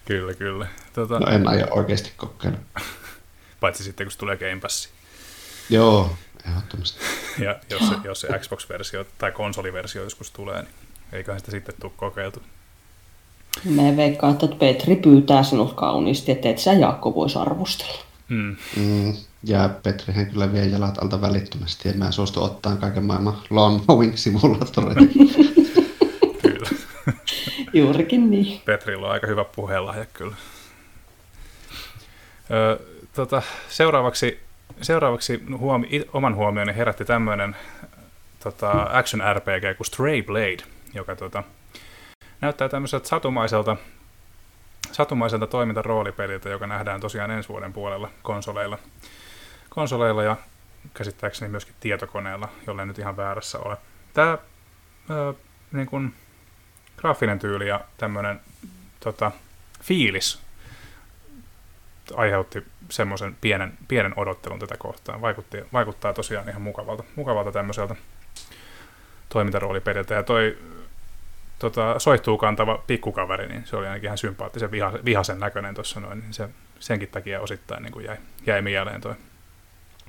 [0.08, 0.66] kyllä, kyllä.
[0.94, 1.18] Tuota...
[1.20, 2.58] No en aio oikeasti kokeilla.
[3.60, 4.88] Paitsi sitten, kun se tulee Game Passi.
[5.70, 6.10] Joo,
[6.48, 6.98] ehdottomasti.
[7.44, 10.74] ja jos se, jos se Xbox-versio tai konsoliversio joskus tulee, niin
[11.12, 12.42] eiköhän sitä sitten tule kokeiltu.
[13.64, 18.04] Me veikkaan, että Petri pyytää sinut kauniisti, että et sä Jaakko voisi arvostella.
[18.28, 18.56] Mm.
[18.76, 23.82] Mm, ja Petrihän kyllä vie jalat alta välittömästi ja mä suostu ottaa kaiken maailman lawn
[23.88, 25.00] mowing simulaattoreita.
[26.42, 26.68] kyllä.
[27.72, 28.60] Juurikin niin.
[28.64, 30.36] Petrillä on aika hyvä puheenlahja kyllä.
[32.50, 32.80] Ö,
[33.14, 34.40] tota, seuraavaksi
[34.82, 37.56] seuraavaksi huomi, oman huomioni herätti tämmöinen
[38.42, 41.42] tota, action RPG kuin Stray Blade, joka tota,
[42.40, 43.76] näyttää tämmöiseltä satumaiselta,
[44.92, 48.78] satumaiselta toimintaroolipeliltä, joka nähdään tosiaan ensi vuoden puolella konsoleilla,
[49.68, 50.36] konsoleilla ja
[50.94, 53.76] käsittääkseni myöskin tietokoneella, jolle nyt ihan väärässä ole.
[54.14, 54.38] Tämä
[55.72, 56.14] niin kuin,
[56.96, 58.40] graafinen tyyli ja tämmöinen
[59.00, 59.32] tota,
[59.82, 60.49] fiilis
[62.16, 65.20] aiheutti semmoisen pienen, pienen odottelun tätä kohtaan.
[65.20, 67.96] Vaikutti, vaikuttaa tosiaan ihan mukavalta, mukavalta tämmöiseltä
[69.28, 70.14] toimintaroolipeliltä.
[70.14, 70.58] Ja toi
[71.58, 76.20] tota, soihtuu kantava pikkukaveri, niin se oli ainakin ihan sympaattisen viha, vihasen näköinen tuossa noin,
[76.20, 76.48] niin se
[76.80, 78.16] senkin takia osittain niin kuin jäi,
[78.46, 79.14] jäi mieleen toi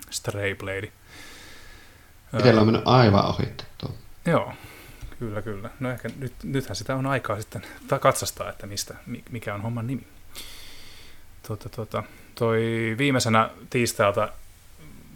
[0.10, 0.92] Stray Blade.
[2.38, 3.98] Itsellä on mennyt aivan ohitettu.
[4.26, 4.54] Joo,
[5.20, 5.70] kyllä, kyllä.
[5.80, 7.62] No ehkä nyt, nythän sitä on aikaa sitten
[8.00, 8.96] katsastaa, että mistä,
[9.32, 10.08] mikä on homman nimi.
[11.48, 12.04] Tota, tota,
[12.36, 14.30] toi viimeisenä tiistailta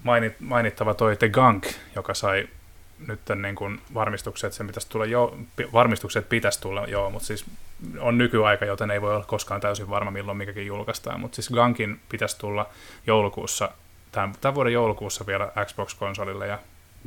[0.03, 2.47] mainit, mainittava toi The Gunk, joka sai
[3.07, 5.38] nyt niin kuin varmistukset, sen pitäisi tulla jo,
[5.73, 7.45] varmistukset pitäisi tulla joo, mutta siis
[7.99, 11.99] on nykyaika, joten ei voi olla koskaan täysin varma, milloin mikäkin julkaistaan, mutta siis Gunkin
[12.10, 12.69] pitäisi tulla
[13.07, 13.69] joulukuussa,
[14.11, 16.60] tämän, tämän vuoden joulukuussa vielä Xbox-konsolille ja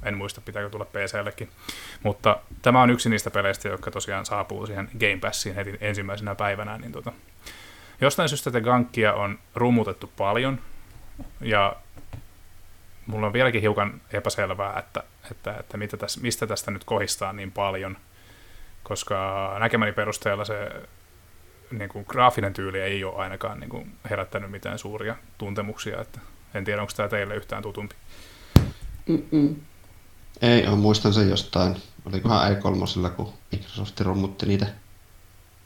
[0.03, 1.49] En muista, pitääkö tulla PCllekin.
[2.03, 6.79] Mutta tämä on yksi niistä peleistä, jotka tosiaan saapuu siihen Game Passiin heti ensimmäisenä päivänä.
[6.79, 7.13] Niin tota,
[8.01, 10.61] jostain syystä tätä gankkia on rummutettu paljon,
[11.41, 11.77] ja
[13.07, 17.53] mulla on vieläkin hiukan epäselvää, että, että, että mitä täs, mistä tästä nyt kohistaa niin
[17.53, 17.97] paljon,
[18.83, 20.71] koska näkemäni perusteella se
[21.71, 26.21] niin kuin, graafinen tyyli ei ole ainakaan niin kuin, herättänyt mitään suuria tuntemuksia, että
[26.55, 27.95] en tiedä, onko tämä teille yhtään tutumpi.
[29.07, 29.57] Mm-mm.
[30.43, 31.77] Ei ole, muistan sen jostain.
[32.05, 34.67] Olikohan E3, kun Microsoft rummutti niitä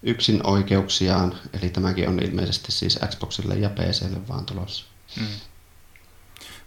[0.02, 4.84] yksin oikeuksiaan, eli tämäkin on ilmeisesti siis Xboxille ja PClle vaan tulossa.
[5.20, 5.26] Mm.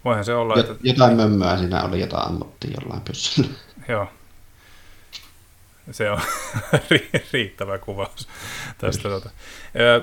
[0.04, 0.74] Voihan se olla, että...
[0.82, 3.50] Jotain mömmöä siinä oli, jota ammuttiin jollain pyssyllä.
[3.88, 4.08] Joo.
[5.90, 6.20] Se on
[7.32, 8.28] riittävä kuvaus
[8.78, 9.02] tästä.
[9.02, 9.30] Tuota.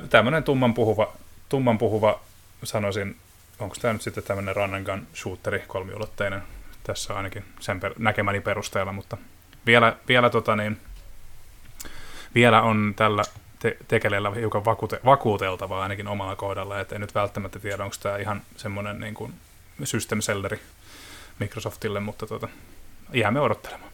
[0.10, 1.14] Tämmöinen tumman puhuva,
[1.50, 2.20] tumman puhuva,
[2.64, 3.18] sanoisin,
[3.60, 6.44] onko tämä nyt sitten tämmöinen run and gun shooteri kolmiulotteinen
[6.84, 9.18] tässä ainakin sen per, näkemäni perusteella, mutta
[9.66, 10.82] vielä, vielä, tota niin,
[12.36, 13.24] vielä on tällä
[13.60, 18.18] te- tekeleellä hiukan vakuute- vakuuteltavaa ainakin omalla kohdalla, että en nyt välttämättä tiedä, onko tämä
[18.18, 19.34] ihan semmoinen niin kuin
[19.84, 20.62] system selleri
[21.40, 22.48] Microsoftille, mutta tota,
[23.14, 23.92] jäämme odottelemaan.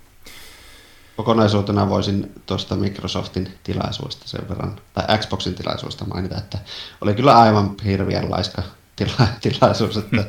[1.17, 6.57] Kokonaisuutena voisin tuosta Microsoftin tilaisuudesta sen verran, tai Xboxin tilaisuudesta mainita, että
[7.01, 8.63] oli kyllä aivan hirviän laiska
[8.95, 10.23] tila- tilaisuus, että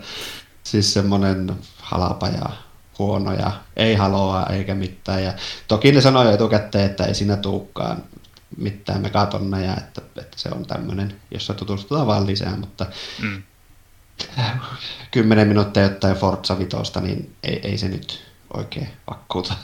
[0.62, 2.50] siis semmoinen halapa ja
[3.00, 5.24] huono ja ei haloa eikä mitään.
[5.24, 5.32] Ja
[5.68, 8.02] toki ne sanoi jo etukäteen, että ei siinä tuukkaan
[8.56, 12.86] mitään megatonneja, että, että se on tämmöinen, jossa tutustutaan vaan lisää, mutta
[13.22, 13.42] mm.
[15.10, 18.24] 10 minuuttia jotain Forza Vitosta, niin ei, ei se nyt
[18.54, 19.54] oikein vakkuuta.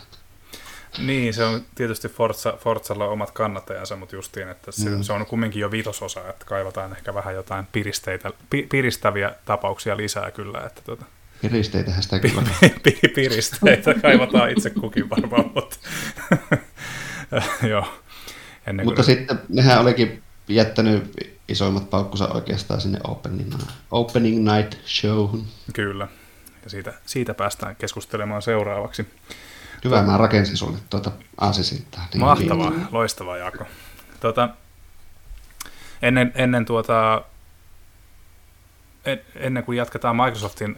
[0.98, 5.02] Niin, se on tietysti Forza, Forzalla omat kannattajansa, mutta justiin, että se, mm.
[5.02, 10.30] se on kumminkin jo viitososa, että kaivataan ehkä vähän jotain piristeitä, pi, piristäviä tapauksia lisää
[10.30, 10.60] kyllä.
[10.66, 11.04] Että tuota.
[11.42, 12.42] Piristeitähän sitä kyllä.
[13.14, 15.76] Piristeitä kaivataan itse kukin varmaan, mutta
[17.70, 17.86] joo.
[18.66, 21.12] Ennen mutta sitten nehän olikin jättänyt
[21.48, 23.54] isoimmat paukkunsa oikeastaan sinne opening,
[23.90, 25.46] opening night showhun.
[25.72, 26.08] Kyllä,
[26.64, 29.06] ja siitä, siitä päästään keskustelemaan seuraavaksi.
[29.84, 32.08] Hyvä, mä rakensin sulle tuota aasisiltaa.
[32.12, 32.86] Niin Mahtavaa, hyvin.
[32.90, 33.64] loistavaa Jaakko.
[34.20, 34.48] Tuota,
[36.02, 37.22] ennen, ennen, tuota,
[39.04, 40.76] en, ennen kuin jatketaan Microsoftin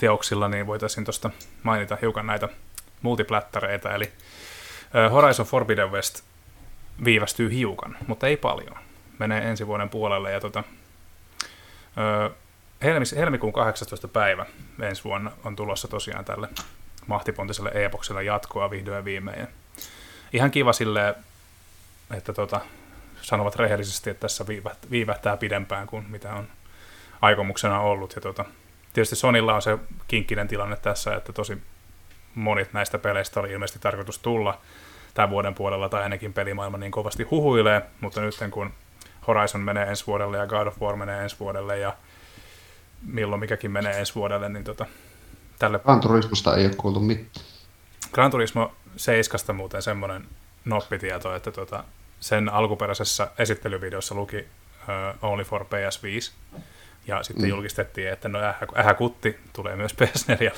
[0.00, 1.30] teoksilla, niin voitaisiin tuosta
[1.62, 2.48] mainita hiukan näitä
[3.02, 4.12] multiplattareita, eli
[5.12, 6.22] Horizon Forbidden West
[7.04, 8.76] viivästyy hiukan, mutta ei paljon.
[9.18, 10.64] Menee ensi vuoden puolelle ja tota,
[13.16, 14.08] helmikuun 18.
[14.08, 14.46] päivä
[14.82, 16.48] ensi vuonna on tulossa tosiaan tälle
[17.06, 19.48] mahtipontiselle epokselle jatkoa vihdoin ja viimein.
[20.32, 21.14] Ihan kiva silleen,
[22.16, 22.60] että tota,
[23.22, 24.44] sanovat rehellisesti, että tässä
[24.90, 26.48] viivähtää pidempään kuin mitä on
[27.20, 28.14] aikomuksena ollut.
[28.14, 28.44] Ja tota,
[28.92, 31.62] tietysti Sonilla on se kinkkinen tilanne tässä, että tosi
[32.34, 34.60] monet näistä peleistä oli ilmeisesti tarkoitus tulla
[35.14, 38.70] tämän vuoden puolella, tai ainakin pelimaailma niin kovasti huhuilee, mutta nyt kun
[39.26, 41.96] Horizon menee ensi vuodelle ja God of War menee ensi vuodelle ja
[43.06, 44.86] milloin mikäkin menee ensi vuodelle, niin tota,
[45.58, 45.78] tälle...
[45.78, 47.46] Gran Turismosta ei ole kuultu mitään.
[48.12, 50.26] Gran Turismo 7 muuten semmoinen
[50.64, 51.84] noppitieto, että tota,
[52.20, 56.32] sen alkuperäisessä esittelyvideossa luki uh, Only for PS5,
[57.06, 57.48] ja sitten mm.
[57.48, 58.38] julkistettiin, että no
[58.76, 60.52] ähä, kutti tulee myös PS4.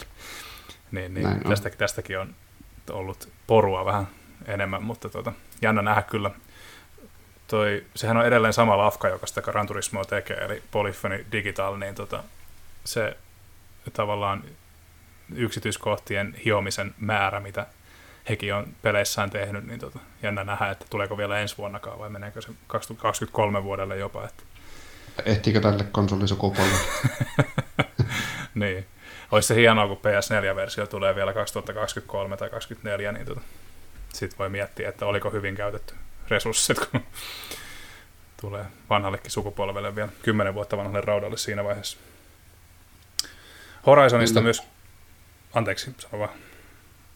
[0.90, 2.35] niin, niin tästäkin, tästäkin on
[2.90, 4.06] ollut porua vähän
[4.47, 5.32] enemmän, mutta tota,
[5.62, 6.31] jännä nähdä kyllä.
[7.47, 11.94] Toi, sehän on edelleen sama lafka, joka sitä Gran Turismoa tekee, eli Polyphony Digital, niin
[11.94, 12.24] tota,
[12.85, 13.16] se
[13.93, 14.44] tavallaan
[15.35, 17.66] yksityiskohtien hiomisen määrä, mitä
[18.28, 22.43] hekin on peleissään tehnyt, niin tota, jännä nähdä, että tuleeko vielä ensi vuonnakaan vai meneekö
[22.43, 24.24] se 2023 vuodelle jopa.
[24.24, 24.43] Että...
[25.24, 26.78] Ehtiikö tälle konsolisukupolvelle?
[28.55, 28.86] niin.
[29.30, 33.40] Olisi se hienoa, kun PS4-versio tulee vielä 2023 tai 2024, niin tota,
[34.12, 35.94] sitten voi miettiä, että oliko hyvin käytetty
[36.28, 37.01] resurssit, kun
[38.40, 41.98] tulee vanhallekin sukupolvelle vielä kymmenen vuotta vanhalle raudalle siinä vaiheessa.
[43.86, 44.44] Horizonista mm.
[44.44, 44.62] myös
[45.55, 46.30] Anteeksi, sano vaan.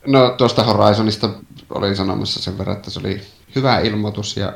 [0.07, 1.31] No tuosta Horizonista
[1.71, 3.21] olin sanomassa sen verran, että se oli
[3.55, 4.53] hyvä ilmoitus ja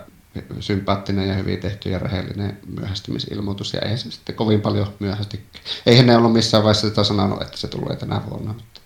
[0.61, 5.41] sympaattinen ja hyvin tehty ja rehellinen myöhästymisilmoitus, ja ei se sitten kovin paljon myöhästi.
[5.87, 8.81] Eihän ne ollut missään vaiheessa sitä sanonut, että se tulee tänä vuonna, mutta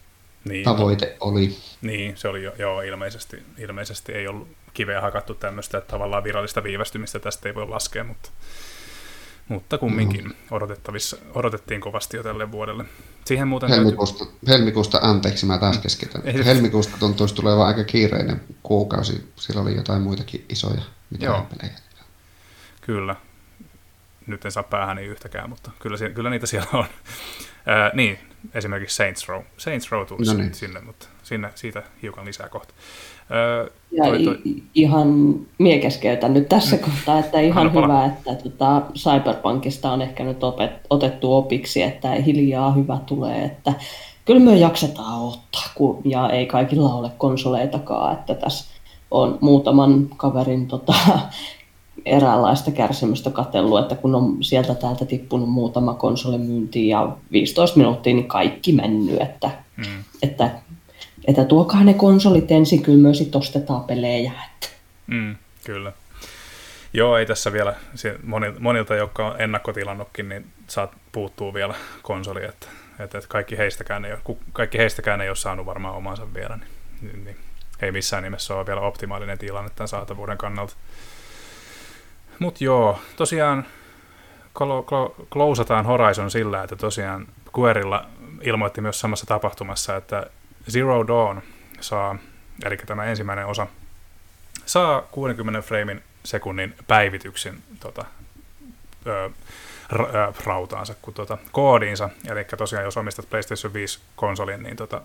[0.45, 1.57] niin, tavoite no, oli.
[1.83, 6.63] Niin, se oli jo, joo, ilmeisesti, ilmeisesti ei ollut kiveä hakattu tämmöistä, että tavallaan virallista
[6.63, 8.31] viivästymistä tästä ei voi laskea, mutta
[9.49, 10.35] mutta kumminkin no.
[10.51, 12.85] odotettavissa, odotettiin kovasti jo tälle vuodelle.
[13.25, 14.39] Siihen muuten helmikuusta, täytyy...
[14.49, 15.83] helmikuusta, anteeksi, mä taas mm.
[15.83, 16.23] keskitän.
[16.25, 19.33] Ei, helmikuusta tuntuisi tulevan aika kiireinen kuukausi.
[19.37, 20.83] Siellä oli jotain muitakin isoja
[21.15, 21.47] mitä Joo.
[21.59, 21.79] pelejä.
[22.81, 23.17] Kyllä.
[24.27, 26.85] Nyt en saa päähän niin yhtäkään, mutta kyllä, kyllä niitä siellä on.
[27.67, 28.19] Ää, niin,
[28.55, 29.43] esimerkiksi Saints Row.
[29.57, 30.55] Saints Row tuli No niin.
[30.55, 32.75] sinne, mutta sinne, siitä hiukan lisää kohta.
[33.31, 34.39] Öö, Ja toi, toi,
[34.75, 35.09] ihan
[35.59, 40.45] mie keskeytän nyt tässä kohtaa, että ihan Anna hyvä, että tota Cyberpunkista on ehkä nyt
[40.45, 43.73] opet, otettu opiksi, että hiljaa hyvä tulee, että
[44.25, 48.74] kyllä me jaksetaan ottaa, kun, ja ei kaikilla ole konsoleitakaan, että tässä
[49.15, 50.95] on muutaman kaverin tota,
[52.07, 58.15] eräänlaista kärsimystä katsellut, että kun on sieltä täältä tippunut muutama konsoli myyntiin ja 15 minuuttia,
[58.15, 60.51] niin kaikki mennyt, että, mm, että,
[61.25, 64.69] että tuokaa ne konsolit ensin, kyllä sitten ostetaan pelejä, että.
[65.07, 65.93] Mm, kyllä.
[66.93, 67.75] Joo, ei tässä vielä,
[68.59, 72.67] monilta, jotka on ennakkotilannutkin, niin saat puuttuu vielä konsoli, että,
[72.99, 76.69] että, kaikki, heistäkään ei ole, kaikki heistäkään ei ole saanut varmaan omansa vielä, niin,
[77.03, 77.37] niin, niin
[77.85, 80.75] ei missään nimessä ole vielä optimaalinen tilanne tämän saatavuuden kannalta.
[82.39, 83.67] Mutta joo, tosiaan
[84.55, 88.07] klo, klo, klousataan Horizon sillä, että tosiaan Guerilla
[88.41, 90.27] ilmoitti myös samassa tapahtumassa, että
[90.71, 91.43] Zero Dawn
[91.81, 92.17] saa,
[92.65, 93.67] eli tämä ensimmäinen osa,
[94.67, 98.05] saa 60 framein sekunnin päivityksen tota,
[99.07, 99.31] ö,
[99.93, 102.11] ra- ö, rautaansa kuin tota, koodiinsa.
[102.31, 105.01] Eli tosiaan jos omistat PlayStation 5-konsolin, niin tota,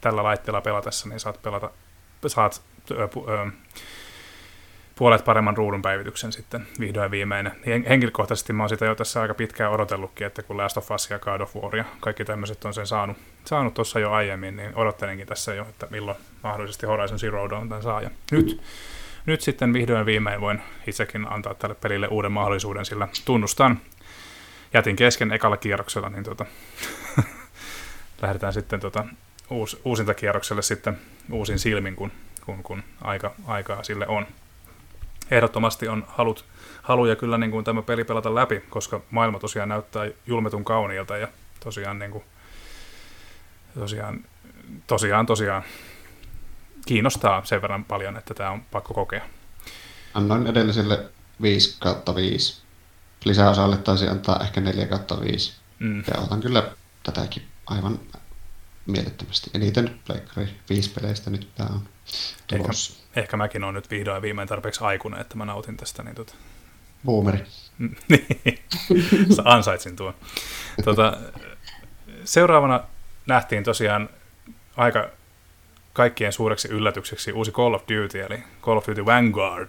[0.00, 1.70] tällä laitteella pelatessa niin saat pelata
[2.26, 2.62] saat
[4.96, 7.46] puolet paremman ruudun päivityksen sitten vihdoin viimein.
[7.46, 11.10] Hen- Henkilökohtaisesti mä oon sitä jo tässä aika pitkään odotellutkin, että kun Last of Us
[11.10, 14.74] ja God of War ja kaikki tämmöiset on sen saanut, saanut tuossa jo aiemmin, niin
[14.74, 18.02] odottelenkin tässä jo, että milloin mahdollisesti Horizon Zero Dawn tämän saa.
[18.02, 18.62] Ja nyt,
[19.26, 23.80] nyt sitten vihdoin viimein voin itsekin antaa tälle pelille uuden mahdollisuuden, sillä tunnustan,
[24.74, 26.46] jätin kesken ekalla kierroksella, niin tota,
[28.22, 29.04] lähdetään sitten tota,
[29.50, 30.98] uus, uusintakierrokselle sitten
[31.32, 32.12] uusin silmin, kun,
[32.46, 34.26] kun, kun aika, aikaa sille on.
[35.30, 36.44] Ehdottomasti on halut,
[36.82, 41.28] haluja kyllä niin kuin tämä peli pelata läpi, koska maailma tosiaan näyttää julmetun kauniilta ja
[41.64, 42.24] tosiaan, niin kuin,
[43.78, 44.24] tosiaan,
[44.86, 45.62] tosiaan, tosiaan
[46.86, 49.24] kiinnostaa sen verran paljon, että tämä on pakko kokea.
[50.14, 51.04] Annoin edelliselle
[51.42, 52.62] 5 kautta 5.
[53.24, 55.56] Lisäosalle taisi antaa ehkä 4 kautta 5.
[55.78, 55.98] Mm.
[55.98, 56.70] Ja otan kyllä
[57.02, 57.98] tätäkin aivan
[58.86, 59.50] mielettömästi.
[59.54, 61.88] Eniten Pleikkari 5 peleistä nyt tämä on
[62.46, 63.04] tulossa.
[63.16, 66.02] Ehkä mäkin on nyt vihdoin viimein tarpeeksi aikuinen, että mä nautin tästä.
[66.02, 66.34] Niin tota,
[67.04, 67.44] Boomeri.
[68.08, 68.58] Niin,
[69.44, 70.14] ansaitsin tuon.
[70.84, 71.16] Tota,
[72.24, 72.84] seuraavana
[73.26, 74.08] nähtiin tosiaan
[74.76, 75.08] aika
[75.92, 79.68] kaikkien suureksi yllätykseksi uusi Call of Duty, eli Call of Duty Vanguard.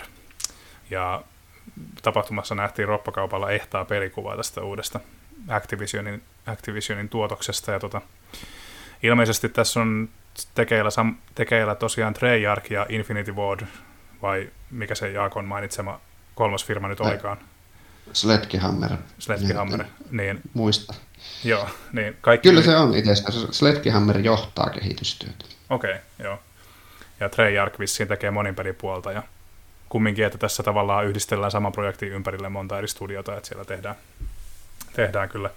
[0.90, 1.24] Ja
[2.02, 5.00] tapahtumassa nähtiin roppakaupalla ehtaa pelikuvaa tästä uudesta
[5.48, 7.72] Activisionin, Activisionin tuotoksesta.
[7.72, 8.02] Ja tota,
[9.04, 10.10] ilmeisesti tässä on
[10.56, 13.68] tekeillä, sam- tekeillä tosiaan Treyarch ja Infinity Ward,
[14.22, 16.00] vai mikä se Jaakon mainitsema
[16.36, 17.38] kolmas firma nyt olikaan,
[18.14, 18.92] Sledgehammer.
[19.20, 19.82] Sledgehammer.
[19.82, 20.94] En Niin, Muista.
[21.44, 22.50] joo, niin kaikki...
[22.50, 23.48] Kyllä se on itse asiassa.
[23.52, 25.46] Sledgehammer johtaa kehitystyötä.
[25.70, 26.40] Okei, okay, joo.
[27.20, 29.24] Ja Treyarch vissiin tekee monin pelipuolta ja
[29.90, 33.96] kumminkin, että tässä tavallaan yhdistellään saman projektin ympärille monta eri studiota, että siellä tehdään,
[34.94, 35.50] tehdään kyllä,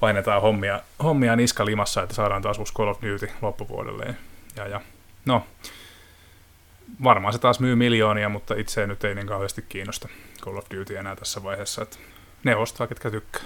[0.00, 4.14] painetaan hommia, hommia niska limassa, että saadaan taas uusi Call of Duty loppuvuodelle.
[4.56, 4.80] Ja, ja
[5.24, 5.46] no,
[7.04, 10.08] varmaan se taas myy miljoonia, mutta itse nyt ei niin kauheasti kiinnosta
[10.42, 11.96] Call of Duty enää tässä vaiheessa, että
[12.44, 13.42] ne ostaa, ketkä tykkää.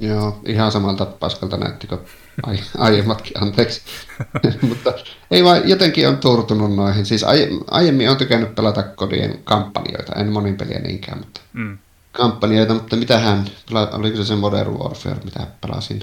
[0.00, 2.00] Joo, ihan samalta paskalta näytti kuin
[2.42, 3.82] ai, aiemmatkin, anteeksi.
[4.68, 4.92] Mutta
[5.30, 7.06] ei vaan jotenkin on turtunut noihin.
[7.06, 11.78] Siis aie, aiemmin on tykännyt pelata kodien kampanjoita, en monin peliä niinkään, mutta Mm.
[12.16, 13.44] Kampanjoita, mutta mitähän,
[13.92, 16.00] oliko se se Modern Warfare, mitä pelasin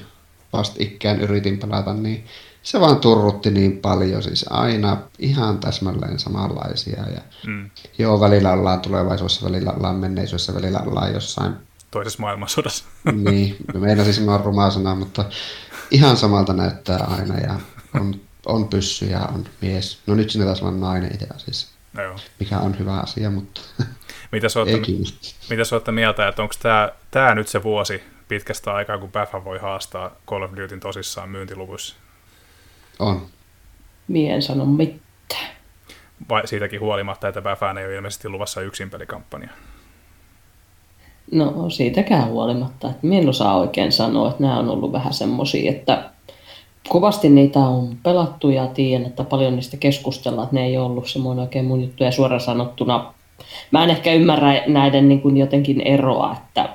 [0.53, 2.25] vastikään, yritin pelata, niin
[2.63, 7.03] se vaan turrutti niin paljon, siis aina ihan täsmälleen samanlaisia.
[7.15, 7.69] Ja Mm.
[7.97, 11.53] joo, välillä ollaan tulevaisuudessa, välillä ollaan menneisyydessä, välillä ollaan jossain
[11.91, 12.85] Toisessa maailmansodassa.
[13.13, 15.25] niin, meinasin sanoa rumaa sanaa, mutta
[15.91, 17.59] ihan samalta näyttää aina ja
[18.01, 18.15] on,
[18.45, 19.99] on pyssy ja on mies.
[20.07, 22.15] No nyt sinne taas on nainen itse asiassa, no joo.
[22.39, 23.61] mikä on hyvä asia, mutta
[24.31, 25.35] Mitä sä kiinnosta.
[25.49, 29.45] mitä sä olette mieltä, että onko tämä tää nyt se vuosi pitkästä aikaa, kun BAFA
[29.45, 31.95] voi haastaa Call of Dutyn tosissaan myyntiluvuissa?
[32.99, 33.25] On.
[34.07, 35.51] Mie en sano mitään.
[36.29, 39.49] Vai siitäkin huolimatta, että BAFAan ei ole ilmeisesti luvassa yksin pelikampanja?
[41.31, 45.71] No siitäkään huolimatta, että minä en osaa oikein sanoa, että nämä on ollut vähän semmoisia,
[45.71, 46.09] että
[46.89, 51.09] kovasti niitä on pelattu ja tiedän, että paljon niistä keskustellaan, että ne ei ole ollut
[51.09, 52.03] semmoinen oikein mun juttu.
[52.03, 53.13] Ja suoraan sanottuna,
[53.71, 56.69] mä en ehkä ymmärrä näiden niin kuin jotenkin eroa, että,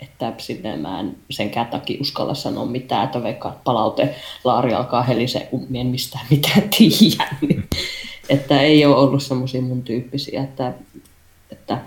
[0.00, 4.14] että sinne mä en senkään takia uskalla sanoa mitään, että vaikka palaute
[4.44, 7.28] laari alkaa helisee, kun en mistään mitään tiedä.
[7.40, 7.64] Niin,
[8.28, 10.72] että ei ole ollut semmoisia mun tyyppisiä, että,
[11.52, 11.78] että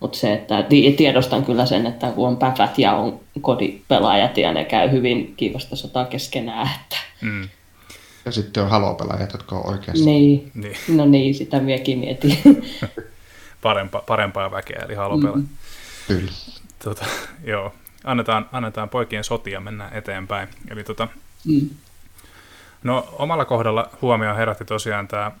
[0.00, 0.64] Mutta se, että
[0.96, 5.76] tiedostan kyllä sen, että kun on päfät ja on kodipelaajat ja ne käy hyvin kiivasta
[5.76, 6.70] sotaa keskenään.
[6.80, 6.96] Että...
[7.20, 7.48] Mm.
[8.24, 10.04] Ja sitten on halopelaajat, jotka on oikeasti.
[10.04, 10.50] Niin.
[10.54, 10.76] niin.
[10.88, 12.38] No niin, sitä miekin mietin.
[13.62, 15.36] Parempa, parempaa väkeä, eli halopela.
[15.36, 15.48] Mm.
[16.08, 16.32] Kyllä.
[16.84, 17.06] Tota,
[17.44, 17.74] joo,
[18.04, 20.48] annetaan, annetaan poikien sotia mennä eteenpäin.
[20.70, 21.08] Eli tota,
[21.44, 21.70] mm.
[22.82, 25.32] No omalla kohdalla huomioon herätti tosiaan tämä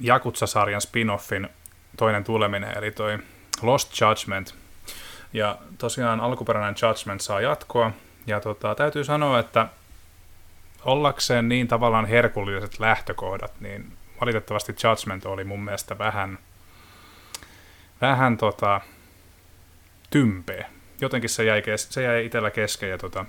[0.00, 1.48] Jakutsa-sarjan spin-offin
[1.96, 3.18] toinen tuleminen, eli toi
[3.62, 4.54] Lost Judgment.
[5.32, 7.90] Ja tosiaan alkuperäinen Judgment saa jatkoa,
[8.26, 9.68] ja tota, täytyy sanoa, että
[10.84, 16.38] ollakseen niin tavallaan herkulliset lähtökohdat, niin valitettavasti Judgment oli mun mielestä vähän,
[18.00, 18.80] vähän tota,
[20.10, 20.68] tympeä.
[21.00, 23.24] Jotenkin se jäi, kes- se jäi itsellä kesken ja tota,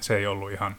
[0.00, 0.76] se ei ollut ihan,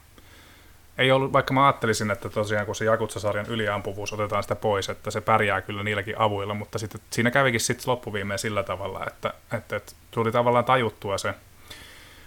[0.98, 5.12] ei ollut, vaikka mä ajattelisin, että tosiaan kun se Jakutsa-sarjan yliampuvuus otetaan sitä pois, että
[5.12, 9.76] se pärjää kyllä niilläkin avuilla, mutta sitten siinä kävikin sitten loppuviimeen sillä tavalla, että, että,
[9.76, 11.34] että tuli tavallaan tajuttua se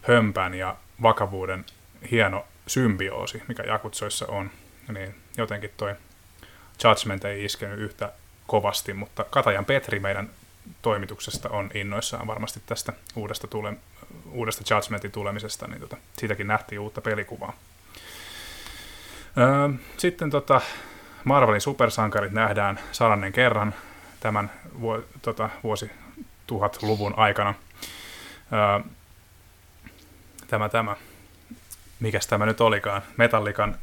[0.02, 1.64] hömpän ja vakavuuden
[2.10, 4.50] hieno symbioosi, mikä Jakutsoissa on,
[4.92, 5.94] niin jotenkin toi
[6.84, 8.12] Judgment ei iskenyt yhtä
[8.46, 10.30] kovasti, mutta Katajan Petri meidän
[10.82, 13.72] toimituksesta on innoissaan varmasti tästä uudesta, tule,
[14.30, 17.52] uudesta Judgmentin tulemisesta, niin tota, siitäkin nähtiin uutta pelikuvaa.
[19.38, 20.60] Öö, sitten tota,
[21.24, 23.74] Marvelin supersankarit nähdään sadannen kerran
[24.20, 25.90] tämän vuo, tota, vuosi
[26.82, 27.54] luvun aikana.
[28.52, 28.90] Öö,
[30.48, 30.96] tämä, tämä,
[32.00, 33.76] mikäs tämä nyt olikaan, Metallikan,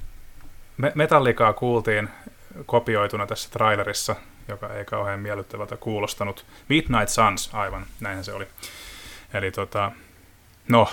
[0.78, 2.10] me, Metallikaa kuultiin
[2.66, 4.16] kopioituna tässä trailerissa,
[4.48, 6.46] joka ei kauhean miellyttävältä kuulostanut.
[6.70, 8.48] Midnight Suns, aivan, näinhän se oli.
[9.34, 9.92] Eli tota,
[10.70, 10.90] no,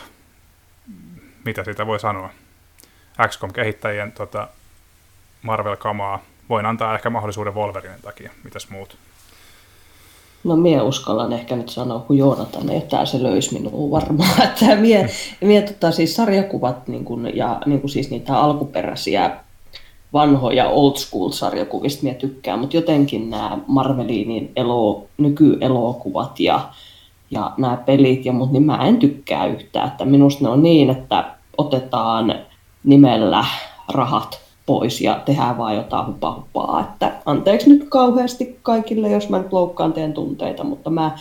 [1.45, 2.31] mitä siitä voi sanoa?
[3.29, 4.49] XCOM-kehittäjien tota,
[5.43, 6.23] Marvel-kamaa.
[6.49, 8.31] Voin antaa ehkä mahdollisuuden Wolverinen takia.
[8.45, 8.99] Mitäs muut?
[10.45, 14.43] No mie uskallan ehkä nyt sanoa, kun Joonatan, että se löysi minua varmaan.
[14.45, 15.09] Että mie,
[15.41, 19.37] mie tota, siis sarjakuvat niin kun, ja niin kun siis niitä alkuperäisiä
[20.13, 26.69] vanhoja old school sarjakuvista mie tykkään, mutta jotenkin nämä Marvelinin elo, nykyelokuvat ja,
[27.31, 29.89] ja nämä pelit ja mut, niin mä en tykkää yhtään.
[29.89, 32.35] Että minusta ne on niin, että otetaan
[32.85, 33.45] nimellä
[33.93, 36.81] rahat pois ja tehdään vaan jotain hupahupaa.
[36.81, 41.19] Että anteeksi nyt kauheasti kaikille, jos mä nyt loukkaan teidän tunteita, mutta mä,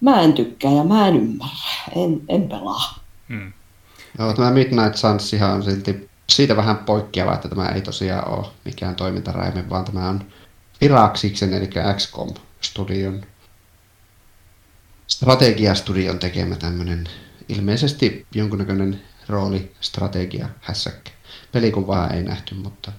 [0.00, 1.54] mä en tykkää ja mä en ymmärrä.
[1.96, 2.98] En, en pelaa.
[3.28, 3.52] Hmm.
[4.18, 8.94] Joo, tämä Midnight Sunsihan on silti siitä vähän poikkeava, että tämä ei tosiaan ole mikään
[8.94, 10.24] toimintaräime, vaan tämä on
[10.80, 13.22] Firaksiksen, eli XCOM-studion
[15.06, 17.08] strategiastudion tekemä tämmöinen
[17.48, 21.10] ilmeisesti jonkunnäköinen roolistrategia hässäkkä.
[21.54, 22.92] Pelikuvaa ei nähty, mutta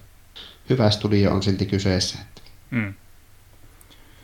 [0.70, 2.18] hyvä studio on silti kyseessä.
[2.70, 2.94] Mm.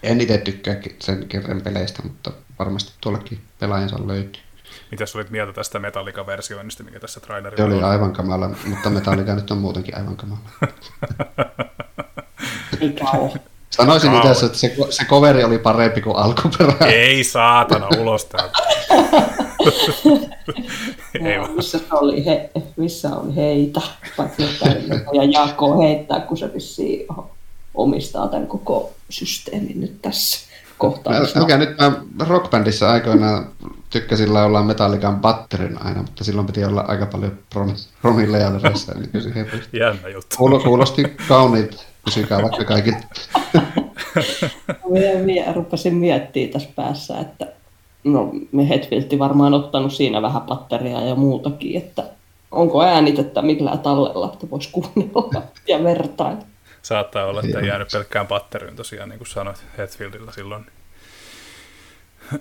[0.02, 4.42] En itse tykkää sen kerran peleistä, mutta varmasti tuollakin pelaajansa löytyy.
[4.90, 9.50] Mitä olit mieltä tästä Metallica-versioinnista, mikä tässä trailerilla Se oli aivan kamala, mutta Metallica nyt
[9.50, 10.40] on muutenkin aivan kamala.
[13.70, 16.86] Sanoisin itse että se, se coveri oli parempi kuin alkuperä.
[16.86, 18.58] Ei saatana, ulos täältä.
[21.24, 23.80] Ei no, missä, oli he, missä oli heitä,
[24.16, 24.42] paitsi
[25.12, 27.06] ja Jaakko heittää, kun se vissiin
[27.74, 31.12] omistaa tämän koko systeemin nyt tässä kohtaa.
[31.40, 31.92] Mikä nyt mä
[32.24, 33.46] rockbändissä aikoinaan
[33.90, 37.38] tykkäsin laulaa Metallican Batterin aina, mutta silloin piti olla aika paljon
[38.02, 38.94] promilleja veressä.
[38.94, 39.34] Niin
[39.80, 40.36] Jännä juttu.
[40.36, 43.06] Kuulosti kauniit, kysykää vaikka kaikilta.
[44.92, 47.46] minä, minä rupesin miettimään tässä päässä, että
[48.04, 48.32] no
[48.68, 52.04] Hetfiltti varmaan ottanut siinä vähän patteria ja muutakin, että
[52.50, 56.42] onko äänitettä millään tallella, että voisi kuunnella ja vertailla.
[56.82, 60.66] Saattaa olla, että ei jäänyt pelkkään patteriin tosiaan, niin kuin sanoit Hetfieldillä silloin.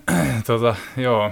[0.48, 1.32] tota, joo,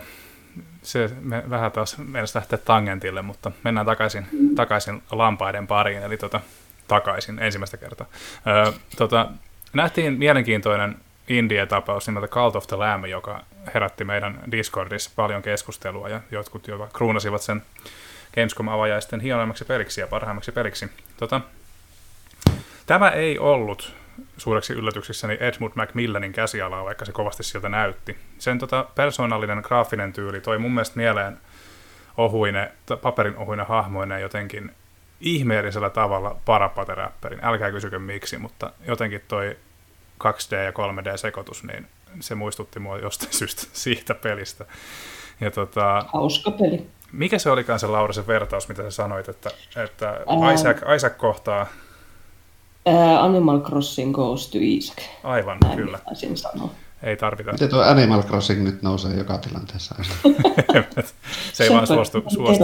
[0.82, 6.42] se me vähän taas meidän lähteä tangentille, mutta mennään takaisin, takaisin lampaiden pariin, eli tota,
[6.88, 8.08] takaisin ensimmäistä kertaa.
[8.48, 9.28] Öö, tota,
[9.74, 10.96] nähtiin mielenkiintoinen
[11.30, 13.42] Indie-tapaus nimeltä Cult of the Lamb, joka
[13.74, 17.62] herätti meidän Discordissa paljon keskustelua ja jotkut jopa kruunasivat sen
[18.36, 20.90] Gamescom-avajaisten hienoimmaksi peliksi ja parhaimmaksi peliksi.
[21.18, 21.42] Tota,
[22.86, 23.94] tämä ei ollut
[24.38, 28.18] suureksi yllätyksessäni Edmund Macmillanin käsialaa, vaikka se kovasti sieltä näytti.
[28.38, 31.38] Sen tota, persoonallinen graafinen tyyli toi mun mielestä mieleen
[32.18, 34.72] ohuine, paperin ohuine hahmoine jotenkin
[35.22, 37.40] ihmeellisellä tavalla parapateräppärin.
[37.44, 39.58] Älkää kysykö miksi, mutta jotenkin toi
[40.24, 41.88] 2D ja 3D-sekoitus, niin
[42.20, 44.66] se muistutti mua jostain syystä siitä pelistä.
[45.42, 46.88] Ja tota, Hauska peli.
[47.12, 49.52] Mikä se olikaan se Laura se vertaus, mitä sä sanoit, että,
[49.84, 50.54] että Ää...
[50.54, 51.66] Isaac, Isaac kohtaa...
[52.86, 55.00] Ää, Animal Crossing goes to Isaac.
[55.24, 56.00] Aivan, Näin kyllä.
[56.36, 56.72] sanoa.
[57.04, 57.52] ei tarvita.
[57.52, 59.96] Miten tuo Animal Crossing nyt nousee joka tilanteessa?
[61.54, 62.64] se ei vaan suostu, suostu,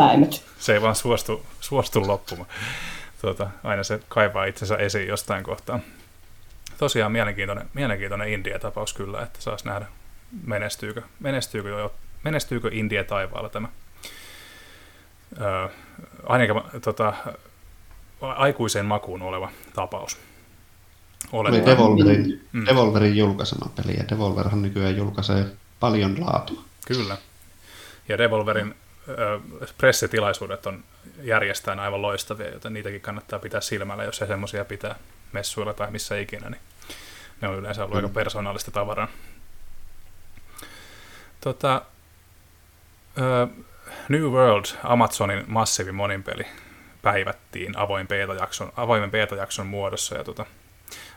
[0.59, 2.49] se ei vaan suostu, suostu loppumaan.
[3.21, 5.79] Tuota, aina se kaivaa itsensä esiin jostain kohtaa.
[6.77, 9.85] Tosiaan mielenkiintoinen, mielenkiintoinen India-tapaus kyllä, että saas nähdä,
[10.43, 11.93] menestyykö, menestyykö, jo,
[12.23, 13.67] menestyykö India taivaalla tämä.
[15.41, 15.67] Öö,
[16.25, 17.13] ainakin tota,
[18.21, 20.19] aikuiseen makuun oleva tapaus.
[21.31, 22.65] Oli Devolverin, mm.
[22.65, 25.45] Devolverin julkaisema peli, ja Devolverhan nykyään julkaisee
[25.79, 26.63] paljon laatua.
[26.87, 27.17] Kyllä.
[28.09, 28.75] Ja Devolverin
[29.09, 29.39] ö,
[29.77, 30.83] pressitilaisuudet on
[31.21, 34.95] järjestään aivan loistavia, joten niitäkin kannattaa pitää silmällä, jos ei semmoisia pitää
[35.35, 36.61] messuilla tai missä ikinä, niin
[37.41, 37.97] ne on yleensä ollut mm.
[37.97, 39.07] aika persoonallista tavaraa.
[41.41, 41.81] Tota,
[43.17, 43.47] ö,
[44.09, 46.47] New World, Amazonin massiivi moninpeli,
[47.01, 50.45] päivättiin avoin beta-jakson, avoimen beta-jakson muodossa, ja tota,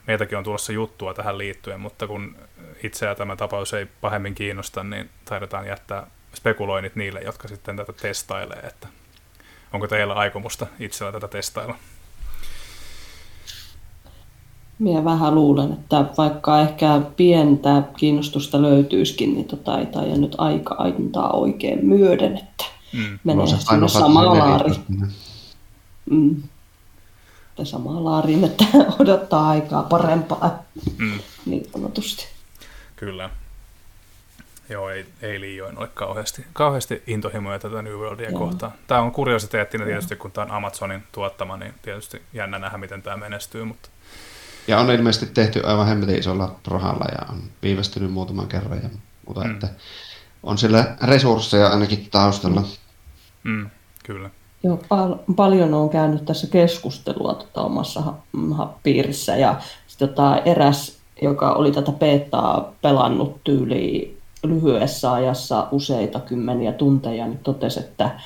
[0.06, 2.36] meiltäkin on tulossa juttua tähän liittyen, mutta kun
[2.82, 8.58] itseä tämä tapaus ei pahemmin kiinnosta, niin taidetaan jättää spekuloinnit niille, jotka sitten tätä testailee,
[8.58, 8.88] että
[9.72, 11.76] onko teillä aikomusta itsellä tätä testailla?
[14.78, 20.74] Minä vähän luulen, että vaikka ehkä pientä kiinnostusta löytyisikin, niin tota ei taida nyt aika
[20.74, 23.18] antaa oikein myöden, että mm.
[23.24, 24.84] menee no, sinne samaan laariin.
[26.10, 26.42] Mm.
[27.62, 28.64] Samaan laariin, että
[29.00, 30.62] odottaa aikaa parempaa,
[30.98, 31.18] mm.
[31.46, 32.26] niin sanotusti.
[32.96, 33.30] Kyllä.
[34.68, 38.38] Joo, ei, ei liioin ole kauheasti, kauheasti intohimoja tätä New Worldia Joo.
[38.38, 38.72] kohtaan.
[38.86, 43.16] Tämä on kuriositeettina tietysti, kun tämä on Amazonin tuottama, niin tietysti jännä nähdä, miten tämä
[43.16, 43.64] menestyy.
[43.64, 43.88] Mutta...
[44.68, 48.88] Ja on ilmeisesti tehty aivan hemmetin isolla rahalla ja on viivästynyt muutaman kerran ja
[49.26, 49.50] muuta, mm.
[49.50, 49.68] että
[50.42, 52.62] on sillä resursseja ainakin taustalla.
[53.44, 53.70] Mm,
[54.04, 54.30] kyllä.
[54.62, 58.18] Joo, pal- paljon on käynyt tässä keskustelua tota, omassa ha-
[58.56, 66.20] ha- piirissä ja sit, tota, eräs, joka oli tätä peettaa pelannut tyyliin lyhyessä ajassa useita
[66.20, 68.20] kymmeniä tunteja, niin totesi, että,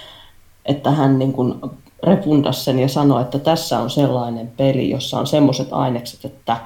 [0.66, 1.54] että hän niin kuin
[2.02, 6.56] refundasi sen ja sanoi, että tässä on sellainen peli, jossa on semmoiset ainekset, että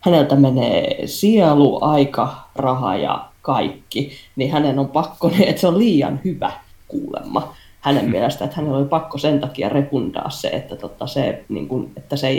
[0.00, 6.20] häneltä menee sielu, aika, raha ja kaikki, niin hänen on pakko, että se on liian
[6.24, 6.52] hyvä
[6.88, 11.68] kuulemma hänen mielestä, että hänellä oli pakko sen takia refundaa se, että, tota, se, niin
[11.68, 12.36] kuin, että sen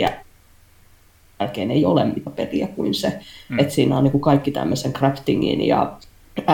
[1.40, 3.18] jälkeen ei ole mitä peliä kuin se.
[3.48, 3.58] Mm.
[3.58, 5.92] Että siinä on niin kuin kaikki tämmöisen craftingin ja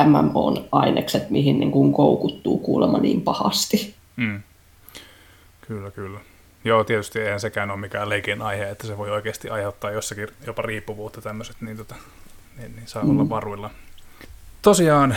[0.04, 3.94] MMO-ainekset, mihin niin kuin koukuttuu kuulemma niin pahasti.
[4.16, 4.42] Mm.
[5.72, 6.20] Kyllä, kyllä.
[6.64, 10.62] Joo, tietysti eihän sekään ole mikään leikin aihe, että se voi oikeasti aiheuttaa jossakin jopa
[10.62, 11.94] riippuvuutta tämmöiset, niin, tota,
[12.58, 13.10] niin, niin saa mm.
[13.10, 13.70] olla varuilla.
[14.62, 15.16] Tosiaan,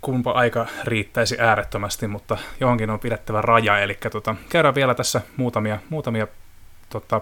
[0.00, 5.78] kumpa aika riittäisi äärettömästi, mutta johonkin on pidettävä raja, eli tota, käydään vielä tässä muutamia,
[5.88, 6.26] muutamia
[6.90, 7.20] tota,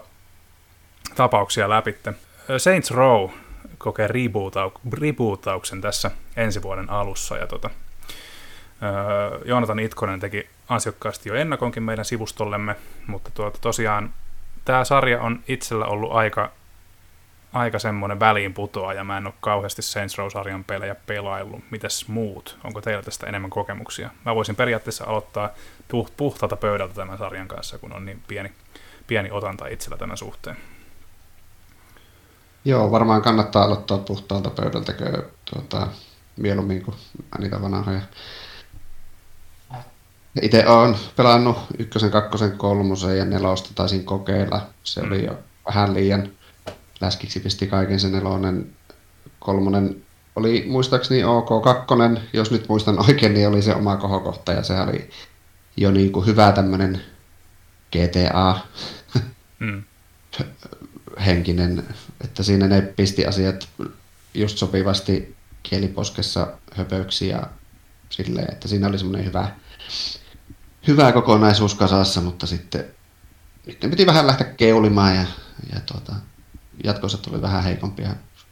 [1.14, 1.96] tapauksia läpi.
[2.58, 3.30] Saints Row
[3.78, 7.70] kokee rebootau- rebootauksen tässä ensi vuoden alussa, ja tota,
[9.44, 12.76] Joonatan Itkonen teki ansiokkaasti jo ennakonkin meidän sivustollemme,
[13.06, 14.14] mutta tuota, tosiaan
[14.64, 16.52] tämä sarja on itsellä ollut aika
[17.52, 21.64] aika semmoinen väliin putoa ja mä en ole kauheasti Saints Row-sarjan pelejä pelaillut.
[21.70, 22.58] Mites muut?
[22.64, 24.10] Onko teillä tästä enemmän kokemuksia?
[24.24, 25.50] Mä voisin periaatteessa aloittaa
[26.16, 28.52] puhtaalta pöydältä tämän sarjan kanssa, kun on niin pieni,
[29.06, 30.56] pieni otanta itsellä tämän suhteen.
[32.64, 34.92] Joo, varmaan kannattaa aloittaa puhtaalta pöydältä,
[35.44, 35.86] tuota,
[36.36, 36.96] mieluummin kuin
[37.38, 38.00] niitä vanhoja.
[40.42, 44.66] Itse olen pelannut ykkösen, kakkosen, kolmosen ja nelosta taisin kokeilla.
[44.82, 46.28] Se oli jo vähän liian
[47.00, 48.72] läskiksi pisti kaiken sen nelonen.
[49.38, 50.02] Kolmonen
[50.36, 51.64] oli muistaakseni OK.
[51.64, 55.10] Kakkonen, jos nyt muistan oikein, niin oli se oma kohokohta ja se oli
[55.76, 57.02] jo niin kuin hyvä tämmöinen
[57.92, 58.56] GTA
[59.58, 59.82] mm.
[61.26, 61.84] henkinen,
[62.24, 63.68] että siinä ne pisti asiat
[64.34, 67.42] just sopivasti kieliposkessa höpöksi ja
[68.10, 69.48] silleen, että siinä oli semmoinen hyvä,
[70.86, 72.84] hyvä kokonaisuus kasassa, mutta sitten
[73.66, 75.24] nyt piti vähän lähteä keulimaan ja,
[75.72, 76.12] ja tuota,
[76.84, 78.08] jatkossa tuli vähän heikompia.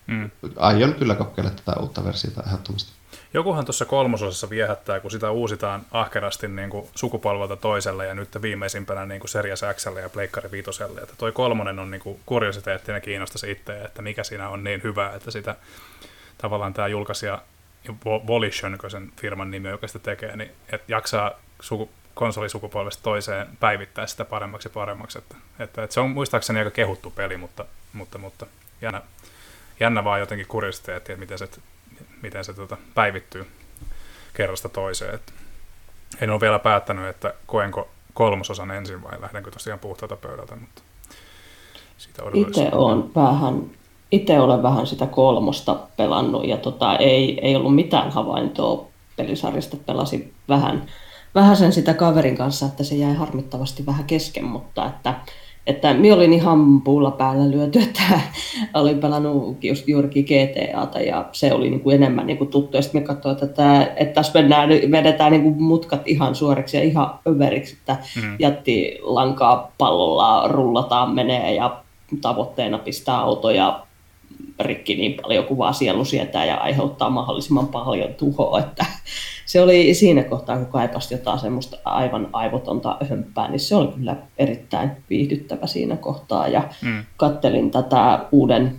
[0.06, 0.30] Mm.
[0.56, 2.92] Aion kyllä kokeilla tätä uutta versiota ehdottomasti.
[3.34, 9.06] Jokuhan tuossa kolmososassa viehättää, kun sitä uusitaan ahkerasti niin kuin sukupolvelta toiselle ja nyt viimeisimpänä
[9.06, 11.00] niin kuin Series X ja Pleikkari Viitoselle.
[11.00, 15.12] Että toi kolmonen on niin kuin kuriositeettina kiinnostaisi itse, että mikä siinä on niin hyvä,
[15.14, 15.56] että sitä
[16.38, 17.42] tavallaan tämä julkaisija
[18.04, 21.30] Volition, sen firman nimi joka sitä tekee, niin että jaksaa
[21.60, 25.18] suku, konsolisukupolvesta toiseen päivittää sitä paremmaksi ja paremmaksi.
[25.18, 28.46] Että, että, että se on muistaakseni aika kehuttu peli, mutta, mutta, mutta
[28.82, 29.02] jännä,
[29.80, 31.48] jännä vaan jotenkin kuriositeetti, että miten se,
[32.22, 33.46] miten se tuota, päivittyy
[34.34, 35.14] kerrasta toiseen.
[35.14, 35.32] Että
[36.20, 40.82] en ole vielä päättänyt, että koenko kolmososan ensin vai lähdenkö tosiaan puhtaalta pöydältä, mutta
[41.98, 43.70] siitä Itse olen vähän
[44.10, 48.86] itse olen vähän sitä kolmosta pelannut ja tota, ei, ei ollut mitään havaintoa
[49.16, 49.76] pelisarjasta.
[49.86, 50.86] Pelasin vähän,
[51.40, 55.14] vähän sen sitä kaverin kanssa, että se jäi harmittavasti vähän kesken, mutta että
[55.66, 58.20] että minä olin ihan puulla päällä lyöty, että
[58.74, 62.76] olin pelannut just juurikin GTAta ja se oli niin kuin enemmän niin kuin tuttu.
[62.76, 66.76] Ja sitten me katsoin, että, tämä, että tässä mennään, vedetään niin kuin mutkat ihan suoriksi
[66.76, 68.36] ja ihan överiksi, että mm.
[68.38, 71.80] jätti lankaa pallolla, rullataan menee ja
[72.20, 73.82] tavoitteena pistää autoja
[74.60, 78.58] rikki niin paljon kuin vaan sielu sietää ja aiheuttaa mahdollisimman paljon tuhoa.
[78.58, 78.86] Että
[79.48, 84.16] se oli siinä kohtaa, kun kaipasi jotain semmoista aivan aivotonta hömppää, niin se oli kyllä
[84.38, 86.48] erittäin viihdyttävä siinä kohtaa.
[86.48, 87.04] Ja mm.
[87.16, 88.76] kattelin tätä uuden,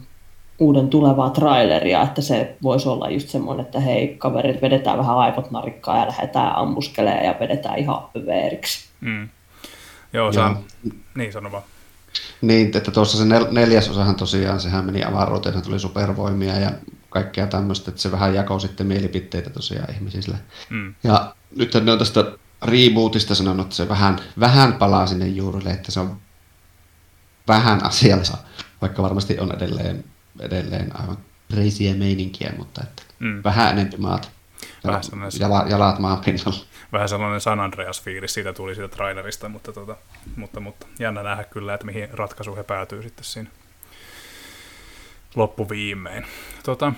[0.60, 5.52] uuden tulevaa traileria, että se voisi olla just semmoinen, että hei kaverit, vedetään vähän aivot
[5.52, 8.90] narikkaa ja lähdetään ammuskelemaan ja vedetään ihan överiksi.
[9.02, 9.30] Mm.
[10.14, 10.62] Joo, saa...
[11.16, 11.64] Niin, sano vaan.
[12.42, 16.72] Niin, että tuossa se nel- neljäs osahan tosiaan, sehän meni avaruuteen, tuli supervoimia ja
[17.10, 20.38] kaikkea tämmöistä, että se vähän jakoi sitten mielipiteitä tosiaan ihmisille.
[20.70, 20.96] Mm.
[21.04, 22.26] Ja nyt ne on tästä
[22.62, 26.18] rebootista sanonut, että se vähän, vähän palaa sinne juurille, että se on
[27.48, 28.38] vähän asiallista,
[28.82, 30.04] vaikka varmasti on edelleen,
[30.40, 31.18] edelleen aivan
[31.54, 33.42] reisiä meininkiä, mutta että mm.
[33.44, 34.32] vähän enempi maat.
[34.88, 35.02] Vähän
[35.40, 36.66] jala, jalat maan pinnalla.
[36.92, 39.96] Vähän sellainen San Andreas-fiilis siitä tuli siitä trailerista, mutta, tota,
[40.36, 43.50] mutta, mutta jännä nähdä kyllä, että mihin ratkaisu he päätyy sitten siinä
[45.36, 46.26] loppuviimein.
[46.64, 46.94] Tota,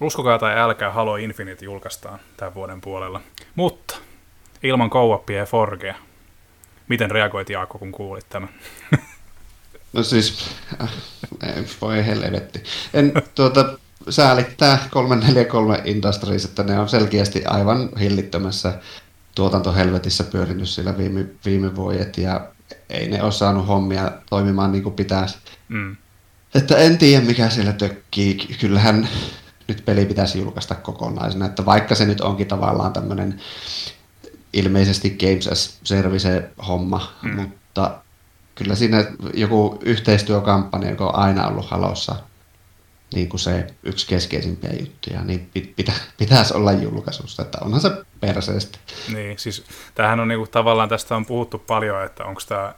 [0.00, 3.20] uskokaa tai älkää, Halo Infinite julkaistaan tämän vuoden puolella.
[3.54, 3.96] Mutta
[4.62, 5.94] ilman kouappia ja Forgea.
[6.88, 8.48] Miten reagoit Jaakko, kun kuulit tämän?
[9.92, 10.50] No siis,
[10.82, 10.90] äh,
[11.80, 12.62] voi helvetti.
[12.94, 13.78] En, tuota,
[14.08, 18.78] säälittää 343 Industries, että ne on selkeästi aivan hillittömässä
[19.34, 22.48] tuotantohelvetissä pyörinyt sillä viime, viime vuodet ja
[22.90, 25.38] ei ne ole saanut hommia toimimaan niin kuin pitäisi.
[25.68, 25.96] Mm.
[26.54, 28.34] Että en tiedä mikä siellä tökkii.
[28.60, 29.08] Kyllähän
[29.68, 33.40] nyt peli pitäisi julkaista kokonaisena, että vaikka se nyt onkin tavallaan tämmöinen
[34.52, 37.40] ilmeisesti Games as Service homma, mm.
[37.40, 37.98] mutta
[38.54, 39.04] kyllä siinä
[39.34, 42.16] joku yhteistyökampanja, joka on aina ollut halossa
[43.14, 47.90] niin kuin se yksi keskeisimpiä juttuja, niin pitä, pitäisi olla julkaisusta, että onhan se
[48.20, 48.78] perseestä.
[49.12, 49.64] Niin, siis
[49.94, 52.74] tämähän on niinku, tavallaan tästä on puhuttu paljon, että onko tämä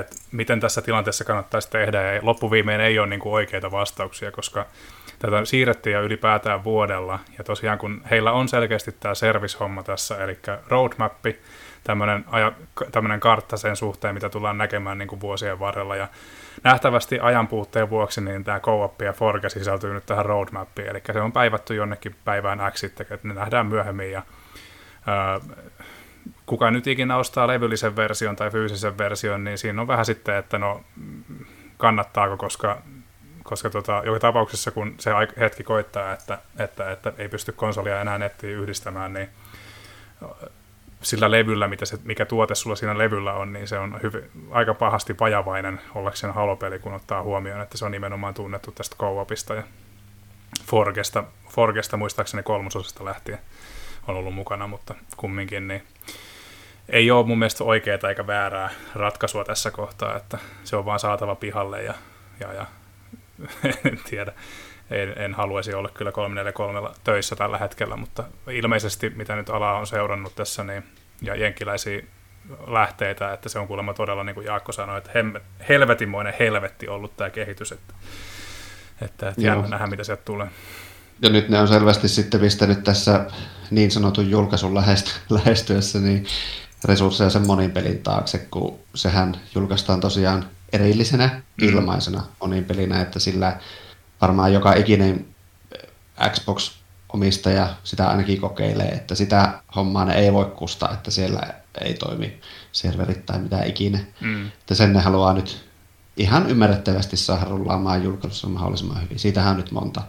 [0.00, 4.66] että miten tässä tilanteessa kannattaisi tehdä, ja loppuviimein ei ole niin kuin oikeita vastauksia, koska
[5.18, 10.38] tätä siirrettiin jo ylipäätään vuodella, ja tosiaan kun heillä on selkeästi tämä service-homma tässä, eli
[10.68, 11.40] roadmappi,
[11.84, 12.24] tämmöinen,
[12.92, 16.08] tämmöinen kartta sen suhteen, mitä tullaan näkemään niin kuin vuosien varrella, ja
[16.62, 21.20] nähtävästi ajan puutteen vuoksi niin tämä co ja Forge sisältyy nyt tähän roadmappiin, eli se
[21.20, 24.22] on päivätty jonnekin päivään X että ne nähdään myöhemmin, ja
[26.46, 30.58] kuka nyt ikinä ostaa levyllisen version tai fyysisen version, niin siinä on vähän sitten, että
[30.58, 30.84] no
[31.76, 32.82] kannattaako, koska,
[33.42, 35.10] koska tota, joka tapauksessa kun se
[35.40, 39.28] hetki koittaa, että, että, että ei pysty konsolia enää nettiin yhdistämään, niin
[41.02, 44.74] sillä levyllä, mitä se, mikä tuote sulla siinä levyllä on, niin se on hyvin, aika
[44.74, 49.62] pahasti vajavainen ollakseen halopeli, kun ottaa huomioon, että se on nimenomaan tunnettu tästä co-opista ja
[50.66, 53.38] Forgesta, Forgesta muistaakseni kolmososasta lähtien
[54.08, 55.82] on ollut mukana, mutta kumminkin niin
[56.88, 61.34] ei ole mun mielestä oikeaa eikä väärää ratkaisua tässä kohtaa, että se on vaan saatava
[61.34, 61.94] pihalle ja,
[62.40, 62.66] ja, ja
[63.84, 64.32] en tiedä.
[64.90, 69.86] En, en haluaisi olla kyllä 343 töissä tällä hetkellä, mutta ilmeisesti mitä nyt ala on
[69.86, 70.84] seurannut tässä niin,
[71.22, 72.02] ja jenkkiläisiä
[72.66, 75.32] lähteitä, että se on kuulemma todella, niin kuin Jaakko sanoi, että hem,
[75.68, 77.94] helvetimoinen helvetti ollut tämä kehitys, että,
[79.02, 80.48] että, että jännä nähdä, mitä sieltä tulee.
[81.22, 83.26] Ja nyt ne on selvästi sitten pistänyt tässä
[83.70, 84.74] niin sanotun julkaisun
[85.30, 86.26] lähestyessä niin
[86.84, 91.68] resursseja sen monin pelin taakse, kun sehän julkaistaan tosiaan erillisenä mm.
[91.68, 93.56] ilmaisena monin pelinä, että sillä
[94.20, 95.26] varmaan joka ikinen
[96.30, 101.40] Xbox-omistaja sitä ainakin kokeilee, että sitä hommaa ne ei voi kustaa, että siellä
[101.80, 102.40] ei toimi
[102.72, 103.98] serverit tai mitä ikinä.
[104.20, 104.46] Mm.
[104.46, 105.64] Että sen ne haluaa nyt
[106.16, 109.18] ihan ymmärrettävästi saada rullaamaan julkaisussa mahdollisimman hyvin.
[109.18, 110.02] Siitähän on nyt monta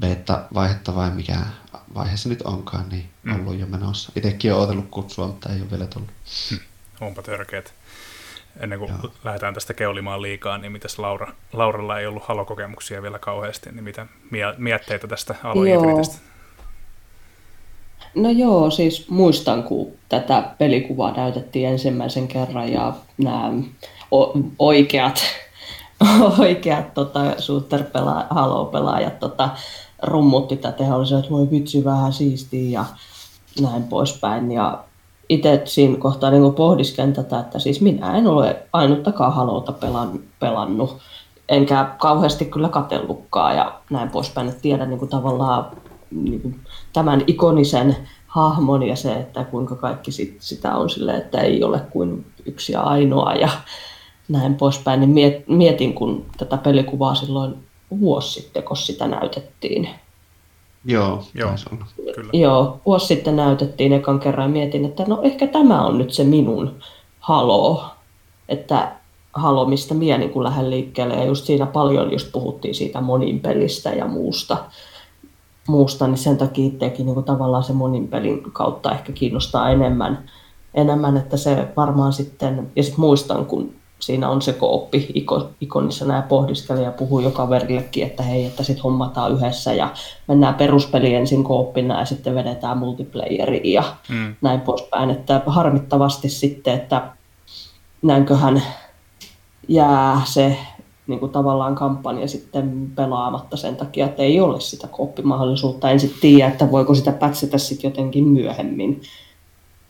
[0.00, 1.36] beta-vaihetta vai mikä
[1.94, 3.34] vaihe se nyt onkaan, niin mm.
[3.34, 4.12] ollut jo menossa.
[4.16, 6.10] Itsekin olen odotellut kutsua, mutta ei ole vielä tullut.
[6.50, 6.58] Hmm.
[7.00, 7.74] Onpa törkeät.
[8.60, 9.12] Ennen kuin Joo.
[9.24, 14.06] lähdetään tästä keulimaan liikaa, niin mitäs Laura, Lauralla ei ollut halokokemuksia vielä kauheasti, niin mitä
[14.58, 16.18] mietteitä tästä Halo Infinitestä?
[18.14, 23.50] No joo, siis muistan, kun tätä pelikuvaa näytettiin ensimmäisen kerran ja nämä
[24.58, 25.24] oikeat,
[26.38, 29.48] oikeat tota, shooter-pelaajat, Halo-pelaajat tota,
[30.04, 32.84] rummutti tätä ja oli se, että voi vitsi vähän siistiä ja
[33.60, 34.52] näin poispäin.
[34.52, 34.84] Ja
[35.28, 40.98] itse siinä kohtaa niin pohdisken tätä, että siis minä en ole ainuttakaan halouta pelan, pelannut.
[41.48, 45.66] enkä kauheasti kyllä katellutkaan ja näin poispäin, että tiedän niin tavallaan
[46.10, 46.60] niin kuin
[46.92, 51.80] tämän ikonisen hahmon ja se, että kuinka kaikki sit, sitä on sille, että ei ole
[51.90, 53.48] kuin yksi ja ainoa ja
[54.28, 57.63] näin poispäin, niin mietin, kun tätä pelikuvaa silloin
[58.00, 59.88] vuosi sitten, kun sitä näytettiin.
[60.84, 61.50] Joo, Joo,
[62.14, 62.30] kyllä.
[62.32, 66.24] Joo, vuosi sitten näytettiin ekan kerran ja mietin, että no ehkä tämä on nyt se
[66.24, 66.74] minun
[67.20, 67.84] halo,
[68.48, 68.92] että
[69.34, 71.14] halo, mistä minä niin lähden liikkeelle.
[71.14, 74.56] Ja just siinä paljon just puhuttiin siitä monin pelistä ja muusta,
[75.68, 80.30] muusta niin sen takia itsekin niin tavallaan se monin pelin kautta ehkä kiinnostaa enemmän,
[80.74, 83.74] enemmän että se varmaan sitten, ja sitten muistan, kun
[84.04, 85.08] siinä on se kooppi
[85.60, 89.92] ikonissa nämä pohdiskeli ja puhuu jo kaverillekin, että hei, että sitten hommataan yhdessä ja
[90.28, 94.34] mennään peruspeli ensin kooppina ja sitten vedetään multiplayeri ja mm.
[94.40, 95.10] näin poispäin.
[95.10, 97.02] Että harmittavasti sitten, että
[98.02, 98.62] näinköhän
[99.68, 100.56] jää se
[101.06, 105.90] niin kuin tavallaan kampanja sitten pelaamatta sen takia, että ei ole sitä kooppimahdollisuutta.
[105.90, 109.02] En sitten tiedä, että voiko sitä pätsätä sitten jotenkin myöhemmin,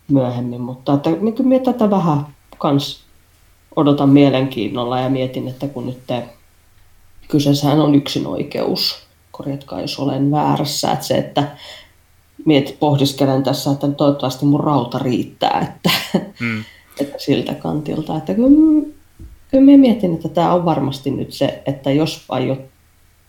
[0.09, 0.61] myöhemmin.
[0.61, 2.27] mutta että, niin kuin tätä vähän
[2.59, 3.04] kans
[3.77, 6.23] odotan mielenkiinnolla ja mietin, että kun nyt te,
[7.29, 11.57] kyseessähän on yksin oikeus, korjatkaa jos olen väärässä, että se, että
[12.45, 15.91] miet, pohdiskelen tässä, että toivottavasti mun rauta riittää, että,
[16.41, 16.65] mm.
[17.01, 18.87] että siltä kantilta, että kyllä,
[19.51, 22.61] kyllä minä mietin, että tämä on varmasti nyt se, että jos aiot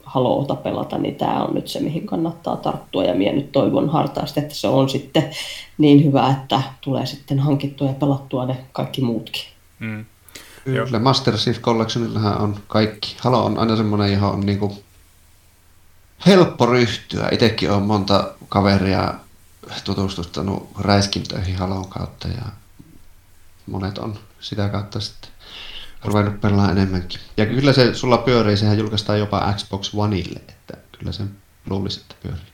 [0.05, 3.03] haloota pelata, niin tämä on nyt se, mihin kannattaa tarttua.
[3.03, 5.29] Ja minä nyt toivon hartaasti, että se on sitten
[5.77, 9.43] niin hyvä, että tulee sitten hankittua ja pelattua ne kaikki muutkin.
[9.79, 10.05] Mm.
[10.65, 13.17] Kyllä, Master Chief Collectionillahan on kaikki.
[13.19, 14.83] Halo on aina semmoinen, johon on niinku
[16.25, 17.29] helppo ryhtyä.
[17.31, 19.13] Itekin on monta kaveria
[19.83, 22.43] tutustustanut räiskintöihin Halon kautta ja
[23.65, 25.31] monet on sitä kautta sitten
[26.03, 27.19] ruvennut pelaamaan enemmänkin.
[27.37, 31.23] Ja kyllä se sulla pyörii, sehän julkaistaan jopa Xbox Oneille, että kyllä se
[31.69, 32.53] luulisi, että pyörii.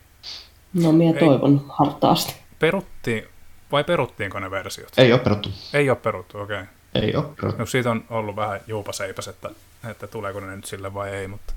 [0.72, 2.34] No minä toivon hartaasti.
[2.58, 3.24] Peruttiin,
[3.72, 4.92] vai peruttiinko ne versiot?
[4.96, 5.50] Ei ole peruttu.
[5.74, 6.60] Ei ole peruttu, okei.
[6.60, 6.81] Okay.
[6.94, 7.54] Ei ole.
[7.58, 9.50] No, siitä on ollut vähän juupaseipäs, että,
[9.90, 11.52] että tuleeko ne nyt sille vai ei, mutta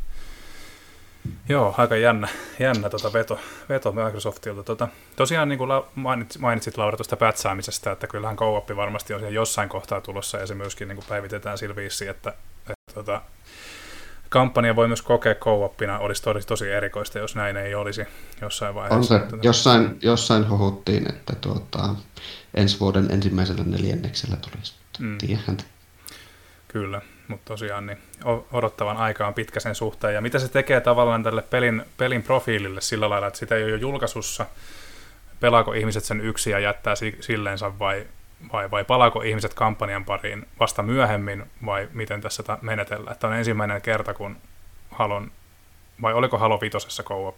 [1.50, 2.28] Joo, aika jännä,
[2.60, 3.40] jännä tota veto,
[3.70, 4.64] veto Microsoftilta.
[4.64, 9.70] Tota, tosiaan niin kuin mainitsit, mainitsit Laura tuosta pätsäämisestä, että kyllähän co varmasti on jossain
[9.70, 12.30] kohtaa tulossa ja se myöskin niin kuin päivitetään sillä viisi, että,
[12.60, 13.22] että tota,
[14.30, 18.06] kampanja voi myös kokea co olisi tosi, tosi erikoista, jos näin ei olisi
[18.42, 19.16] jossain vaiheessa.
[19.16, 21.96] On se, jossain, jossain hohuttiin, että tuota,
[22.54, 24.74] ensi vuoden ensimmäisellä neljänneksellä tulisi.
[25.00, 25.18] Mm.
[26.68, 27.98] Kyllä, mutta tosiaan niin
[28.52, 30.14] odottavan aika on pitkä sen suhteen.
[30.14, 33.72] Ja mitä se tekee tavallaan tälle pelin, pelin profiilille sillä lailla, että sitä ei ole
[33.72, 34.46] jo julkaisussa,
[35.40, 38.08] pelaako ihmiset sen yksi ja jättää silleensä vai,
[38.54, 43.18] vai, vai palaako ihmiset kampanjan pariin vasta myöhemmin vai miten tässä menetellään.
[43.18, 44.38] Tämä on ensimmäinen kerta, kun
[44.92, 45.32] Halon,
[46.02, 47.38] vai oliko Halo vitosessa co.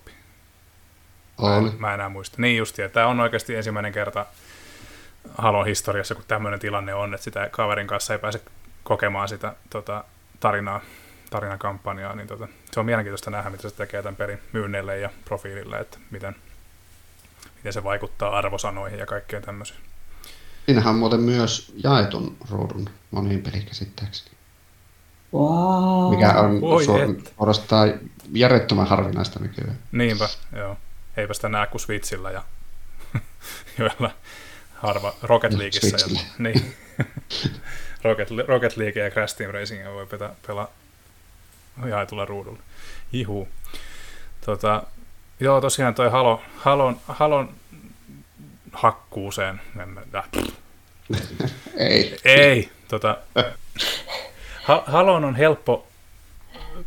[1.42, 2.42] Mä, mä enää muista.
[2.42, 4.26] Niin justi, että tämä on oikeasti ensimmäinen kerta
[5.38, 8.42] Halon historiassa, kun tämmöinen tilanne on, että sitä kaverin kanssa ei pääse
[8.84, 10.04] kokemaan sitä tota,
[10.40, 10.82] tarinaa,
[11.30, 15.80] tarinakampanjaa, niin tota, se on mielenkiintoista nähdä, mitä se tekee tämän perin myynneille ja profiilille,
[15.80, 16.36] että miten,
[17.56, 19.80] miten se vaikuttaa arvosanoihin ja kaikkeen tämmöiseen.
[20.66, 24.38] Siinähän on muuten myös jaetun ruudun moniin pelikäsittääkseni.
[25.34, 26.16] Wow.
[26.16, 26.62] Mikä on
[27.36, 27.94] suorastaan
[28.34, 29.78] järjettömän harvinaista nykyään.
[29.92, 30.78] Niinpä, joo.
[31.18, 32.44] Eipä sitä näe kuin Switchillä ja
[33.80, 34.12] joilla
[34.78, 35.98] harva Rocket Leagueissa.
[35.98, 36.76] Ja, niin.
[38.04, 40.68] Rocket, Rocket League ja Crash Team Racing voi peta, pelaa
[41.86, 42.60] jaetulla ruudulla.
[43.14, 43.48] Ihu.
[44.46, 44.84] Tota,
[45.40, 47.54] joo, tosiaan toi Halo, Halon, Halon
[48.72, 49.62] hakkuuseen.
[49.80, 50.24] En, äh.
[51.78, 52.20] Ei.
[52.26, 52.72] Ei.
[52.88, 53.18] Tota,
[54.86, 55.88] Halon on helppo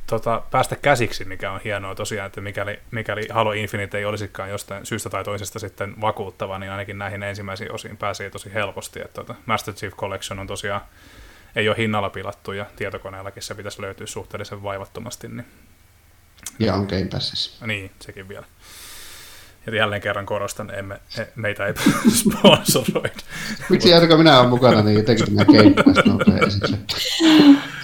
[0.06, 4.86] tota, päästä käsiksi, mikä on hienoa tosiaan, että mikäli, mikäli Halo Infinite ei olisikaan jostain
[4.86, 9.00] syystä tai toisesta sitten vakuuttava, niin ainakin näihin ensimmäisiin osiin pääsee tosi helposti.
[9.00, 10.80] Että, tota, Master Chief Collection on tosiaan,
[11.56, 15.28] ei ole hinnalla pilattu ja tietokoneellakin se pitäisi löytyä suhteellisen vaivattomasti.
[15.28, 15.46] Niin,
[16.58, 17.66] ja on Game Passissa.
[17.66, 18.46] Niin, sekin vielä.
[19.66, 21.74] Ja jälleen kerran korostan, emme, e, meitä ei
[22.20, 23.10] sponsoroida.
[23.68, 25.44] Miksi jätkö minä olen mukana, niin jotenkin minä
[25.84, 26.60] Pass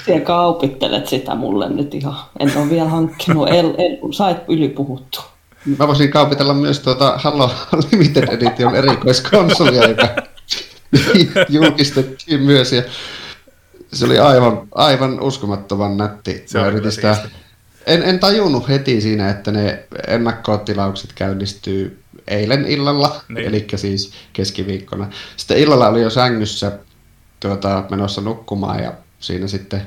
[0.04, 2.16] Siellä kaupittelet sitä mulle nyt ihan.
[2.38, 3.48] En ole vielä hankkinut.
[3.48, 5.20] El, el, sait yli puhuttu.
[5.78, 7.50] Mä voisin kaupitella myös tuota Halo
[7.92, 10.08] Limited Edition erikoiskonsolia, joka
[11.48, 12.72] julkistettiin myös.
[12.72, 12.82] Ja
[13.92, 16.42] se oli aivan, aivan uskomattoman nätti.
[16.46, 17.16] Se on sitä,
[17.86, 23.46] en, en tajunnut heti siinä, että ne ennakkotilaukset käynnistyy eilen illalla, niin.
[23.46, 25.10] eli siis keskiviikkona.
[25.36, 26.78] Sitten illalla oli jo sängyssä
[27.40, 29.86] tuota, menossa nukkumaan ja siinä sitten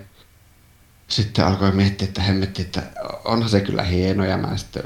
[1.08, 2.84] sitten alkoi miettiä, että hemmetti, että
[3.26, 4.84] onhan se kyllä hieno ja mä sitten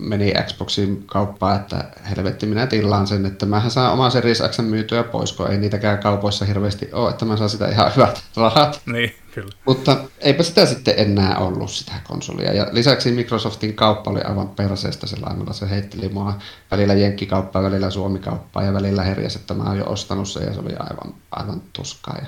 [0.00, 5.02] meni Xboxin kauppaan, että helvetti minä tilaan sen, että mähän saan oma Series X myytyä
[5.02, 8.80] pois, kun ei niitäkään kaupoissa hirveästi ole, että mä saan sitä ihan hyvät rahat.
[8.86, 9.50] Niin, kyllä.
[9.66, 12.52] Mutta eipä sitä sitten enää ollut sitä konsolia.
[12.52, 16.34] Ja lisäksi Microsoftin kauppa oli aivan perseestä sellainen, se heitteli mua
[16.70, 20.60] välillä jenkkikauppaa, välillä suomikauppaa ja välillä herjäs, että mä oon jo ostanut sen ja se
[20.60, 22.16] oli aivan, aivan tuskaa.
[22.20, 22.26] Ja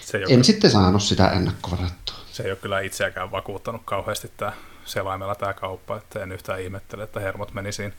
[0.00, 2.16] Se en kyllä- sitten saanut sitä ennakkovarattua.
[2.32, 4.52] se ei ole kyllä itseäkään vakuuttanut kauheasti tämä
[4.84, 7.94] selaimella tämä kauppa, että en yhtään ihmettele, että hermot meni siinä.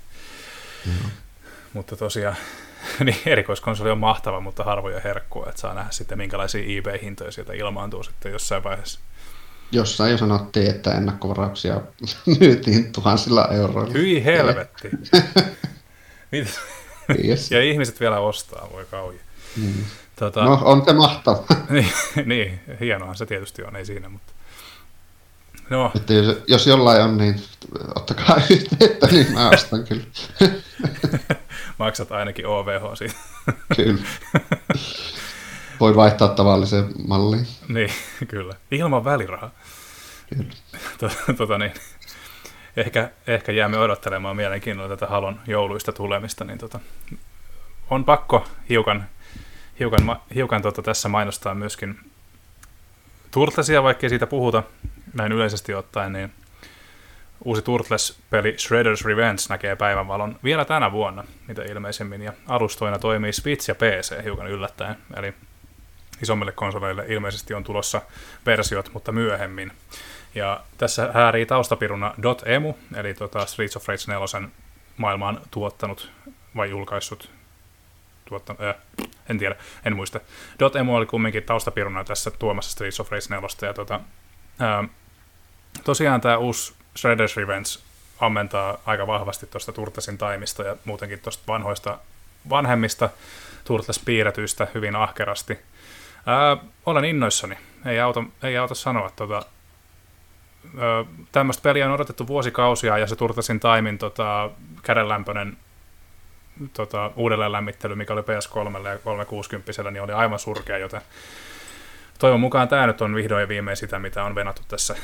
[1.74, 2.36] Mutta tosiaan,
[3.06, 8.04] niin erikoiskonsoli on mahtava, mutta harvoja herkkua, että saa nähdä sitten minkälaisia eBay-hintoja sieltä ilmaantuu
[8.04, 9.00] sitten jossain vaiheessa.
[9.72, 11.82] Jossain jo sanottiin, että ennakkovarauksia
[12.40, 13.94] myytiin tuhansilla euroilla.
[13.94, 14.90] Hyi helvetti!
[17.26, 17.52] Yes.
[17.52, 19.20] Ja ihmiset vielä ostaa, voi kauhi.
[19.58, 19.74] Mm.
[20.16, 21.44] Tota, No, on se mahtava.
[21.70, 21.92] niin,
[22.26, 24.34] niin, hienohan se tietysti on, ei siinä, mutta...
[25.72, 27.36] No, Että jos, jos jollain on, niin
[27.96, 30.04] ottakaa yhteyttä, niin mä ostan kyllä.
[31.80, 33.16] maksat ainakin OVH siitä.
[33.76, 34.02] kyllä.
[35.80, 37.48] Voi vaihtaa tavalliseen malliin.
[37.68, 37.90] niin,
[38.28, 38.54] kyllä.
[38.72, 39.52] Ilman välirahaa.
[40.30, 40.52] Kyllä.
[40.98, 41.74] To- tota niin,
[42.78, 46.80] ehkä, ehkä jäämme odottelemaan mielenkiinnolla tätä Halon jouluista tulemista, niin tota,
[47.90, 49.08] on pakko hiukan,
[49.80, 52.11] hiukan, hiukan tota tässä mainostaa myöskin
[53.32, 54.64] Turtlesia, vaikkei siitä puhuta
[55.14, 56.34] näin yleisesti ottaen, niin
[57.46, 63.70] uusi Turtles-peli Shredder's Revenge näkee päivänvalon vielä tänä vuonna, mitä ilmeisemmin, ja alustoina toimii Switch
[63.70, 65.34] ja PC hiukan yllättäen, eli
[66.22, 68.02] isommille konsoleille ilmeisesti on tulossa
[68.46, 69.72] versiot, mutta myöhemmin.
[70.36, 72.14] Ja tässä häärii taustapiruna
[72.46, 74.50] .emu, eli tota Streets of Rage 4
[74.98, 76.12] maailmaan tuottanut
[76.56, 77.30] vai julkaissut,
[78.26, 78.76] tuottanut, äh,
[79.32, 79.56] en tiedä,
[79.86, 80.20] en muista.
[80.80, 84.00] .emu oli kumminkin taustapiruna tässä tuomassa Streets of Rage 4, ja tota,
[84.60, 84.84] ää,
[85.84, 87.70] tosiaan tämä uusi Shredder's Revenge
[88.20, 91.98] ammentaa aika vahvasti tuosta Turtlesin taimista ja muutenkin tuosta vanhoista
[92.50, 93.10] vanhemmista
[93.64, 95.60] Turtles-piirretyistä hyvin ahkerasti.
[96.26, 99.10] Ää, olen innoissani, ei auta, ei auta sanoa.
[99.16, 99.44] Tota,
[101.32, 104.50] tämmöistä peliä on odotettu vuosikausia ja se Turtlesin taimin tota,
[104.84, 105.58] kädenlämpöinen
[106.74, 111.02] tota, uudelleenlämmittely, mikä oli PS3 ja 360, niin oli aivan surkea, joten
[112.20, 114.96] toivon mukaan tämä nyt on vihdoin ja viimein sitä, mitä on venattu tässä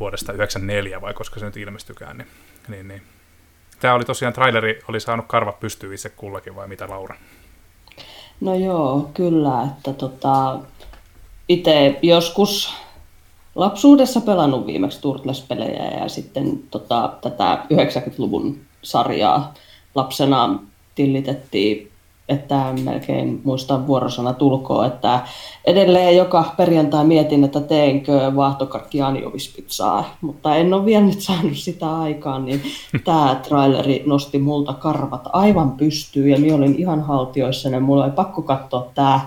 [0.00, 2.18] vuodesta 1994, vai koska se nyt ilmestykään.
[2.18, 2.28] Niin,
[2.68, 3.02] niin, niin.
[3.80, 7.16] Tämä oli tosiaan, traileri oli saanut karvat pystyyn itse kullakin, vai mitä Laura?
[8.40, 10.58] No joo, kyllä, että tota,
[11.48, 12.74] itse joskus
[13.54, 19.54] lapsuudessa pelannut viimeksi Turtles-pelejä ja sitten tota, tätä 90-luvun sarjaa
[19.94, 20.58] lapsena
[20.96, 21.90] tillitettiin,
[22.28, 25.20] että melkein muistan vuorosana tulkoon, että
[25.64, 31.98] edelleen joka perjantai mietin, että teenkö vaahtokarkki anjovispizzaa, mutta en ole vielä nyt saanut sitä
[31.98, 32.62] aikaan, niin
[33.04, 38.12] tämä traileri nosti multa karvat aivan pystyyn ja minä olin ihan haltioissa ja mulla oli
[38.12, 39.20] pakko katsoa tämä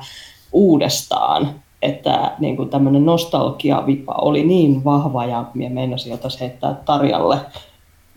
[0.52, 1.50] uudestaan,
[1.82, 7.38] että niin kuin tämmöinen nostalgiavipa oli niin vahva ja minä meinasin jotain heittää Tarjalle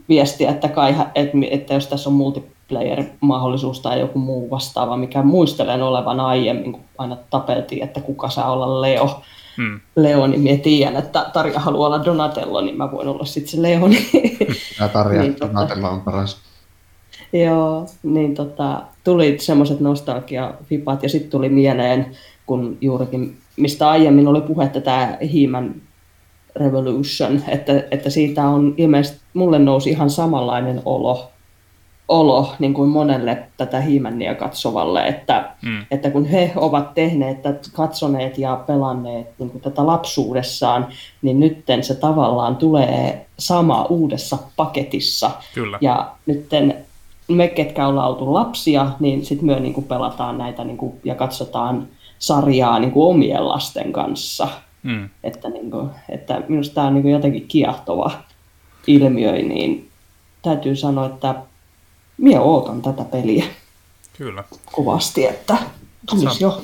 [0.09, 2.15] viestiä, että, kai, että, että jos tässä on
[2.73, 8.53] multiplayer-mahdollisuus tai joku muu vastaava, mikä muistelen olevan aiemmin, kun aina tapeltiin, että kuka saa
[8.53, 9.20] olla Leo.
[9.57, 9.81] Hmm.
[9.97, 13.62] Leo, niin minä tiedän, että Tarja haluaa olla Donatello, niin mä voin olla sitten se
[13.62, 13.89] Leo.
[13.89, 14.07] Niin,
[14.81, 15.55] Ja Tarja Niin, totta.
[15.55, 16.40] Donatella on paras.
[17.32, 22.16] joo, niin tota, tuli semmoiset nostalgiavipat ja sitten tuli mieleen,
[22.47, 25.74] kun juurikin, mistä aiemmin oli puhetta tämä He-Man
[26.57, 31.31] Revolution, että, että siitä on ilmeisesti, mulle nousi ihan samanlainen olo,
[32.09, 35.87] olo niin kuin monelle tätä He-Mania katsovalle, että, Mm.
[35.91, 37.39] että kun he ovat tehneet,
[37.73, 40.87] katsoneet ja pelanneet niin kuin tätä lapsuudessaan,
[41.23, 45.31] niin nytten se tavallaan tulee sama uudessa paketissa.
[45.55, 45.79] Kyllä.
[45.81, 46.77] Ja nytten
[47.29, 51.15] me, ketkä ollaan oltu lapsia, niin sitten me niin kuin pelataan näitä niin kuin, ja
[51.15, 51.89] katsotaan
[52.19, 54.49] sarjaa niin kuin omien lasten kanssa.
[54.83, 55.09] Mm.
[55.24, 58.11] Että, niin kuin, että minusta tämä on niin kuin jotenkin kiehtova
[58.87, 59.89] ilmiö, niin
[60.43, 61.35] täytyy sanoa, että
[62.23, 63.44] minä ootan tätä peliä
[64.19, 64.44] Kyllä.
[64.73, 65.57] kovasti, että
[66.11, 66.62] tulisi Sam- jo.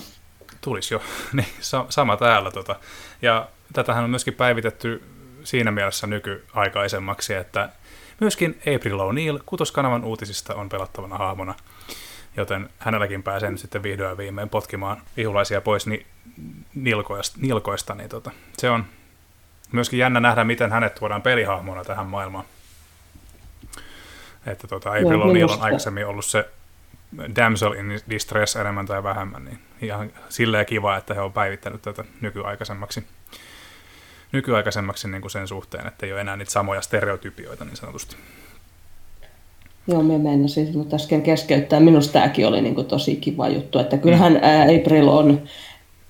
[0.60, 1.02] Tulisi jo.
[1.32, 2.50] niin, sa- sama täällä.
[2.50, 2.76] Tota.
[3.22, 5.02] Ja tätähän on myöskin päivitetty
[5.44, 7.68] siinä mielessä nykyaikaisemmaksi, että
[8.20, 11.54] myöskin April O'Neil kutoskanavan uutisista on pelattavana hahmona,
[12.36, 16.06] joten hänelläkin pääsee nyt sitten vihdoin viimein potkimaan vihulaisia pois ni-
[16.74, 18.84] nilkoista, nilkoista niin tota, se on
[19.72, 22.44] myöskin jännä nähdä, miten hänet tuodaan pelihahmona tähän maailmaan.
[24.50, 26.48] Että tota, April Joo, O'Neil on aikaisemmin ollut se
[27.36, 32.04] damsel in distress enemmän tai vähemmän, niin ihan silleen kiva, että he on päivittänyt tätä
[32.20, 33.04] nykyaikaisemmaksi.
[34.32, 38.16] nykyaikaisemmaksi niin kuin sen suhteen, että ei ole enää niitä samoja stereotypioita niin sanotusti.
[39.86, 41.80] Joo, me meinasin mutta äsken keskeyttää.
[41.80, 44.80] Minusta tämäkin oli niin kuin tosi kiva juttu, että kyllähän mm.
[44.80, 45.42] April on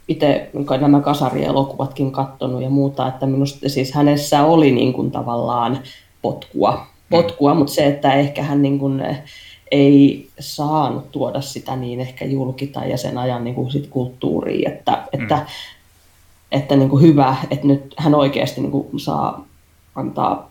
[0.08, 0.50] itse
[0.80, 5.78] nämä kasarielokuvatkin katsonut ja muuta, että minusta siis hänessä oli niin kuin tavallaan
[6.22, 7.58] potkua, potkua mm.
[7.58, 9.02] mutta se, että ehkä hän niin kuin
[9.70, 14.68] ei saanut tuoda sitä niin ehkä julki tai ja sen ajan niin kuin sit kulttuuriin,
[14.68, 15.22] että, mm.
[15.22, 15.46] että,
[16.52, 19.46] että niin kuin hyvä, että nyt hän oikeasti niin kuin saa
[19.94, 20.50] antaa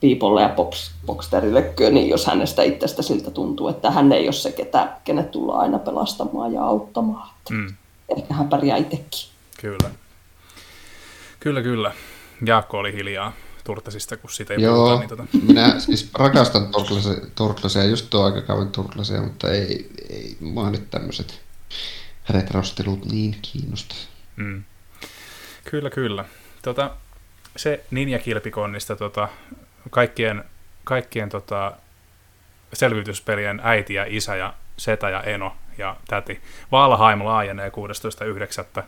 [0.00, 4.52] Piipolle ja Pops, Boxterille niin jos hänestä itsestä siltä tuntuu, että hän ei ole se,
[4.52, 7.28] ketä, kenet tullaan aina pelastamaan ja auttamaan.
[7.50, 7.74] Mm.
[8.16, 9.28] Ehkä hän pärjää itsekin.
[9.60, 9.90] Kyllä.
[11.40, 11.92] Kyllä, kyllä.
[12.46, 13.32] Jaakko oli hiljaa
[13.68, 14.98] Turtlesista, kun siitä ei Joo, puhuta.
[14.98, 15.46] Niin tota...
[15.46, 16.68] minä siis rakastan
[17.34, 21.40] Turtlesia, just tuo aikakauden Turtlesia, mutta ei, ei mua nyt tämmöiset
[22.30, 23.94] retrostelut niin kiinnosta.
[24.36, 24.64] Mm.
[25.70, 26.24] Kyllä, kyllä.
[26.62, 26.90] Tota,
[27.56, 29.28] se Ninja Kilpikonnista tota,
[29.90, 30.44] kaikkien,
[30.84, 31.72] kaikkien tota,
[32.72, 36.40] selvityspelien äiti ja isä ja setä ja eno ja täti.
[36.72, 37.72] Valheim laajenee
[38.78, 38.82] 16.9.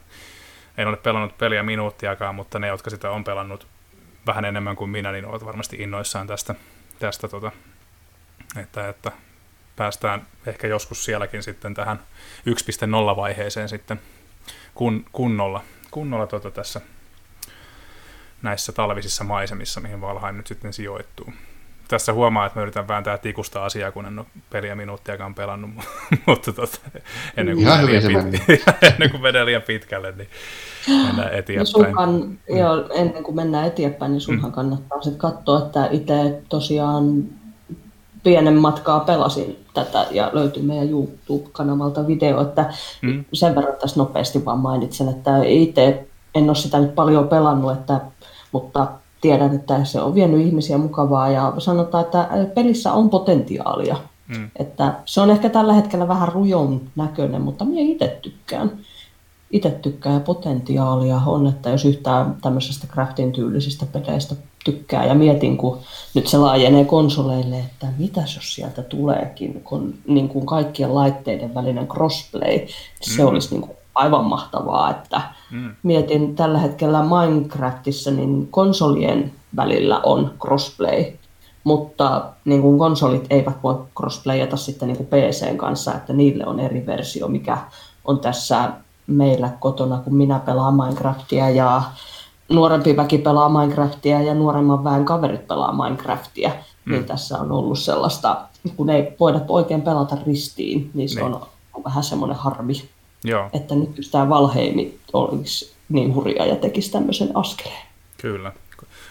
[0.77, 3.66] En ole pelannut peliä minuuttiakaan, mutta ne, jotka sitä on pelannut
[4.26, 6.55] vähän enemmän kuin minä, niin ovat varmasti innoissaan tästä,
[6.98, 7.52] tästä tota,
[8.56, 9.12] että, että
[9.76, 12.01] päästään ehkä joskus sielläkin sitten tähän
[13.10, 14.01] 1.0 vaiheeseen sitten
[14.74, 16.80] kun, kunnolla, kunnolla tota tässä
[18.42, 21.32] näissä talvisissa maisemissa, mihin Valheim nyt sitten sijoittuu.
[21.90, 25.70] Tässä huomaa, että mä yritän vääntää tikusta asiaa, kun en ole peliä minuuttiakaan pelannut,
[26.26, 26.78] mutta tota,
[27.36, 30.28] ennen, kuin menee liian pit- ennen kuin menee liian pitkälle, niin
[31.06, 31.58] mennään eteenpäin.
[31.58, 32.56] No sunhan, mm.
[32.56, 34.54] joo, ennen kuin mennään eteenpäin, niin sunhan mm.
[34.54, 37.24] kannattaa sitten katsoa, että itse tosiaan
[38.22, 42.72] pienen matkaa pelasin tätä ja löytyy meidän YouTube-kanavalta video, että
[43.02, 43.24] mm.
[43.32, 48.00] sen verran tässä nopeasti vaan mainitsen, että itse en ole sitä nyt paljon pelannut, että
[48.52, 48.86] mutta
[49.20, 53.97] tiedän, että se on vienyt ihmisiä mukavaa ja sanotaan, että pelissä on potentiaalia.
[54.28, 54.51] Mm.
[54.56, 58.72] Että se on ehkä tällä hetkellä vähän rujon näköinen, mutta minä itse tykkään.
[59.51, 64.34] Itse tykkään ja potentiaalia on, että jos yhtään tämmöisestä craftin tyylisistä peleistä
[64.64, 65.78] tykkää ja mietin, kun
[66.14, 71.88] nyt se laajenee konsoleille, että mitä jos sieltä tuleekin, kun niin kuin kaikkien laitteiden välinen
[71.88, 72.60] crossplay,
[73.01, 73.28] se mm.
[73.28, 75.20] olisi niin kuin aivan mahtavaa, että
[75.51, 75.74] mm.
[75.82, 81.05] mietin tällä hetkellä Minecraftissa, niin konsolien välillä on crossplay,
[81.64, 86.60] mutta niin kuin konsolit eivät voi crossplayata sitten niin kuin PCn kanssa, että niille on
[86.60, 87.59] eri versio, mikä
[88.05, 88.70] on tässä
[89.06, 91.82] meillä kotona, kun minä pelaan Minecraftia ja
[92.48, 96.93] nuorempi väki pelaa Minecraftia ja nuoremman väen kaverit pelaa Minecraftia, niin mm.
[96.93, 98.36] niin tässä on ollut sellaista,
[98.77, 101.35] kun ei voida oikein pelata ristiin, niin se niin.
[101.35, 102.90] on vähän semmoinen harmi.
[103.24, 103.51] Joo.
[103.52, 107.86] Että nyt tämä Valheimi olisi niin hurja ja tekisi tämmöisen askeleen.
[108.18, 108.52] Kyllä.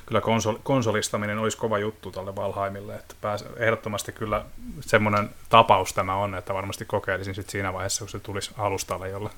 [0.05, 4.45] Kyllä konsol, konsolistaminen olisi kova juttu tälle Valheimille, että pääs, ehdottomasti kyllä
[4.81, 9.29] semmoinen tapaus tämä on, että varmasti kokeilisin sitten siinä vaiheessa, kun se tulisi alustalle, jolla,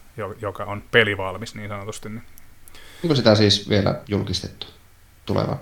[0.41, 2.09] joka on pelivalmis niin sanotusti.
[2.09, 2.23] Niin.
[3.03, 4.67] Onko sitä siis vielä julkistettu
[5.25, 5.59] tulevan?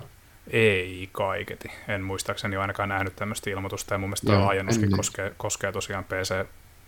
[0.50, 1.70] Ei kaiketi.
[1.88, 6.46] En muistaakseni ainakaan nähnyt tämmöistä ilmoitusta, ja mun mielestä tämä laajennuskin koskee, koskee tosiaan PC,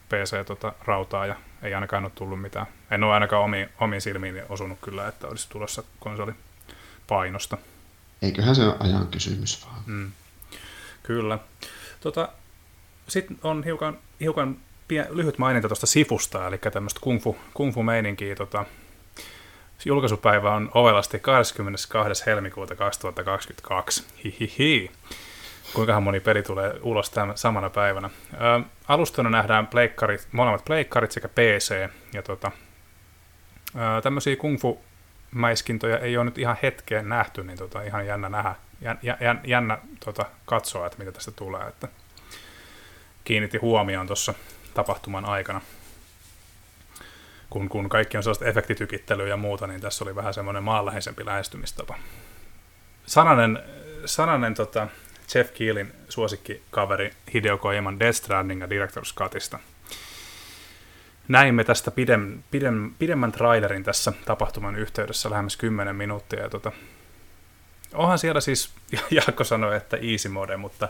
[0.09, 2.66] PC-rautaa tota, ja ei ainakaan ole tullut mitään.
[2.90, 6.32] En ole ainakaan omiin, omiin silmiin osunut kyllä, että olisi tulossa konsoli
[7.09, 7.59] painosta.
[8.22, 9.82] Eiköhän se ole ajan kysymys vaan.
[9.86, 10.12] Mm.
[11.02, 11.39] Kyllä.
[12.01, 12.28] Tota,
[13.09, 14.56] Sitten on hiukan, hiukan
[14.89, 18.34] pien, lyhyt maininta tuosta Sifusta, eli tämmöistä kungfu, kungfu-meininkiä.
[18.34, 18.64] Tota,
[19.84, 22.26] julkaisupäivä on ovelasti 22.
[22.26, 24.05] helmikuuta 2022.
[24.24, 24.90] Hihihi
[25.74, 28.10] kuinkahan moni peli tulee ulos tämän samana päivänä.
[28.93, 32.52] Alustana nähdään pleikkarit, molemmat pleikkarit sekä PC, ja tota,
[33.74, 34.85] ö, tämmöisiä kung fu
[35.31, 39.78] mäiskintoja ei ole nyt ihan hetkeen nähty, niin tota, ihan jännä nähdä, jän, jän, jännä
[40.05, 41.69] tota, katsoa, että mitä tästä tulee.
[41.69, 41.89] Että
[43.24, 44.35] kiinnitti huomioon tuossa
[44.74, 45.60] tapahtuman aikana.
[47.51, 51.98] Kun, kun kaikki on sellaista efektitykittelyä ja muuta, niin tässä oli vähän semmoinen maanläheisempi lähestymistapa.
[53.06, 53.62] Sananen,
[54.05, 54.89] sananen tota,
[55.35, 59.59] Jeff Keelin suosikkikaveri Hideo Kojiman Death Stranding ja Director's Cutista.
[61.29, 66.43] Näimme tästä pidem, pidem, pidemmän trailerin tässä tapahtuman yhteydessä lähemmäs 10 minuuttia.
[66.43, 66.73] Ja tota,
[67.95, 68.71] onhan siellä siis,
[69.11, 70.89] Jaakko sanoi, että easy mode, mutta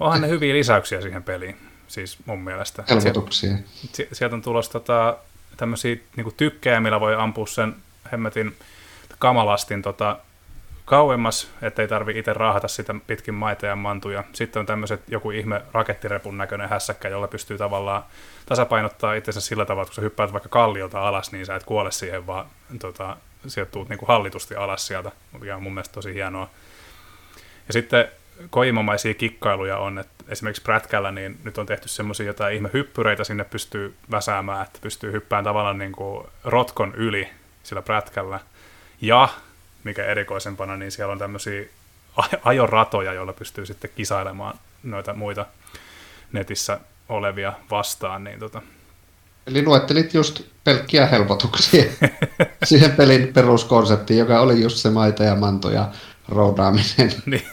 [0.00, 1.56] onhan ne hyviä lisäyksiä siihen peliin,
[1.88, 2.84] siis mun mielestä.
[2.90, 3.50] Helpotuksia.
[3.92, 5.18] Sieltä, sieltä on tulossa tota,
[5.56, 7.76] tämmöisiä niin tykkejä, millä voi ampua sen
[8.12, 8.56] hemmetin
[9.18, 10.18] kamalastin tota,
[10.88, 14.24] kauemmas, ettei tarvi itse raahata sitä pitkin maita ja mantuja.
[14.32, 18.04] Sitten on tämmöiset joku ihme rakettirepun näköinen hässäkkä, jolla pystyy tavallaan
[18.46, 21.90] tasapainottaa itsensä sillä tavalla, että kun sä hyppäät vaikka kalliolta alas, niin sä et kuole
[21.90, 22.46] siihen, vaan
[22.78, 23.16] tota,
[23.46, 26.50] sieltä tuut niin kuin hallitusti alas sieltä, mikä on mun mielestä tosi hienoa.
[27.66, 28.08] Ja sitten
[28.50, 33.44] koimomaisia kikkailuja on, että esimerkiksi prätkällä niin nyt on tehty semmoisia jotain ihme hyppyreitä sinne
[33.44, 37.28] pystyy väsäämään, että pystyy hyppään tavallaan niin kuin rotkon yli
[37.62, 38.40] sillä prätkällä.
[39.00, 39.28] Ja,
[39.88, 41.64] mikä erikoisempana, niin siellä on tämmöisiä
[42.44, 45.46] ajoratoja, joilla pystyy sitten kisailemaan noita muita
[46.32, 48.24] netissä olevia vastaan.
[48.24, 48.62] Niin tota.
[49.46, 51.84] Eli luettelit just pelkkiä helpotuksia
[52.64, 55.88] siihen pelin peruskonseptiin, joka oli just se maita ja manto ja
[56.28, 57.12] roudaaminen.
[57.26, 57.46] niin.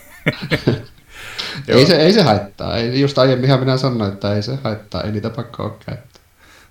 [1.67, 2.77] ei, se, ei se haittaa.
[2.77, 5.01] Ei, just aiemminhan minä sanoin, että ei se haittaa.
[5.01, 6.21] Ei niitä pakko ole käyttää.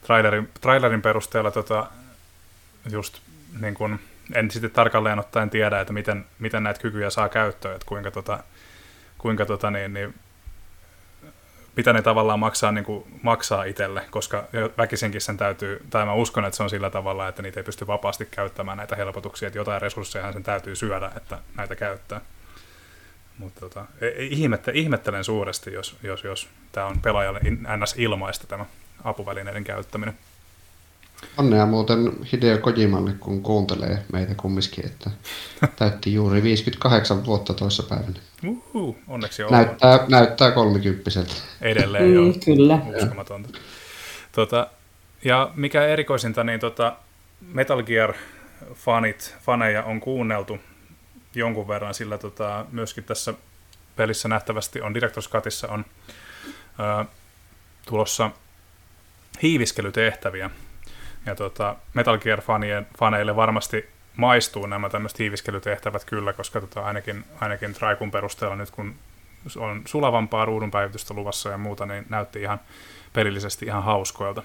[0.06, 1.86] Trailerin, trailerin perusteella tota,
[2.90, 3.18] just
[3.60, 3.98] niin kun,
[4.34, 8.38] en sitten tarkalleen ottaen tiedä, että miten, miten näitä kykyjä saa käyttöön, että kuinka, tota,
[9.18, 10.14] kuinka tota, niin, niin,
[11.76, 14.44] mitä ne tavallaan maksaa, niin kuin maksaa itselle, koska
[14.78, 17.86] väkisinkin sen täytyy, tai mä uskon, että se on sillä tavalla, että niitä ei pysty
[17.86, 22.20] vapaasti käyttämään näitä helpotuksia, että jotain resursseja sen täytyy syödä, että näitä käyttää.
[23.38, 27.40] Mutta tota, e, e, ihmette, ihmettelen suuresti, jos, jos, jos tämä on pelaajalle
[27.76, 27.94] ns.
[27.98, 28.64] ilmaista tämä
[29.04, 30.18] apuvälineiden käyttäminen.
[31.38, 35.10] Onnea muuten Hideo Kojimalle, kun kuuntelee meitä kumminkin, että
[35.76, 38.18] täytti juuri 58 vuotta toissa päivänä.
[38.46, 39.52] Uhu, onneksi on.
[39.52, 41.34] Näyttää, näyttää kolmikymppiseltä.
[41.60, 42.32] Edelleen mm, joo.
[42.44, 42.78] Kyllä.
[43.02, 43.48] Uskomatonta.
[44.32, 44.66] Tota,
[45.24, 46.96] ja mikä erikoisinta, niin tota
[47.40, 48.14] Metal Gear
[48.74, 50.58] fanit, faneja on kuunneltu
[51.34, 53.34] jonkun verran, sillä tota, myöskin tässä
[53.96, 55.84] pelissä nähtävästi on Director's Cutissa on
[57.00, 57.04] ö,
[57.86, 58.30] tulossa
[59.42, 60.50] hiiviskelytehtäviä.
[61.26, 67.24] Ja tota, Metal Gear fanien, faneille varmasti maistuu nämä tämmöiset hiiviskelytehtävät kyllä, koska tota, ainakin,
[67.40, 68.94] ainakin Traikun perusteella nyt kun
[69.56, 72.60] on sulavampaa ruudunpäivitystä luvassa ja muuta, niin näytti ihan
[73.12, 74.42] pelillisesti ihan hauskoilta.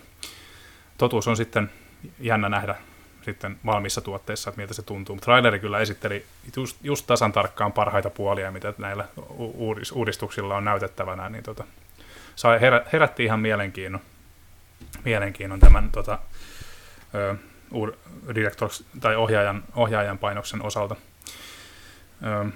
[0.97, 1.71] Totuus on sitten
[2.19, 2.75] jännä nähdä
[3.21, 5.15] sitten valmissa tuotteissa, että miltä se tuntuu.
[5.15, 6.25] Mutta traileri kyllä esitteli
[6.55, 9.05] just, just tasan tarkkaan parhaita puolia, mitä näillä
[9.93, 11.63] uudistuksilla on näytettävänä, niin tota,
[12.35, 14.01] sai, herä, herätti ihan mielenkiinnon,
[15.05, 16.19] mielenkiinnon tämän tota,
[17.15, 17.35] ö,
[19.01, 20.95] tai ohjaajan, ohjaajan painoksen osalta.
[22.23, 22.49] Ö,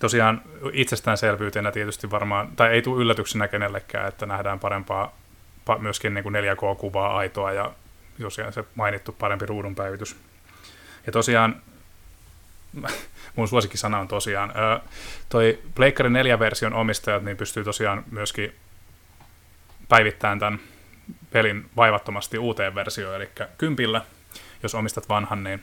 [0.00, 5.16] tosiaan itsestäänselvyytenä tietysti varmaan, tai ei tule yllätyksenä kenellekään, että nähdään parempaa
[5.78, 7.72] myöskin niin kuin 4K-kuvaa aitoa ja
[8.20, 10.16] tosiaan se mainittu parempi ruudunpäivitys.
[11.06, 11.62] Ja tosiaan,
[13.36, 14.52] mun suosikkisana on tosiaan,
[15.28, 18.54] toi Pleikkari 4-version omistajat niin pystyy tosiaan myöskin
[19.88, 20.60] päivittämään tämän
[21.30, 23.28] pelin vaivattomasti uuteen versioon, eli
[23.58, 24.02] kympillä,
[24.62, 25.62] jos omistat vanhan, niin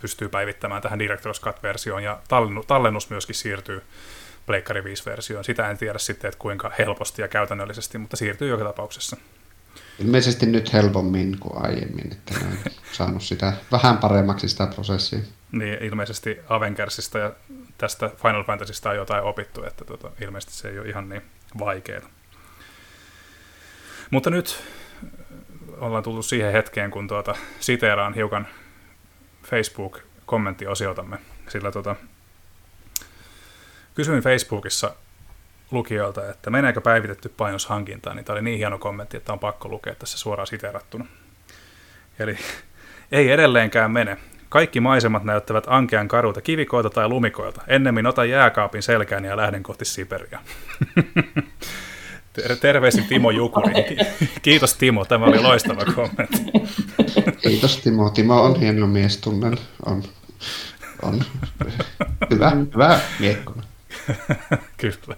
[0.00, 2.20] pystyy päivittämään tähän Director's Cut-versioon, ja
[2.66, 3.82] tallennus myöskin siirtyy
[4.46, 5.44] Pleikkari 5-versioon.
[5.44, 9.16] Sitä en tiedä sitten, että kuinka helposti ja käytännöllisesti, mutta siirtyy joka tapauksessa.
[9.98, 15.18] Ilmeisesti nyt helpommin kuin aiemmin, että on saanut sitä vähän paremmaksi sitä prosessia.
[15.52, 17.32] Niin, ilmeisesti Avengersista ja
[17.78, 21.22] tästä Final Fantasysta on jotain opittu, että tota, ilmeisesti se ei ole ihan niin
[21.58, 22.08] vaikeaa.
[24.14, 24.62] Mutta nyt
[25.80, 28.46] ollaan tullut siihen hetkeen, kun tuota, siteeraan hiukan
[29.46, 31.18] Facebook-kommenttiosiotamme,
[31.48, 31.96] sillä tuota,
[33.94, 34.94] kysyin Facebookissa
[35.70, 39.68] lukijoilta, että meneekö päivitetty painos hankintaan, niin tämä oli niin hieno kommentti, että on pakko
[39.68, 41.06] lukea tässä suoraan siterattuna.
[42.18, 42.38] Eli
[43.12, 44.16] ei edelleenkään mene.
[44.48, 47.62] Kaikki maisemat näyttävät ankean karulta kivikoilta tai lumikoilta.
[47.66, 50.38] Ennemmin ota jääkaapin selkään ja lähden kohti Siberia.
[52.60, 53.74] Terveisin Timo Jukuri.
[54.42, 56.44] Kiitos Timo, tämä oli loistava kommentti.
[57.42, 58.10] Kiitos Timo.
[58.10, 59.58] Timo on hieno mies, tunnen.
[59.86, 60.02] On,
[61.02, 61.24] on.
[62.30, 63.62] Hyvä, hyvä miekkona.
[64.76, 65.16] Kyllä.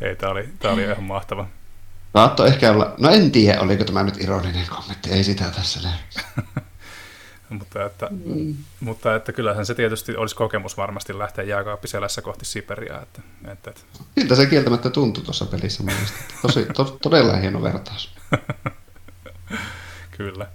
[0.00, 1.46] Ei, tämä oli, tää oli ihan mahtava.
[2.12, 5.98] Saattoi ehkä olla, no en tiedä, oliko tämä nyt ironinen kommentti, ei sitä tässä näy.
[7.52, 8.54] mutta, että, mm.
[8.80, 13.02] mutta että kyllähän se tietysti olisi kokemus varmasti lähteä jääkaappiselässä kohti Siperiaa.
[13.02, 13.22] Että,
[13.52, 13.82] että, että.
[14.18, 16.24] Siltä se kieltämättä tuntui tuossa pelissä mielestäni.
[16.42, 18.14] Tosi, to, todella hieno vertaus.
[20.16, 20.46] Kyllä.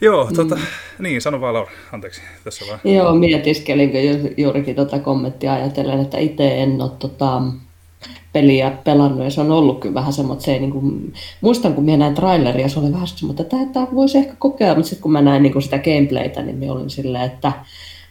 [0.00, 0.62] Joo, tota, mm.
[0.98, 2.20] niin, sano vaan Laura, anteeksi.
[2.44, 2.80] Tässä vaan.
[2.84, 3.98] Joo, mietiskelinkö
[4.36, 7.42] juurikin tuota kommenttia ajatellen, että itse en ole tota,
[8.32, 11.84] peliä pelannut ja se on ollut kyllä vähän semmoinen, se ei niin kuin, muistan kun
[11.84, 15.12] minä näin traileria, se oli vähän semmoinen, että tämä voisi ehkä kokea, mutta sitten kun
[15.12, 17.52] mä näin niin kuin sitä gameplaytä, niin minä olin silleen, että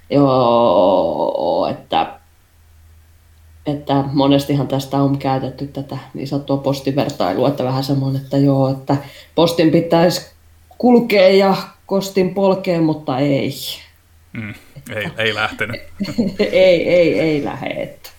[0.09, 2.21] joo, että
[3.65, 8.97] että monestihan tästä on käytetty tätä niin sanottua postivertailua, että vähän semmoinen, että joo, että
[9.35, 10.31] postin pitäisi
[10.77, 13.53] kulkea ja kostin polkea, mutta ei.
[14.33, 14.53] Mm,
[14.95, 15.81] ei, ei lähtenyt.
[16.39, 17.69] ei, ei, ei lähde.
[17.69, 18.09] Että.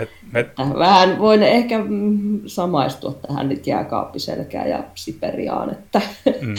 [0.00, 0.48] Et, et...
[0.78, 1.80] Vähän voin ehkä
[2.46, 6.00] samaistua tähän nyt jääkaappiselkään ja Siperiaan, että,
[6.40, 6.54] mm.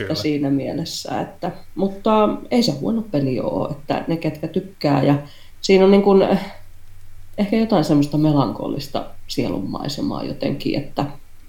[0.00, 1.20] että siinä mielessä.
[1.20, 5.14] Että, mutta ei se huono peli ole, että ne ketkä tykkää ja
[5.60, 6.38] siinä on niin kuin,
[7.38, 11.04] ehkä jotain semmoista melankolista sielunmaisemaa jotenkin, että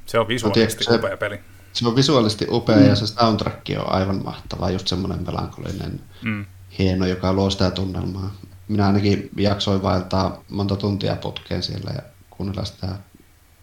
[0.06, 1.40] se on visuaalisesti no, upea peli.
[1.74, 2.86] Se on visuaalisesti upea mm.
[2.86, 6.46] ja se soundtrack on aivan mahtava, just semmoinen melankolinen, mm.
[6.80, 8.36] hieno, joka luo sitä tunnelmaa.
[8.68, 12.88] Minä ainakin jaksoin vaeltaa monta tuntia putkeen siellä ja kuunnella sitä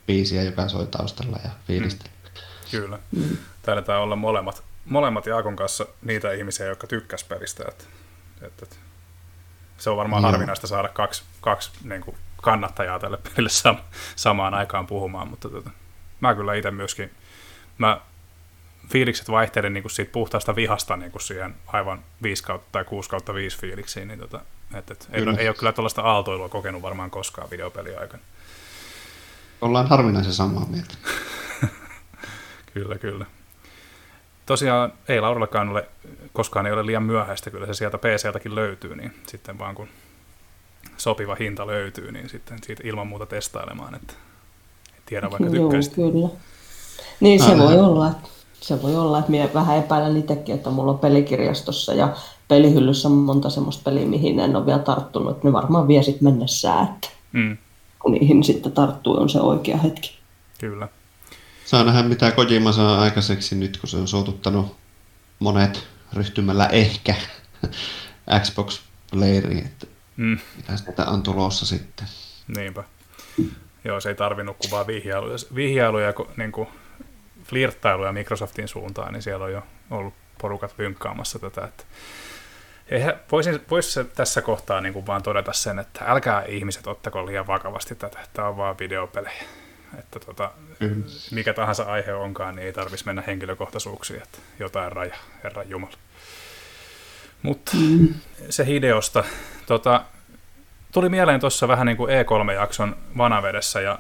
[0.07, 2.11] biisiä, joka soi taustalla ja fiilistellä.
[2.25, 2.71] Mm.
[2.71, 2.99] Kyllä.
[3.11, 3.37] Mm.
[3.63, 7.65] Taidetaan olla molemmat, molemmat Jaakon kanssa niitä ihmisiä, jotka tykkäs pelistä.
[7.69, 7.85] Että,
[8.43, 8.77] että, että
[9.79, 10.31] se on varmaan no.
[10.31, 13.83] harvinaista saada kaksi, kaksi niin kuin kannattajaa tälle pelille sam-
[14.17, 15.71] samaan aikaan puhumaan, mutta tota,
[16.21, 17.11] mä kyllä itse myöskin,
[17.79, 18.01] mä
[18.89, 23.11] fiilikset vaihtelen niin kuin siitä puhtaasta vihasta niin kuin siihen aivan 5 kautta tai 6
[23.11, 24.41] kautta 5 fiiliksiin, niin tota,
[24.75, 28.23] et, et, ei, ei ole kyllä tuollaista aaltoilua kokenut varmaan koskaan videopeli aikana.
[29.61, 30.95] Ollaan harvinaisen samaa mieltä.
[32.75, 33.27] kyllä, kyllä.
[34.47, 35.89] Tosiaan ei Laurallakaan ole,
[36.33, 39.89] koskaan ei ole liian myöhäistä, kyllä se sieltä PCltäkin löytyy, niin sitten vaan kun
[40.97, 44.15] sopiva hinta löytyy, niin sitten siitä ilman muuta testailemaan, että
[45.07, 45.97] tiedä vaikka tykkäisit.
[45.97, 46.29] Joo, kyllä.
[47.21, 48.15] Niin se voi olla,
[48.61, 52.17] se voi olla, että minä vähän epäilen itsekin, että mulla on pelikirjastossa ja
[52.51, 56.89] pelihyllyssä monta semmoista peliä, mihin en ole vielä tarttunut, että ne varmaan vie sitten mennessään,
[56.89, 57.57] että mm.
[57.99, 60.19] kun niihin sitten tarttuu, on se oikea hetki.
[60.59, 60.89] Kyllä.
[61.65, 64.77] Saa nähdä, mitä Kojima saa aikaiseksi nyt, kun se on soututtanut
[65.39, 67.15] monet ryhtymällä ehkä
[68.43, 69.87] Xbox Playeriin, että
[70.17, 70.39] mm.
[70.57, 72.07] mitä sitä on tulossa sitten.
[72.57, 72.85] Niinpä.
[73.85, 76.69] Joo, se ei tarvinnut kuvaa vihjailuja, vihjailuja niin kuin
[77.45, 81.65] flirttailuja Microsoftin suuntaan, niin siellä on jo ollut porukat vynkkaamassa tätä.
[81.65, 81.85] Että
[82.91, 87.47] Eihän, voisin, voisi tässä kohtaa niin kuin vaan todeta sen, että älkää ihmiset ottako liian
[87.47, 89.43] vakavasti tätä, tämä on vaan videopelejä.
[89.99, 90.51] Että tota,
[90.81, 91.05] mm.
[91.31, 95.15] mikä tahansa aihe onkaan, niin ei tarvitsisi mennä henkilökohtaisuuksiin, että jotain raja,
[95.45, 95.97] Herra Jumala.
[97.43, 98.15] Mutta mm.
[98.51, 99.25] se Hideosta,
[99.67, 100.05] tota,
[100.93, 103.99] tuli mieleen tuossa vähän niin kuin E3-jakson vanavedessä ja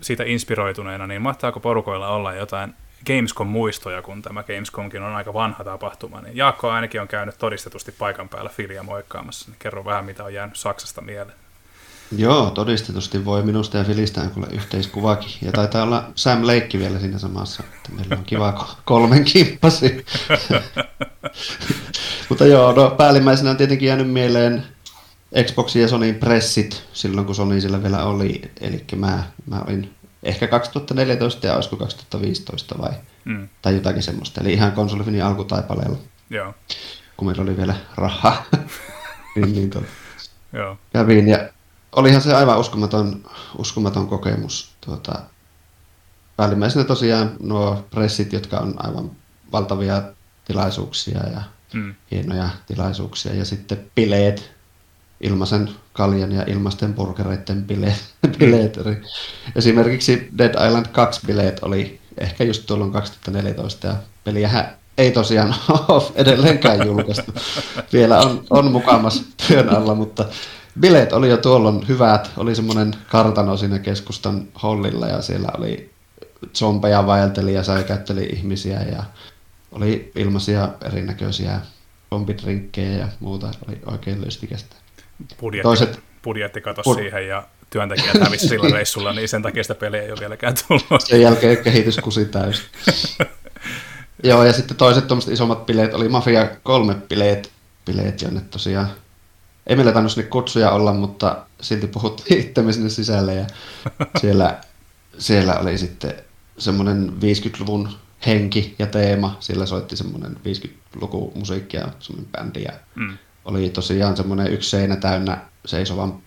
[0.00, 2.74] siitä inspiroituneena, niin mahtaako porukoilla olla jotain
[3.06, 8.28] Gamescom-muistoja, kun tämä Gamescomkin on aika vanha tapahtuma, niin Jaakko ainakin on käynyt todistetusti paikan
[8.28, 11.36] päällä Filia moikkaamassa, niin kerro vähän, mitä on jäänyt Saksasta mieleen.
[12.16, 15.30] Joo, todistetusti voi minusta ja Filistä kuule yhteiskuvakin.
[15.42, 20.06] Ja taitaa olla Sam Leikki vielä siinä samassa, että meillä on kiva kolmen kimppasi.
[22.28, 24.66] Mutta joo, no päällimmäisenä on tietenkin jäänyt mieleen
[25.44, 28.42] Xboxin ja Sonyin pressit silloin, kun Sony sillä vielä oli.
[28.60, 29.90] Eli mä, mä olin
[30.22, 32.92] ehkä 2014 ja olisiko 2015 vai,
[33.24, 33.48] mm.
[33.62, 34.40] tai jotakin semmoista.
[34.40, 35.98] Eli ihan konsolifinin alkutaipaleella.
[36.30, 36.54] Joo.
[37.16, 38.44] Kun meillä oli vielä rahaa.
[39.36, 39.84] niin, niin tot.
[40.52, 40.78] Joo.
[40.92, 41.48] Kävin ja
[41.92, 44.74] olihan se aivan uskomaton, uskomaton kokemus.
[44.80, 45.22] Tuota,
[46.36, 49.10] päällimmäisenä tosiaan nuo pressit, jotka on aivan
[49.52, 50.02] valtavia
[50.44, 51.42] tilaisuuksia ja
[51.74, 51.94] mm.
[52.10, 53.34] hienoja tilaisuuksia.
[53.34, 54.52] Ja sitten bileet,
[55.20, 58.04] ilmaisen kaljan ja ilmaisten burgereiden bileet.
[58.38, 58.78] bileet.
[59.56, 63.94] Esimerkiksi Dead Island 2 bileet oli ehkä just tuolloin 2014 ja
[64.24, 65.54] peliähän ei tosiaan
[65.88, 67.32] ole edelleenkään julkaistu.
[67.92, 70.24] Vielä on, on mukamas työn alla, mutta
[70.80, 72.30] bileet oli jo tuolloin hyvät.
[72.36, 75.90] Oli semmoinen kartano siinä keskustan hollilla ja siellä oli
[76.54, 79.02] zombeja vaelteli ja säikäytteli ihmisiä ja
[79.72, 81.60] oli ilmaisia erinäköisiä
[82.10, 83.50] zombidrinkkejä ja muuta.
[83.68, 84.76] Oli oikein lystikästä
[85.40, 86.96] budjetti, Toiset, budjetti katosi bud...
[86.96, 91.00] siihen ja työntekijät hävisi sillä reissulla, niin sen takia sitä peliä ei ole vieläkään tullut.
[91.00, 92.64] Sen jälkeen kehitys kusi täysin.
[94.24, 97.50] Joo, ja sitten toiset tuommoiset isommat bileet oli Mafia 3 bileet,
[97.86, 98.90] bileet jonne tosiaan
[99.66, 103.46] ei meillä tainnut sinne kutsuja olla, mutta silti puhuttiin itsemme sinne sisälle ja
[104.20, 104.60] siellä,
[105.18, 106.14] siellä oli sitten
[106.58, 107.88] semmoinen 50-luvun
[108.26, 109.36] henki ja teema.
[109.40, 113.18] Sillä soitti semmoinen 50-luku musiikkia, semmoinen bändi ja mm
[113.50, 116.22] oli tosiaan semmoinen yksi seinä täynnä seisovan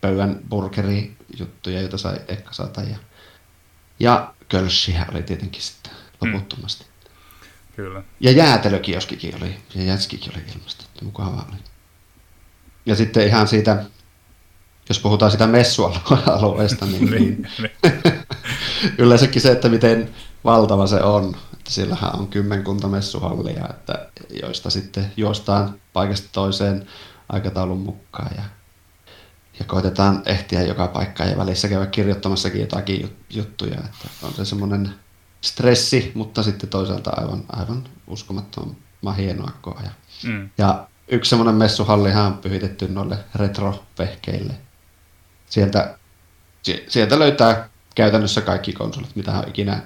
[0.00, 2.82] pöydän burgeri-juttuja, joita sai ehkä saada.
[2.82, 2.96] Ja,
[4.00, 6.32] ja kölssiä oli tietenkin sitten mm.
[6.32, 6.84] loputtomasti.
[6.84, 6.88] Mm.
[7.76, 8.02] Kyllä.
[8.20, 11.58] Ja jäätelökioskikin oli, ja jätskikin oli ilmastettu, mukavaa oli.
[12.86, 13.84] Ja sitten ihan siitä,
[14.88, 17.72] jos puhutaan sitä messualueesta, niin, niin, niin.
[18.98, 20.10] yleensäkin se, että miten
[20.44, 21.36] valtava se on.
[21.52, 24.08] Että siellähän on kymmenkunta messuhallia, että
[24.42, 26.86] joista sitten juostaan paikasta toiseen
[27.28, 28.42] aikataulun mukaan ja,
[29.58, 33.78] ja koitetaan ehtiä joka paikkaan ja välissä käydä kirjoittamassakin jotakin juttuja.
[33.78, 34.94] Että on se semmoinen
[35.40, 39.80] stressi, mutta sitten toisaalta aivan, aivan uskomattoman hienoa koa.
[39.84, 39.90] Ja,
[40.30, 40.50] mm.
[40.58, 44.54] ja yksi semmoinen messuhallihan on pyhitetty noille retro-vehkeille.
[45.46, 45.98] Sieltä,
[46.88, 49.82] sieltä löytää käytännössä kaikki konsolit, mitä on ikinä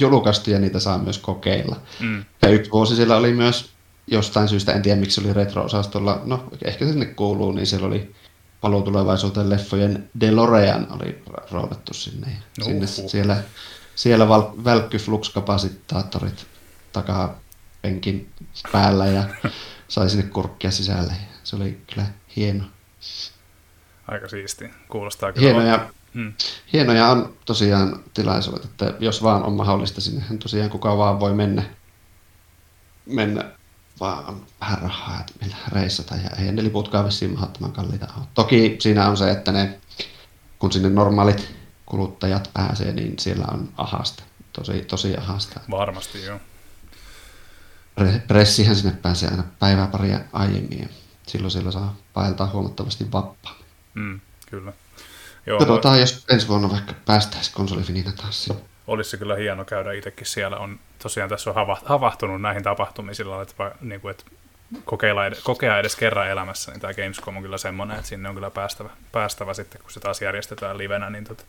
[0.00, 1.76] julkaistu ja niitä saa myös kokeilla.
[2.00, 2.24] Mm.
[2.42, 3.77] Ja yksi vuosi siellä oli myös
[4.10, 7.86] jostain syystä, en tiedä miksi se oli retro-osastolla, no ehkä se sinne kuuluu, niin siellä
[7.86, 8.14] oli
[8.60, 12.26] paluu tulevaisuuteen leffojen DeLorean oli roodattu sinne.
[12.58, 13.08] Ja sinne Uhu.
[13.08, 13.42] siellä
[13.94, 16.46] siellä val, välkkyflux-kapasitaattorit
[16.92, 17.40] takaa
[17.82, 18.32] penkin
[18.72, 19.24] päällä ja
[19.88, 21.12] sai sinne kurkkia sisälle.
[21.44, 22.06] Se oli kyllä
[22.36, 22.64] hieno.
[24.08, 24.70] Aika siisti.
[24.88, 25.46] Kuulostaa kyllä.
[25.46, 26.32] Hienoja, Mm.
[26.72, 31.62] hienoja on tosiaan tilaisuudet, että jos vaan on mahdollista, sinnehän tosiaan kuka vaan voi mennä,
[33.06, 33.50] mennä
[34.00, 38.26] vaan vähän rahaa, että millä reissata ja ei ne liputkaan vissiin mahdottoman kalliita ole.
[38.34, 39.80] Toki siinä on se, että ne,
[40.58, 41.54] kun sinne normaalit
[41.86, 44.22] kuluttajat pääsee, niin siellä on ahasta.
[44.52, 45.60] Tosi, tosi ahasta.
[45.70, 46.38] Varmasti joo.
[48.00, 50.88] Pre- Pressihän sinne pääsee aina päivää paria aiemmin ja
[51.26, 53.58] silloin siellä saa paeltaa huomattavasti vappaa.
[53.94, 54.20] Mm,
[54.50, 54.72] kyllä.
[55.46, 58.60] Joo, Katsotaan, jos ensi vuonna vaikka päästäisiin konsolifinina taas sinne.
[58.88, 60.56] Olisi se kyllä hieno käydä itsekin siellä.
[60.56, 64.24] On, tosiaan tässä on hava- havahtunut näihin tapahtumiin sillä lailla, että, niin kuin, että
[64.84, 68.50] kokeilla kokea edes kerran elämässä, niin tämä Gamescom on kyllä semmoinen, että sinne on kyllä
[68.50, 71.44] päästävä, päästävä sitten, kun se taas järjestetään livenä, niin, tota,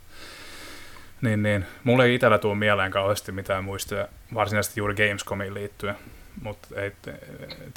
[1.21, 5.95] niin, niin mulle ei itsellä tule mieleen kauheasti mitään muistoja, varsinaisesti juuri Gamescomiin liittyen,
[6.41, 6.91] mutta ei,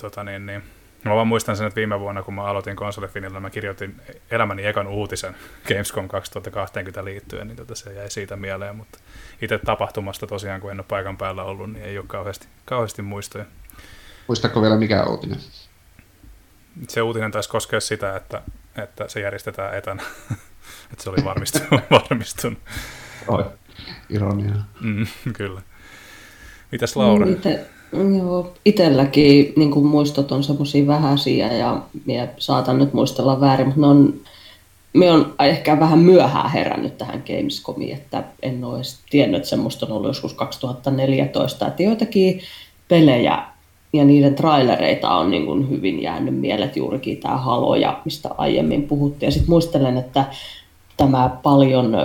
[0.02, 0.62] tota, niin, niin,
[1.04, 4.00] Mä vaan muistan sen, että viime vuonna, kun mä aloitin konsolifinilla, mä kirjoitin
[4.30, 5.36] elämäni ekan uutisen
[5.68, 8.98] Gamescom 2020 liittyen, niin tota se jäi siitä mieleen, mutta
[9.42, 13.44] itse tapahtumasta tosiaan, kun en ole paikan päällä ollut, niin ei ole kauheasti, kauheasti muistoja.
[14.26, 15.38] Muistatko vielä mikä uutinen?
[16.88, 18.42] Se uutinen taisi koskea sitä, että,
[18.76, 20.02] että se järjestetään etänä,
[20.92, 21.70] että se oli varmistunut.
[21.90, 22.58] varmistunut.
[23.28, 23.44] Oi,
[24.08, 24.54] ironia.
[24.80, 25.06] Mm,
[25.36, 25.62] kyllä.
[26.72, 27.26] Mitäs Laura?
[27.26, 27.66] Ite,
[28.18, 33.86] joo, itelläkin niin kuin muistot on semmoisia vähäisiä ja minä saatan nyt muistella väärin, mutta
[33.86, 34.14] on,
[34.92, 39.86] me on ehkä vähän myöhään herännyt tähän Gamescomiin, että en ole edes tiennyt, että semmoista
[39.86, 42.40] on ollut joskus 2014, että joitakin
[42.88, 43.44] pelejä
[43.92, 48.82] ja niiden trailereita on niin kuin hyvin jäänyt mielet juurikin tämä Halo ja mistä aiemmin
[48.82, 49.26] puhuttiin.
[49.26, 50.24] Ja sitten muistelen, että
[50.96, 51.96] tämä paljon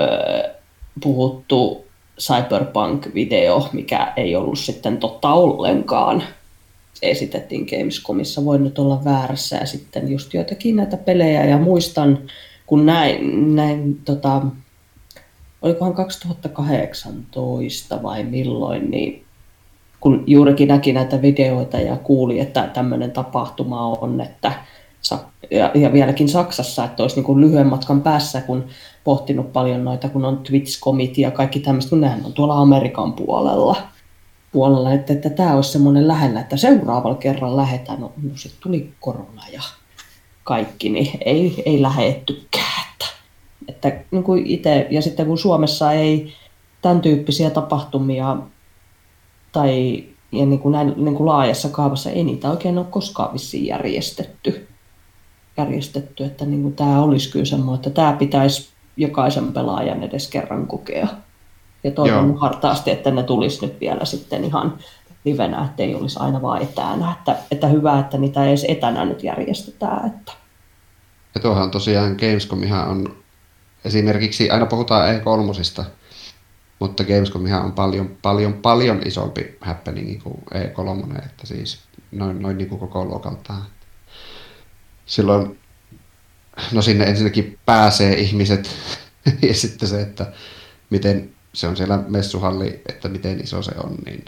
[1.03, 1.86] puhuttu
[2.19, 6.23] Cyberpunk-video, mikä ei ollut sitten totta ollenkaan,
[7.01, 12.19] esitettiin Gamescomissa, voin nyt olla väärässä, ja sitten just joitakin näitä pelejä, ja muistan,
[12.65, 14.41] kun näin, näin tota,
[15.61, 19.23] olikohan 2018 vai milloin, niin
[19.99, 24.51] kun juurikin näki näitä videoita ja kuuli, että tämmöinen tapahtuma on, että
[25.51, 28.65] ja, ja vieläkin Saksassa, että olisi niin kuin lyhyen matkan päässä, kun
[29.03, 33.75] pohtinut paljon noita, kun on Twitch-komit ja kaikki tämmöistä, kun nehän on tuolla Amerikan puolella,
[34.51, 38.93] puolella että, että tämä olisi semmoinen lähellä, että seuraavalla kerralla lähdetään, no, no sitten tuli
[38.99, 39.61] korona ja
[40.43, 42.83] kaikki, niin ei, ei lähettykään.
[42.91, 43.05] Että,
[43.67, 46.33] että niin kuin itse, ja sitten kun Suomessa ei
[46.81, 48.37] tämän tyyppisiä tapahtumia
[49.51, 53.65] tai ja niin kuin näin niin kuin laajassa kaavassa ei niitä oikein ole koskaan vissiin
[53.65, 54.67] järjestetty.
[55.57, 60.67] Järjestetty että niin kuin tämä olisi kyllä semmoinen, että tämä pitäisi jokaisen pelaajan edes kerran
[60.67, 61.07] kokea.
[61.83, 62.37] Ja toivon Joo.
[62.37, 64.77] hartaasti, että ne tulisi nyt vielä sitten ihan
[65.25, 67.11] livenä, että ei olisi aina vaan etänä.
[67.11, 70.07] Että, että hyvä, että niitä edes etänä nyt järjestetään.
[70.07, 70.31] Että.
[71.35, 73.15] Ja tuohan tosiaan Gamescomihan on,
[73.85, 75.83] esimerkiksi aina puhutaan E3,
[76.79, 81.79] mutta Gamescomihan on paljon, paljon, paljon isompi happening kuin E3, että siis
[82.11, 83.61] noin, noin niin kuin koko luokaltaan.
[85.07, 85.59] Silloin,
[86.71, 88.69] no sinne ensinnäkin pääsee ihmiset
[89.47, 90.31] ja sitten se, että
[90.89, 94.25] miten se on siellä messuhalli, että miten iso se on, niin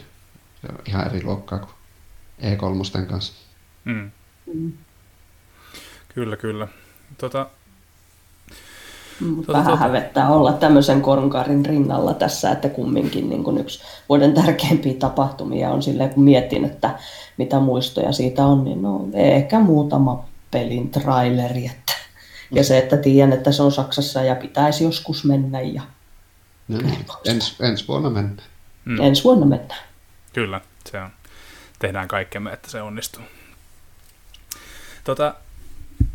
[0.60, 1.70] se on ihan eri luokkaa kuin
[2.42, 3.32] E3 kanssa.
[3.84, 4.10] Mm.
[4.54, 4.72] Mm.
[6.14, 6.68] Kyllä, kyllä.
[7.18, 7.46] Tota,
[9.20, 9.84] Mut Tota, vähän tota.
[9.84, 15.82] hävettää olla tämmöisen kornkarin rinnalla tässä, että kumminkin niin kuin yksi vuoden tärkeimpiä tapahtumia on
[15.82, 16.98] silleen, kun mietin, että
[17.36, 21.66] mitä muistoja siitä on, niin no ehkä muutama pelin traileri.
[21.66, 21.92] Että,
[22.50, 25.82] ja se, että tiedän, että se on Saksassa ja pitäisi joskus mennä ja
[26.68, 28.48] No niin, ens, ensi vuonna mennään.
[28.84, 29.80] mm, ensi vuonna mennään.
[30.32, 30.60] Kyllä,
[30.90, 31.10] se on.
[31.78, 33.22] Tehdään kaikkemme, että se onnistuu.
[35.04, 35.34] Tota,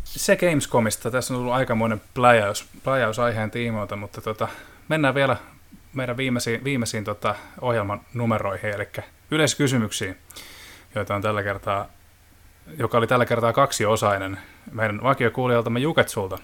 [0.04, 4.48] se Gamescomista, tässä on tullut aikamoinen pläjäys, pläjäys aiheen tiimoilta, mutta tota,
[4.88, 5.36] mennään vielä
[5.92, 8.88] meidän viimeisiin, viimeisiin tota, ohjelman numeroihin, eli
[9.30, 10.16] yleiskysymyksiin,
[10.94, 11.88] joita on tällä kertaa,
[12.78, 14.38] joka oli tällä kertaa kaksiosainen
[14.72, 16.38] meidän vakiokuulijaltamme Juketsulta.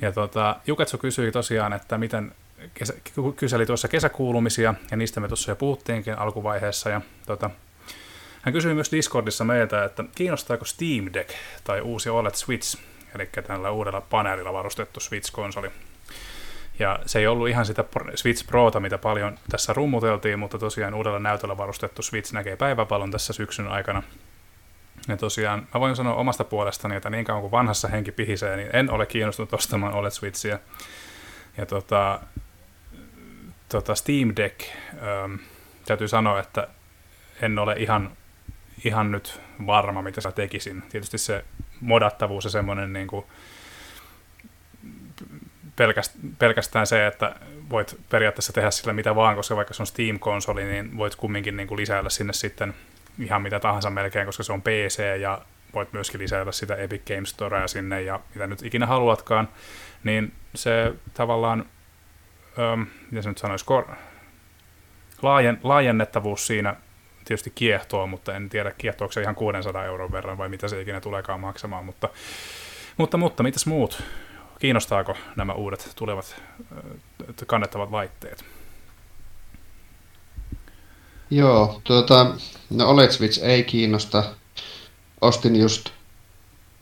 [0.00, 2.32] Ja tota, Juketsu kysyi tosiaan, että miten
[2.74, 2.94] kesä,
[3.36, 7.50] kyseli tuossa kesäkuulumisia, ja niistä me tuossa jo puhuttiinkin alkuvaiheessa, ja tota,
[8.42, 11.30] hän kysyi myös Discordissa meiltä, että kiinnostaako Steam Deck
[11.64, 12.78] tai uusi OLED Switch,
[13.14, 15.70] eli tällä uudella paneelilla varustettu Switch-konsoli.
[16.78, 17.84] Ja se ei ollut ihan sitä
[18.14, 23.32] Switch Prota, mitä paljon tässä rummuteltiin, mutta tosiaan uudella näytöllä varustettu Switch näkee päiväpalon tässä
[23.32, 24.02] syksyn aikana.
[25.08, 28.68] Ja tosiaan mä voin sanoa omasta puolestani, että niin kauan kuin vanhassa henki pihisee, niin
[28.72, 30.58] en ole kiinnostunut ostamaan OLED Switchiä.
[31.56, 32.20] Ja tota,
[33.68, 35.34] tota Steam Deck, ähm,
[35.86, 36.68] täytyy sanoa, että
[37.42, 38.16] en ole ihan,
[38.84, 40.82] ihan nyt varma, mitä sä tekisin.
[40.82, 41.44] Tietysti se
[41.80, 43.26] modattavuus ja semmoinen niin kuin,
[46.38, 47.36] pelkästään se, että
[47.70, 51.68] voit periaatteessa tehdä sillä mitä vaan, koska vaikka se on Steam-konsoli, niin voit kumminkin niin
[51.68, 52.74] kuin lisäillä sinne sitten
[53.18, 55.42] ihan mitä tahansa melkein, koska se on PC ja
[55.74, 59.48] voit myöskin lisätä sitä Epic Games Storea sinne ja mitä nyt ikinä haluatkaan,
[60.04, 61.66] niin se tavallaan,
[62.58, 63.94] ähm, mitä se nyt sanoisi, kor-
[65.22, 66.76] laajen, laajennettavuus siinä
[67.24, 71.00] tietysti kiehtoo, mutta en tiedä kiehtoako se ihan 600 euron verran vai mitä se ikinä
[71.00, 72.08] tuleekaan maksamaan, mutta,
[72.96, 74.02] mutta, mutta mitäs muut?
[74.58, 76.42] Kiinnostaako nämä uudet tulevat
[77.46, 78.44] kannettavat laitteet?
[81.32, 82.34] Joo, tuota,
[82.70, 84.24] no OLED Switch ei kiinnosta.
[85.20, 85.88] Ostin just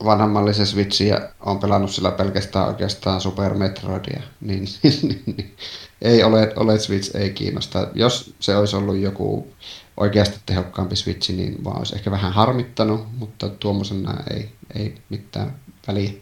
[0.04, 5.56] vanhammallisen Switchin ja olen pelannut sillä pelkästään oikeastaan Super Metroidia, niin, niin, niin
[6.02, 7.88] ei ole, OLED Switch ei kiinnosta.
[7.94, 9.52] Jos se olisi ollut joku
[9.96, 15.56] oikeasti tehokkaampi Switch, niin vaan olisi ehkä vähän harmittanut, mutta tuommoisena ei, ei mitään
[15.88, 16.12] väliä.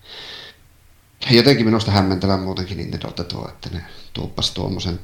[1.30, 5.00] Jotenkin minusta hämmentävän muutenkin Nintendolta tuo, että ne tuuppas tuommoisen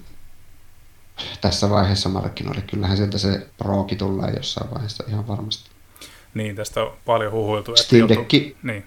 [1.40, 2.62] tässä vaiheessa markkinoille.
[2.70, 5.70] Kyllähän sieltä se Prokin tulee jossain vaiheessa ihan varmasti.
[6.34, 7.76] Niin, tästä on paljon huhuiltu.
[7.76, 8.32] Steam Deck.
[8.62, 8.84] Niin.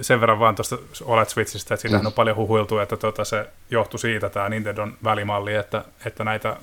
[0.00, 4.00] Sen verran vaan tuosta OLED Switchistä, että sillähän on paljon huhuiltu, että tuota, se johtui
[4.00, 6.56] siitä tämä Nintendon välimalli, että, että näitä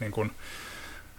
[0.00, 0.32] niin kuin,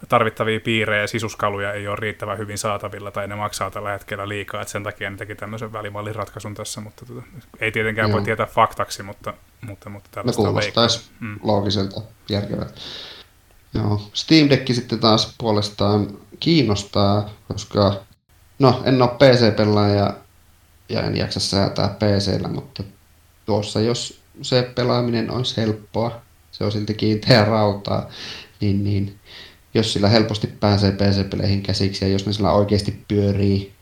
[0.10, 4.62] tarvittavia piirejä ja sisuskaluja ei ole riittävän hyvin saatavilla tai ne maksaa tällä hetkellä liikaa,
[4.62, 7.28] että sen takia ne teki tämmöisen välimallin ratkaisun tässä, mutta tuota,
[7.60, 8.18] ei tietenkään Joo.
[8.18, 11.40] voi tietää faktaksi, mutta, mutta, mutta tällaista no, kuulostaisi mm.
[11.44, 12.74] loogiselta, järkevältä.
[13.74, 17.96] Joo, Steam Deck sitten taas puolestaan kiinnostaa, koska
[18.60, 20.14] no en ole PC-pelaaja
[20.90, 22.84] ja en jaksa säätää PCllä, mutta
[23.46, 26.22] tuossa jos se pelaaminen olisi helppoa,
[26.52, 28.10] se on silti kiinteä rautaa,
[28.62, 29.20] niin, niin
[29.74, 33.74] jos sillä helposti pääsee PC-peleihin käsiksi ja jos ne sillä oikeasti pyörii,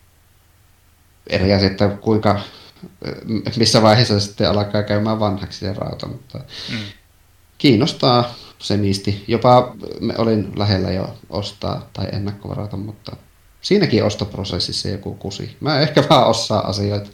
[1.27, 2.39] eri asia, että kuinka,
[3.57, 6.37] missä vaiheessa sitten alkaa käymään vanhaksi se rauta, mutta
[6.71, 6.77] mm.
[7.57, 9.23] kiinnostaa se niisti.
[9.27, 13.15] Jopa me olin lähellä jo ostaa tai ennakkovarata, mutta
[13.61, 15.57] siinäkin ostoprosessissa joku kusi.
[15.59, 17.09] Mä ehkä vaan osaa asioita.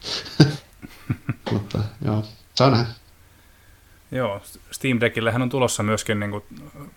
[1.52, 2.24] mutta joo,
[2.60, 2.86] on näin.
[4.12, 6.44] Joo, Steam Deckillehän on tulossa myöskin niin kuin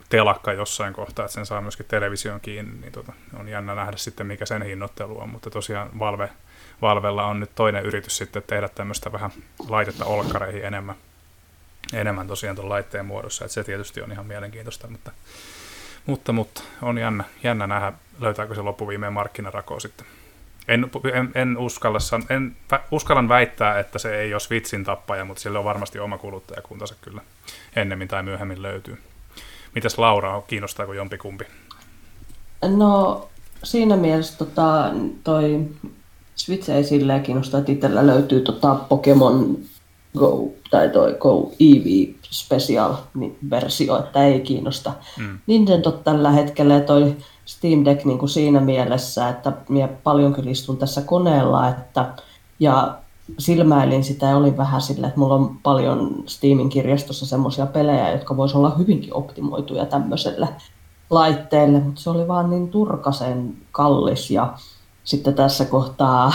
[0.09, 4.27] telakka jossain kohtaa, että sen saa myöskin television kiinni, niin tota, on jännä nähdä sitten,
[4.27, 6.29] mikä sen hinnoittelu on, mutta tosiaan Valve,
[6.81, 9.31] Valvella on nyt toinen yritys sitten tehdä tämmöistä vähän
[9.69, 10.95] laitetta olkkareihin enemmän,
[11.93, 15.11] enemmän tosiaan tuon laitteen muodossa, että se tietysti on ihan mielenkiintoista, mutta,
[16.05, 20.07] mutta, mutta on jännä, jännä nähdä, löytääkö se loppuviimeen markkinarakoa sitten.
[20.67, 22.55] En, en, en uskalla, en,
[22.91, 27.21] uskallan väittää, että se ei ole Switchin tappaja, mutta sillä on varmasti oma kuluttajakuntansa kyllä
[27.75, 28.97] ennemmin tai myöhemmin löytyy.
[29.75, 31.45] Mitäs Laura, kiinnostaako jompikumpi?
[32.61, 33.27] No
[33.63, 34.91] siinä mielessä tota,
[35.23, 35.67] toi
[36.35, 39.59] Switch ei silleen kiinnosta, että itsellä löytyy tota Pokemon
[40.17, 44.93] Go tai toi Go EV Special-versio, että ei kiinnosta.
[45.19, 45.39] Mm.
[45.47, 50.77] Nintendo tällä hetkellä toi Steam Deck niin kuin siinä mielessä, että minä paljon kyllä istun
[50.77, 52.13] tässä koneella että,
[52.59, 52.97] ja
[53.37, 58.37] silmäilin sitä ja olin vähän sillä, että mulla on paljon Steamin kirjastossa semmoisia pelejä, jotka
[58.37, 60.47] voisi olla hyvinkin optimoituja tämmöiselle
[61.09, 64.53] laitteelle, mutta se oli vaan niin turkasen kallis ja
[65.03, 66.33] sitten tässä kohtaa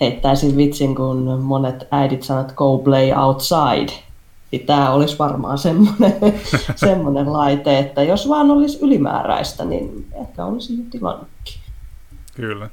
[0.00, 3.92] heittäisin vitsin, kun monet äidit sanovat go play outside,
[4.54, 6.14] niin tämä olisi varmaan semmoinen,
[6.76, 11.54] semmoinen laite, että jos vaan olisi ylimääräistä, niin ehkä olisi jo tilannutkin.
[12.34, 12.70] Kyllä.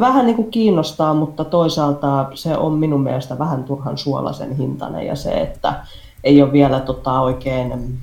[0.00, 5.16] Vähän niin kuin kiinnostaa, mutta toisaalta se on minun mielestä vähän turhan suolaisen hintainen ja
[5.16, 5.84] se, että
[6.24, 7.98] ei ole vielä tota oikein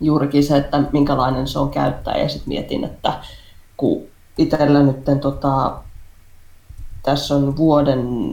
[0.00, 3.12] juurikin se, että minkälainen se on käyttää ja sitten mietin, että
[3.76, 4.02] kun
[4.38, 5.76] itsellä nyt tota,
[7.02, 8.32] tässä on vuoden,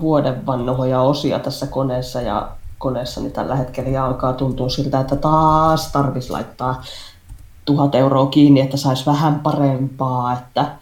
[0.00, 5.92] vuoden vanhoja osia tässä koneessa ja koneessani tällä hetkellä ja alkaa tuntua siltä, että taas
[5.92, 6.82] tarvitsisi laittaa
[7.64, 10.76] tuhat euroa kiinni, että saisi vähän parempaa, että,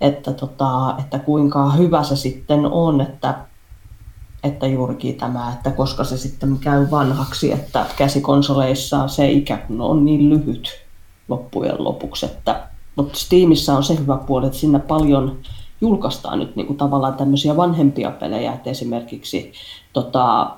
[0.00, 3.34] että, tota, että kuinka hyvä se sitten on, että,
[4.44, 10.30] että juurikin tämä, että koska se sitten käy vanhaksi, että käsikonsoleissa se ikä on niin
[10.30, 10.70] lyhyt
[11.28, 15.38] loppujen lopuksi, että, mutta Steamissa on se hyvä puoli, että sinne paljon
[15.80, 19.52] julkaistaan nyt niin kuin tavallaan tämmöisiä vanhempia pelejä, että esimerkiksi
[19.92, 20.50] tota,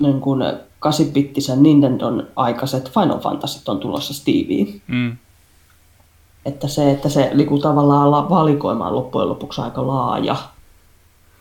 [0.00, 0.42] niin kuin
[0.86, 4.82] 8-bittisen Nintendon aikaiset Final Fantasyt on tulossa Steviin.
[4.86, 5.16] Mm.
[6.44, 10.36] Että se, että se liku tavallaan la- valikoima on loppujen lopuksi aika laaja,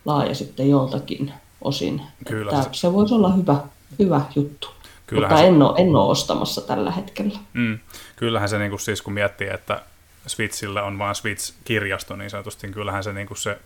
[0.06, 2.02] laaja sitten joltakin osin.
[2.28, 3.56] Kyllä että se- se voisi olla hyvä,
[4.00, 4.68] hyvä juttu.
[5.08, 7.40] Kyllähän Mutta se- en ole, en ole ostamassa tällä hetkellä.
[7.54, 7.80] Mm.
[8.16, 9.82] Kyllähän se niin kuin, siis kun miettii, että
[10.28, 13.60] Switchillä on vain Switch-kirjasto niin sanotusti, niin kyllähän se, niin kuin se,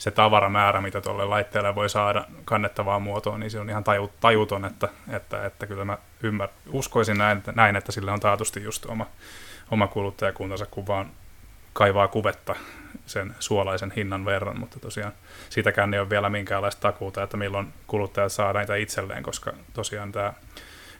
[0.00, 4.64] se tavaramäärä, mitä tuolle laitteelle voi saada kannettavaan muotoon, niin se on ihan taju, tajuton,
[4.64, 8.86] että, että, että kyllä mä ymmär, uskoisin näin, että, näin, että sille on taatusti just
[8.86, 9.06] oma,
[9.70, 11.10] oma kuluttajakuntansa, kun vaan
[11.72, 12.54] kaivaa kuvetta
[13.06, 15.12] sen suolaisen hinnan verran, mutta tosiaan
[15.50, 20.32] siitäkään ei ole vielä minkäänlaista takuuta, että milloin kuluttajat saa näitä itselleen, koska tosiaan tämä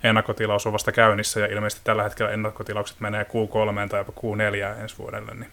[0.02, 4.98] ennakkotilaus on vasta käynnissä ja ilmeisesti tällä hetkellä ennakkotilaukset menee Q3 tai jopa Q4 ensi
[4.98, 5.50] vuodelle, niin,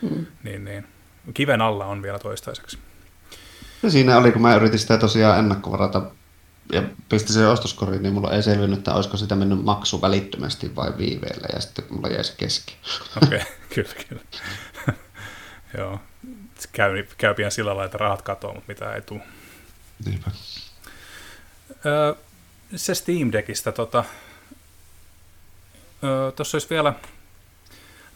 [0.00, 0.26] Hmm.
[0.42, 0.86] niin, niin
[1.34, 2.78] kiven alla on vielä toistaiseksi.
[3.82, 6.02] Ja siinä oli, kun mä yritin sitä tosiaan ennakkovarata
[6.72, 10.92] ja pistin sen ostoskoriin, niin mulla ei selvinnyt, että olisiko sitä mennyt maksu välittömästi vai
[10.98, 12.74] viiveellä, ja sitten mulla jäi se kesken.
[13.22, 14.22] Okei, okay, kyllä, kyllä.
[15.78, 16.00] Joo,
[16.72, 19.20] käy, käy pian sillä lailla, että rahat katoaa, mutta mitä ei tule.
[20.04, 20.30] Niinpä.
[21.86, 22.14] Öö,
[22.76, 24.04] se Steam Deckistä, tota,
[26.04, 26.94] öö, tuossa olisi vielä,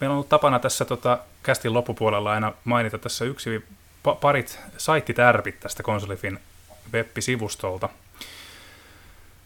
[0.01, 3.65] meillä on ollut tapana tässä tota, kästin loppupuolella aina mainita tässä yksi
[4.09, 6.39] pa- parit saittitärpit tästä konsolifin
[6.93, 7.89] web-sivustolta.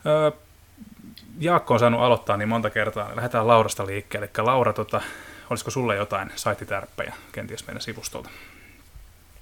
[0.06, 0.30] Öö,
[1.40, 4.30] Jaakko on saanut aloittaa niin monta kertaa, niin lähdetään Laurasta liikkeelle.
[4.38, 5.00] Eli Laura, tota,
[5.50, 8.30] olisiko sulle jotain saittitärppejä kenties meidän sivustolta?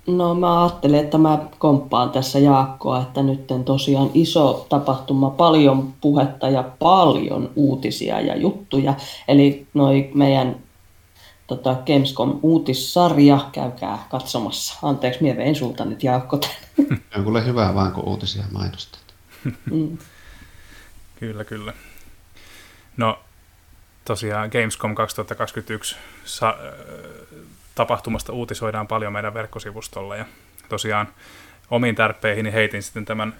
[0.07, 6.49] No mä ajattelin, että mä komppaan tässä Jaakkoa, että nyt tosiaan iso tapahtuma, paljon puhetta
[6.49, 8.95] ja paljon uutisia ja juttuja.
[9.29, 10.57] Eli noi meidän
[11.47, 14.79] tota, Gamescom uutissarja, käykää katsomassa.
[14.83, 16.51] Anteeksi, mie vein sulta nyt Jaakko tän.
[17.17, 19.01] On kuule hyvä vaan, kun uutisia mainostat.
[19.71, 19.99] Mm.
[21.21, 21.73] Kyllä, kyllä.
[22.97, 23.19] No,
[24.05, 26.75] tosiaan Gamescom 2021 sa- äh,
[27.75, 30.25] tapahtumasta uutisoidaan paljon meidän verkkosivustolla ja
[30.69, 31.09] tosiaan
[31.71, 33.35] omiin tärppeihin heitin sitten tämän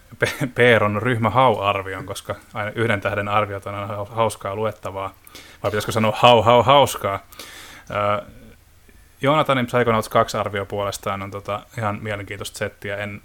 [0.55, 5.15] Peeron ryhmä hau-arvion, koska aina yhden tähden arviot on aina hauskaa luettavaa,
[5.63, 7.21] vai pitäisikö sanoa hau hau hauskaa.
[7.91, 8.27] Äh,
[9.21, 12.97] Joonatanin Psychonauts 2 arvio puolestaan on tota ihan mielenkiintoista settiä.
[12.97, 13.23] En,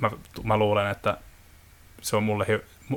[0.00, 0.10] mä,
[0.42, 1.16] mä luulen, että
[2.00, 2.46] se on mulle,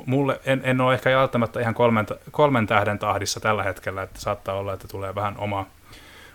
[0.06, 4.54] mulle en, en ole ehkä välttämättä ihan kolmen, kolmen tähden tahdissa tällä hetkellä, että saattaa
[4.54, 5.66] olla, että tulee vähän oma,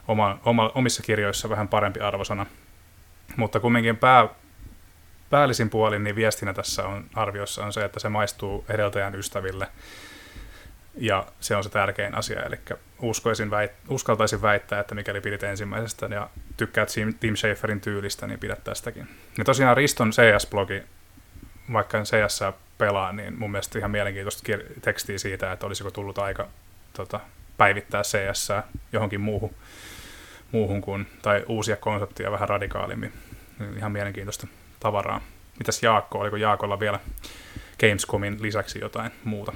[0.08, 2.46] oma, oma, omissa kirjoissa vähän parempi arvosana.
[3.36, 4.28] Mutta kumminkin pää,
[5.30, 9.68] päällisin puolin niin viestinä tässä on arviossa on se, että se maistuu edeltäjän ystäville.
[10.96, 12.60] Ja se on se tärkein asia, eli
[13.02, 16.90] uskoisin väit, uskaltaisin väittää, että mikäli pidit ensimmäisestä ja tykkäät
[17.20, 19.08] Tim- Schaferin tyylistä, niin pidät tästäkin.
[19.38, 20.84] Ja tosiaan Riston CS-blogi
[21.74, 22.40] vaikka en CS
[22.78, 26.48] pelaa, niin mun mielestä ihan mielenkiintoista kir- tekstiä siitä, että olisiko tullut aika
[26.94, 27.20] tota,
[27.58, 28.50] päivittää CS
[28.92, 29.56] johonkin muuhun,
[30.52, 33.14] muuhun kuin, tai uusia konsepteja vähän radikaalimmin.
[33.60, 34.48] Niin Ihan mielenkiintoista
[34.80, 35.22] tavaraa.
[35.60, 37.00] Mitäs Jaakko, oliko Jaakolla vielä
[37.80, 39.54] Gamescomin lisäksi jotain muuta?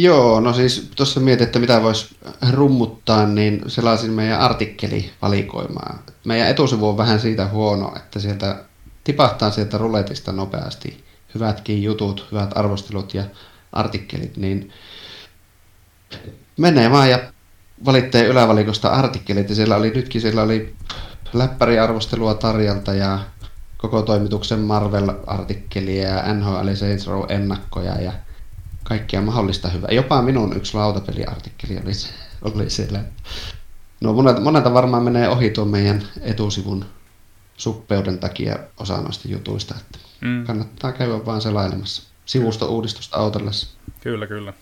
[0.00, 2.16] Joo, no siis tuossa mietin, että mitä voisi
[2.52, 6.02] rummuttaa, niin selasin meidän artikkelivalikoimaa.
[6.24, 8.64] Meidän etusivu on vähän siitä huono, että sieltä
[9.04, 11.04] tipahtaa sieltä ruletista nopeasti
[11.34, 13.24] hyvätkin jutut, hyvät arvostelut ja
[13.72, 14.72] artikkelit, niin
[16.56, 17.18] menee vaan ja
[17.84, 20.74] valitsee ylävalikosta artikkelit, ja siellä oli nytkin, siellä oli
[21.32, 23.18] läppäriarvostelua Tarjalta ja
[23.76, 28.12] koko toimituksen Marvel-artikkelia ja NHL Saints Row ennakkoja ja
[28.88, 29.90] kaikkia mahdollista hyvää.
[29.90, 31.92] Jopa minun yksi lautapeliartikkeli oli,
[32.42, 33.04] oli siellä.
[34.00, 36.84] No monelta, monelta varmaan menee ohi tuon meidän etusivun
[37.56, 40.46] suppeuden takia osa noista jutuista, että Mm.
[40.46, 43.68] kannattaa käydä vaan selailemassa sivusto-uudistusta autellessa.
[44.00, 44.52] Kyllä, kyllä.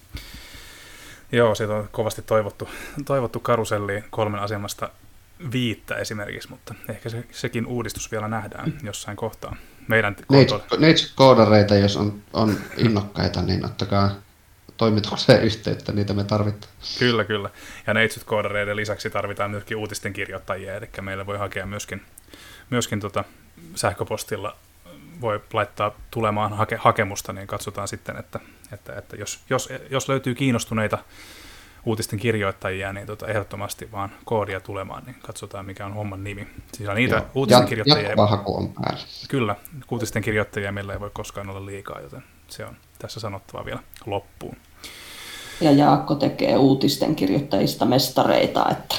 [1.33, 2.69] Joo, siitä on kovasti toivottu,
[3.05, 4.91] toivottu karuselliin kolmen asemasta
[5.53, 9.57] viittä esimerkiksi, mutta ehkä se, sekin uudistus vielä nähdään jossain kohtaa.
[9.89, 10.17] Meidän.
[10.79, 14.11] Neitsyt-koodareita, jos on, on innokkaita, niin ottakaa
[14.77, 16.73] toimitukseen yhteyttä, niitä me tarvitaan.
[16.99, 17.51] Kyllä, kyllä.
[17.87, 22.03] Ja neitsyt koodareiden lisäksi tarvitaan myöskin uutisten kirjoittajia, eli meillä voi hakea myöskin,
[22.71, 23.25] myöskin tota
[23.75, 24.57] sähköpostilla
[25.21, 28.41] voi laittaa tulemaan hake, hakemusta, niin katsotaan sitten, että,
[28.73, 30.99] että, että jos, jos, jos löytyy kiinnostuneita
[31.87, 36.47] uutisten kirjoittajia, niin tota ehdottomasti vaan koodia tulemaan, niin katsotaan mikä on homman nimi.
[36.73, 37.27] Siis niitä Joo.
[37.35, 39.03] uutisten kirjoittajia, Jatkuva haku on päällä.
[39.29, 39.57] kyllä,
[39.91, 44.57] uutisten kirjoittajia meillä ei voi koskaan olla liikaa, joten se on tässä sanottava vielä loppuun.
[45.61, 48.97] Ja Jaakko tekee uutisten kirjoittajista mestareita, että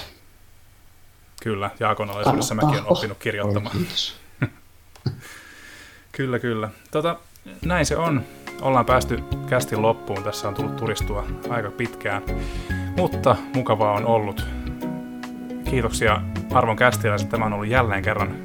[1.44, 3.76] Kyllä, Jaakon alaisuudessa mäkin olen oppinut kirjoittamaan.
[3.76, 4.16] Oi, kiitos.
[6.12, 6.70] Kyllä, kyllä.
[6.92, 7.20] Tota,
[7.66, 8.24] näin se on.
[8.62, 10.24] Ollaan päästy kästin loppuun.
[10.24, 12.22] Tässä on tullut turistua aika pitkään,
[12.98, 14.46] mutta mukavaa on ollut.
[15.70, 16.22] Kiitoksia
[16.54, 17.30] arvon kästiläiset.
[17.30, 18.36] Tämä on ollut jälleen kerran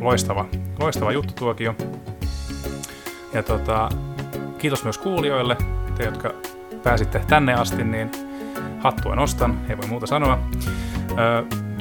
[0.00, 0.46] loistava,
[0.78, 1.74] loistava juttutuokio.
[3.32, 3.88] Ja tota,
[4.58, 5.56] kiitos myös kuulijoille,
[5.96, 6.30] te jotka
[6.82, 8.10] pääsitte tänne asti, niin
[8.80, 10.38] hattua nostan, ei voi muuta sanoa.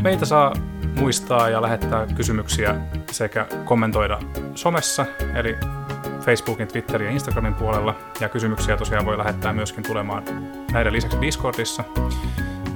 [0.02, 0.54] Meitä saa
[1.00, 2.76] muistaa ja lähettää kysymyksiä
[3.12, 4.20] sekä kommentoida
[4.56, 5.06] somessa,
[5.36, 5.58] eli
[6.26, 7.96] Facebookin, Twitterin ja Instagramin puolella.
[8.20, 10.24] Ja kysymyksiä tosiaan voi lähettää myöskin tulemaan
[10.72, 11.84] näiden lisäksi Discordissa.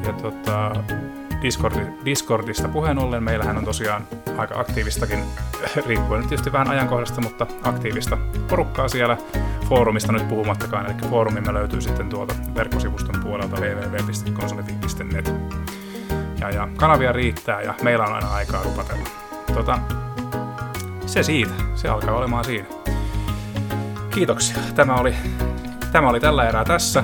[0.05, 0.71] Ja tota,
[1.41, 4.07] Discordi, Discordista puheen ollen, meillähän on tosiaan
[4.37, 5.23] aika aktiivistakin,
[5.87, 8.17] riippuen nyt tietysti vähän ajankohdasta, mutta aktiivista
[8.47, 9.17] porukkaa siellä
[9.69, 15.33] foorumista nyt puhumattakaan, eli foorumimme löytyy sitten tuolta verkkosivuston puolelta www.konsolitik.net.
[16.39, 19.09] Ja, ja kanavia riittää ja meillä on aina aikaa rupatella.
[19.53, 19.79] Tota,
[21.05, 22.67] se siitä, se alkaa olemaan siinä.
[24.17, 24.57] Kiitoksia.
[24.75, 25.13] Tämä oli,
[25.91, 27.03] tämä oli tällä erää tässä.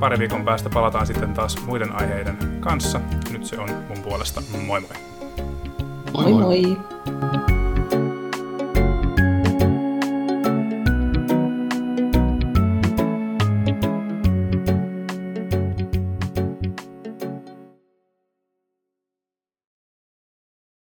[0.00, 3.00] Pari viikon päästä palataan sitten taas muiden aiheiden kanssa.
[3.30, 4.90] Nyt se on mun puolesta moi moi.
[6.12, 6.62] Moi moi.
[6.62, 7.63] moi.